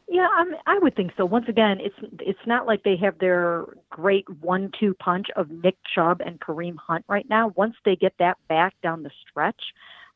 Yeah, 0.08 0.28
I, 0.32 0.44
mean, 0.44 0.54
I 0.66 0.78
would 0.78 0.94
think 0.94 1.12
so. 1.16 1.24
Once 1.24 1.46
again, 1.48 1.78
it's 1.80 1.96
it's 2.20 2.46
not 2.46 2.66
like 2.66 2.84
they 2.84 2.96
have 2.96 3.18
their 3.18 3.64
great 3.90 4.24
one-two 4.40 4.94
punch 4.94 5.26
of 5.34 5.50
Nick 5.50 5.76
Chubb 5.94 6.20
and 6.24 6.38
Kareem 6.40 6.76
Hunt 6.76 7.04
right 7.08 7.26
now. 7.28 7.52
Once 7.56 7.74
they 7.84 7.96
get 7.96 8.14
that 8.20 8.38
back 8.48 8.74
down 8.82 9.02
the 9.02 9.10
stretch, 9.28 9.60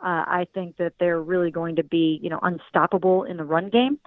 uh, 0.00 0.24
I 0.26 0.46
think 0.54 0.76
that 0.76 0.92
they're 1.00 1.20
really 1.20 1.50
going 1.50 1.76
to 1.76 1.82
be 1.82 2.20
you 2.22 2.30
know 2.30 2.38
unstoppable 2.40 3.24
in 3.24 3.36
the 3.36 3.44
run 3.44 3.68
game. 3.68 3.98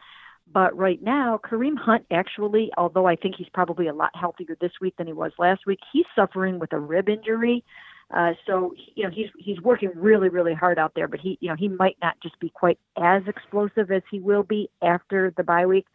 But 0.52 0.78
right 0.78 1.02
now, 1.02 1.38
Kareem 1.44 1.78
Hunt 1.78 2.06
actually, 2.12 2.72
although 2.78 3.06
I 3.06 3.18
think 3.18 3.36
he's 3.38 3.50
probably 3.54 3.88
a 3.88 3.94
lot 3.94 4.12
healthier 4.16 4.56
this 4.62 4.72
week 4.80 4.96
than 4.98 5.08
he 5.08 5.14
was 5.14 5.34
last 5.38 5.66
week, 5.66 5.80
he's 5.92 6.06
suffering 6.16 6.60
with 6.60 6.72
a 6.72 6.80
rib 6.80 7.10
injury. 7.10 7.64
Uh, 8.12 8.34
so 8.46 8.74
you 8.96 9.04
know 9.04 9.10
he's 9.10 9.30
he's 9.40 9.60
working 9.62 9.92
really 9.96 10.30
really 10.30 10.54
hard 10.54 10.78
out 10.78 10.94
there, 10.96 11.08
but 11.08 11.20
he 11.20 11.38
you 11.42 11.50
know 11.50 11.56
he 11.56 11.68
might 11.68 11.98
not 12.02 12.16
just 12.22 12.40
be 12.40 12.50
quite 12.50 12.78
as 13.02 13.24
explosive 13.28 13.92
as 13.92 14.04
he 14.12 14.20
will 14.20 14.44
be 14.44 14.70
after 14.82 15.34
the 15.36 15.44
bye 15.44 15.66
week. 15.66 15.86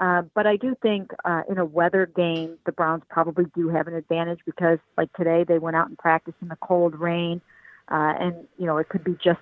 Uh, 0.00 0.22
but 0.34 0.46
I 0.46 0.56
do 0.56 0.74
think 0.80 1.10
uh, 1.24 1.42
in 1.48 1.58
a 1.58 1.64
weather 1.64 2.06
game, 2.06 2.56
the 2.64 2.72
Browns 2.72 3.02
probably 3.10 3.44
do 3.54 3.68
have 3.68 3.86
an 3.88 3.94
advantage 3.94 4.38
because, 4.46 4.78
like 4.96 5.12
today, 5.14 5.44
they 5.46 5.58
went 5.58 5.76
out 5.76 5.88
and 5.88 5.98
practiced 5.98 6.36
in 6.40 6.48
the 6.48 6.56
cold 6.56 6.98
rain, 6.98 7.40
uh, 7.90 8.14
and 8.18 8.34
you 8.56 8.66
know 8.66 8.78
it 8.78 8.88
could 8.88 9.04
be 9.04 9.16
just 9.22 9.40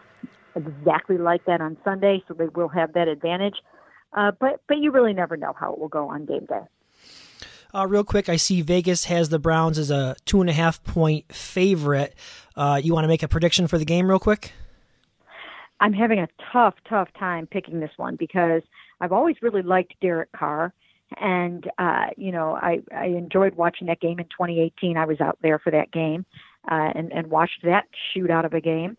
exactly 0.56 1.18
like 1.18 1.44
that 1.44 1.60
on 1.60 1.76
Sunday, 1.84 2.22
so 2.26 2.34
they 2.34 2.48
will 2.48 2.68
have 2.68 2.94
that 2.94 3.08
advantage. 3.08 3.56
Uh, 4.12 4.32
but 4.40 4.60
but 4.66 4.78
you 4.78 4.90
really 4.90 5.12
never 5.12 5.36
know 5.36 5.54
how 5.58 5.72
it 5.72 5.78
will 5.78 5.88
go 5.88 6.08
on 6.08 6.24
game 6.24 6.46
day. 6.46 6.62
Uh, 7.74 7.86
real 7.86 8.04
quick, 8.04 8.30
I 8.30 8.36
see 8.36 8.62
Vegas 8.62 9.04
has 9.04 9.28
the 9.28 9.38
Browns 9.38 9.78
as 9.78 9.90
a 9.90 10.16
two 10.24 10.40
and 10.40 10.48
a 10.48 10.54
half 10.54 10.82
point 10.84 11.30
favorite. 11.34 12.14
Uh, 12.56 12.80
you 12.82 12.94
want 12.94 13.04
to 13.04 13.08
make 13.08 13.22
a 13.22 13.28
prediction 13.28 13.66
for 13.66 13.76
the 13.76 13.84
game, 13.84 14.08
real 14.08 14.18
quick? 14.18 14.52
I'm 15.80 15.92
having 15.92 16.18
a 16.18 16.28
tough, 16.52 16.74
tough 16.88 17.08
time 17.18 17.46
picking 17.46 17.78
this 17.80 17.90
one 17.96 18.16
because 18.16 18.62
I've 19.00 19.12
always 19.12 19.36
really 19.42 19.62
liked 19.62 19.94
Derek 20.00 20.32
Carr, 20.32 20.72
and 21.20 21.70
uh, 21.78 22.06
you 22.16 22.32
know 22.32 22.54
I 22.54 22.80
I 22.94 23.06
enjoyed 23.06 23.54
watching 23.54 23.86
that 23.88 24.00
game 24.00 24.18
in 24.18 24.24
2018. 24.26 24.96
I 24.96 25.04
was 25.04 25.20
out 25.20 25.38
there 25.42 25.58
for 25.58 25.70
that 25.70 25.90
game, 25.92 26.24
uh, 26.70 26.90
and 26.94 27.12
and 27.12 27.26
watched 27.26 27.64
that 27.64 27.84
shoot 28.14 28.30
out 28.30 28.46
of 28.46 28.54
a 28.54 28.62
game, 28.62 28.96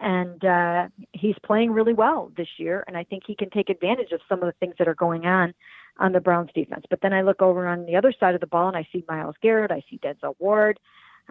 and 0.00 0.42
uh, 0.42 0.88
he's 1.12 1.36
playing 1.44 1.70
really 1.70 1.92
well 1.92 2.32
this 2.34 2.48
year, 2.56 2.82
and 2.88 2.96
I 2.96 3.04
think 3.04 3.24
he 3.26 3.36
can 3.36 3.50
take 3.50 3.68
advantage 3.68 4.12
of 4.12 4.20
some 4.26 4.42
of 4.42 4.46
the 4.46 4.54
things 4.58 4.74
that 4.78 4.88
are 4.88 4.94
going 4.94 5.26
on 5.26 5.52
on 5.98 6.12
the 6.12 6.20
Browns 6.20 6.50
defense. 6.54 6.84
But 6.88 7.00
then 7.00 7.12
I 7.12 7.22
look 7.22 7.42
over 7.42 7.66
on 7.66 7.86
the 7.86 7.96
other 7.96 8.12
side 8.18 8.34
of 8.34 8.40
the 8.40 8.46
ball 8.46 8.68
and 8.68 8.76
I 8.76 8.86
see 8.92 9.04
Myles 9.08 9.36
Garrett, 9.40 9.70
I 9.70 9.82
see 9.88 9.98
Denzel 9.98 10.34
Ward, 10.38 10.78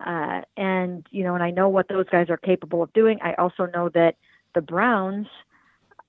uh, 0.03 0.41
and 0.57 1.05
you 1.11 1.23
know, 1.23 1.35
and 1.35 1.43
I 1.43 1.51
know 1.51 1.69
what 1.69 1.87
those 1.87 2.07
guys 2.09 2.29
are 2.29 2.37
capable 2.37 2.83
of 2.83 2.91
doing. 2.93 3.19
I 3.21 3.33
also 3.35 3.67
know 3.67 3.89
that 3.89 4.15
the 4.53 4.61
Browns 4.61 5.27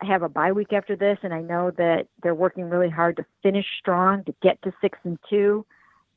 have 0.01 0.23
a 0.23 0.29
bye 0.29 0.53
week 0.53 0.73
after 0.73 0.97
this, 0.97 1.19
and 1.23 1.33
I 1.33 1.41
know 1.41 1.71
that 1.73 2.07
they're 2.23 2.35
working 2.35 2.65
really 2.65 2.91
hard 2.91 3.17
to 3.17 3.27
finish 3.43 3.67
strong, 3.79 4.25
to 4.25 4.35
get 4.43 4.61
to 4.63 4.73
six 4.81 4.99
and 5.05 5.19
two, 5.29 5.65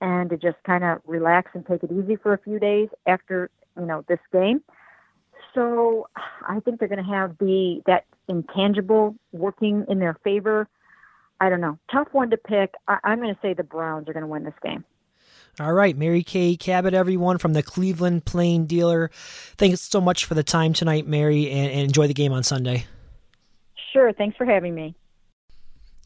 and 0.02 0.30
to 0.30 0.38
just 0.38 0.58
kind 0.66 0.84
of 0.84 1.00
relax 1.06 1.52
and 1.54 1.66
take 1.66 1.84
it 1.84 1.92
easy 1.92 2.16
for 2.16 2.34
a 2.34 2.38
few 2.40 2.60
days 2.60 2.90
after 3.06 3.50
you 3.78 3.86
know 3.86 4.04
this 4.08 4.20
game. 4.32 4.62
So 5.54 6.08
I 6.48 6.60
think 6.60 6.80
they're 6.80 6.88
going 6.90 7.04
to 7.04 7.12
have 7.12 7.38
the 7.40 7.82
that 7.86 8.06
intangible 8.28 9.16
working 9.32 9.86
in 9.88 10.00
their 10.00 10.18
favor 10.24 10.68
I 11.42 11.50
don't 11.50 11.62
know. 11.62 11.78
Tough 11.92 12.08
one 12.12 12.30
to 12.32 12.38
pick. 12.38 12.74
I, 12.88 13.00
am 13.04 13.20
going 13.20 13.34
to 13.34 13.40
say 13.42 13.54
the 13.54 13.64
Browns 13.64 14.10
are 14.10 14.14
going 14.14 14.24
to 14.24 14.28
win 14.28 14.44
this 14.44 14.54
game. 14.64 14.84
All 15.60 15.74
right, 15.74 15.98
Mary 15.98 16.24
Kay 16.24 16.56
Cabot, 16.56 16.94
everyone 16.94 17.38
from 17.38 17.54
the 17.54 17.64
Cleveland 17.64 18.26
Plain 18.26 18.66
Dealer. 18.66 19.12
Thanks 19.58 19.82
so 19.82 20.00
much 20.00 20.26
for 20.26 20.34
the 20.34 20.44
time 20.44 20.74
tonight, 20.74 21.06
Mary, 21.06 21.50
and, 21.50 21.72
and 21.72 21.82
enjoy 21.82 22.08
the 22.08 22.14
game 22.14 22.32
on 22.32 22.44
Sunday. 22.44 22.86
Sure. 23.92 24.14
Thanks 24.14 24.38
for 24.38 24.46
having 24.46 24.76
me. 24.76 24.96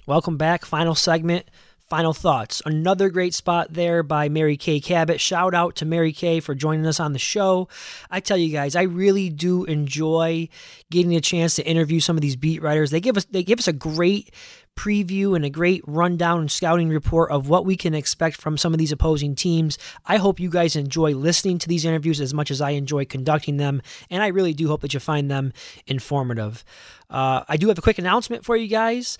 Welcome 0.08 0.38
back. 0.38 0.66
Final 0.66 0.96
segment. 0.96 1.46
Final 1.90 2.14
thoughts. 2.14 2.62
Another 2.66 3.10
great 3.10 3.34
spot 3.34 3.68
there 3.72 4.02
by 4.02 4.28
Mary 4.30 4.58
Kay 4.58 4.80
Cabot. 4.80 5.20
Shout 5.20 5.54
out 5.54 5.76
to 5.76 5.86
Mary 5.86 6.12
Kay 6.12 6.40
for 6.40 6.56
joining 6.56 6.88
us 6.88 7.00
on 7.00 7.14
the 7.14 7.20
show. 7.20 7.68
I 8.10 8.20
tell 8.20 8.38
you 8.38 8.52
guys, 8.52 8.76
I 8.76 8.84
really 8.84 9.30
do 9.30 9.66
enjoy 9.66 10.50
getting 10.90 11.16
a 11.16 11.22
chance 11.22 11.56
to 11.56 11.68
interview 11.68 12.00
some 12.00 12.18
of 12.18 12.22
these 12.22 12.36
beat 12.36 12.62
writers. 12.62 12.90
They 12.90 13.02
give 13.02 13.18
us 13.18 13.26
they 13.26 13.44
give 13.44 13.60
us 13.60 13.68
a 13.68 13.74
great 13.74 14.34
preview 14.76 15.36
and 15.36 15.46
a 15.46 15.50
great 15.50 15.82
rundown 15.86 16.42
and 16.42 16.52
scouting 16.52 16.90
report 16.90 17.32
of 17.32 17.50
what 17.50 17.66
we 17.66 17.76
can 17.76 17.94
expect 17.94 18.42
from 18.42 18.58
some 18.58 18.74
of 18.74 18.80
these 18.80 18.92
opposing 18.92 19.36
teams. 19.36 19.78
I 20.06 20.18
hope 20.18 20.40
you 20.40 20.50
guys 20.50 20.76
enjoy 20.76 21.14
listening 21.14 21.60
to 21.60 21.68
these 21.68 21.86
interviews 21.86 22.20
as 22.20 22.34
much 22.34 22.52
as 22.52 22.62
I 22.62 22.72
enjoy 22.72 23.06
conducting 23.06 23.58
them, 23.58 23.82
and 24.10 24.24
I 24.24 24.28
really 24.28 24.54
do 24.54 24.68
hope 24.68 24.82
that 24.82 24.94
you 24.94 25.00
find 25.00 25.30
them 25.30 25.54
informative. 25.88 26.64
Uh, 27.10 27.44
I 27.48 27.58
do 27.58 27.68
have 27.68 27.78
a 27.78 27.82
quick 27.82 28.00
announcement 28.00 28.46
for 28.46 28.56
you 28.56 28.68
guys. 28.68 29.18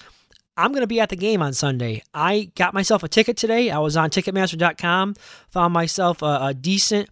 I'm 0.56 0.72
going 0.72 0.82
to 0.82 0.88
be 0.88 1.00
at 1.00 1.10
the 1.10 1.16
game 1.16 1.42
on 1.42 1.54
Sunday. 1.54 2.04
I 2.14 2.52
got 2.56 2.74
myself 2.74 3.02
a 3.04 3.08
ticket 3.08 3.38
today. 3.38 3.72
I 3.72 3.80
was 3.80 3.98
on 3.98 4.12
Ticketmaster.com, 4.12 5.16
found 5.50 5.74
myself 5.74 6.22
a, 6.22 6.40
a 6.42 6.54
decent 6.54 7.10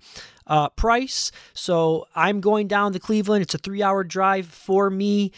uh, 0.47 0.69
price. 0.69 1.31
So 1.53 2.07
I'm 2.15 2.41
going 2.41 2.67
down 2.67 2.93
to 2.93 2.99
Cleveland. 2.99 3.41
It's 3.41 3.55
a 3.55 3.57
three 3.57 3.81
hour 3.81 4.03
drive 4.03 4.47
for 4.47 4.89
me. 4.89 5.31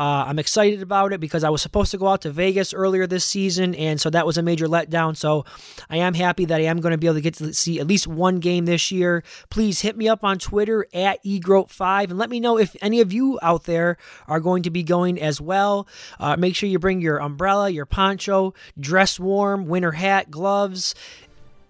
Uh, 0.00 0.24
I'm 0.26 0.38
excited 0.38 0.80
about 0.80 1.12
it 1.12 1.20
because 1.20 1.44
I 1.44 1.50
was 1.50 1.60
supposed 1.60 1.90
to 1.90 1.98
go 1.98 2.08
out 2.08 2.22
to 2.22 2.30
Vegas 2.30 2.72
earlier 2.72 3.06
this 3.06 3.22
season, 3.22 3.74
and 3.74 4.00
so 4.00 4.08
that 4.08 4.24
was 4.24 4.38
a 4.38 4.42
major 4.42 4.66
letdown. 4.66 5.14
So 5.14 5.44
I 5.90 5.98
am 5.98 6.14
happy 6.14 6.46
that 6.46 6.58
I 6.58 6.64
am 6.64 6.80
going 6.80 6.92
to 6.92 6.96
be 6.96 7.06
able 7.06 7.16
to 7.16 7.20
get 7.20 7.34
to 7.34 7.52
see 7.52 7.78
at 7.78 7.86
least 7.86 8.06
one 8.06 8.38
game 8.38 8.64
this 8.64 8.90
year. 8.90 9.22
Please 9.50 9.82
hit 9.82 9.98
me 9.98 10.08
up 10.08 10.24
on 10.24 10.38
Twitter 10.38 10.86
at 10.94 11.22
egroat5 11.22 12.04
and 12.04 12.18
let 12.18 12.30
me 12.30 12.40
know 12.40 12.56
if 12.56 12.74
any 12.80 13.02
of 13.02 13.12
you 13.12 13.38
out 13.42 13.64
there 13.64 13.98
are 14.26 14.40
going 14.40 14.62
to 14.62 14.70
be 14.70 14.82
going 14.82 15.20
as 15.20 15.38
well. 15.38 15.86
Uh, 16.18 16.34
make 16.34 16.56
sure 16.56 16.66
you 16.66 16.78
bring 16.78 17.02
your 17.02 17.18
umbrella, 17.18 17.68
your 17.68 17.84
poncho, 17.84 18.54
dress 18.78 19.20
warm, 19.20 19.66
winter 19.66 19.92
hat, 19.92 20.30
gloves. 20.30 20.94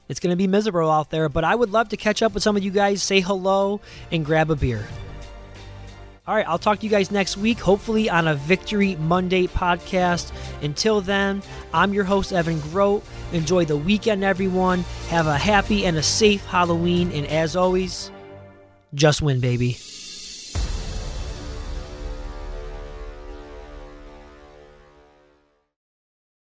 It's 0.08 0.20
going 0.20 0.30
to 0.30 0.36
be 0.36 0.46
miserable 0.46 0.88
out 0.88 1.10
there, 1.10 1.28
but 1.28 1.42
I 1.42 1.56
would 1.56 1.70
love 1.70 1.88
to 1.88 1.96
catch 1.96 2.22
up 2.22 2.34
with 2.34 2.44
some 2.44 2.56
of 2.56 2.62
you 2.62 2.70
guys, 2.70 3.02
say 3.02 3.18
hello, 3.18 3.80
and 4.12 4.24
grab 4.24 4.52
a 4.52 4.54
beer. 4.54 4.86
All 6.30 6.36
right, 6.36 6.46
I'll 6.46 6.60
talk 6.60 6.78
to 6.78 6.86
you 6.86 6.90
guys 6.90 7.10
next 7.10 7.36
week, 7.36 7.58
hopefully 7.58 8.08
on 8.08 8.28
a 8.28 8.36
Victory 8.36 8.94
Monday 8.94 9.48
podcast. 9.48 10.30
Until 10.62 11.00
then, 11.00 11.42
I'm 11.74 11.92
your 11.92 12.04
host, 12.04 12.32
Evan 12.32 12.60
Grote. 12.60 13.02
Enjoy 13.32 13.64
the 13.64 13.76
weekend, 13.76 14.22
everyone. 14.22 14.82
Have 15.08 15.26
a 15.26 15.36
happy 15.36 15.84
and 15.86 15.96
a 15.96 16.04
safe 16.04 16.46
Halloween. 16.46 17.10
And 17.10 17.26
as 17.26 17.56
always, 17.56 18.12
just 18.94 19.22
win, 19.22 19.40
baby. 19.40 19.76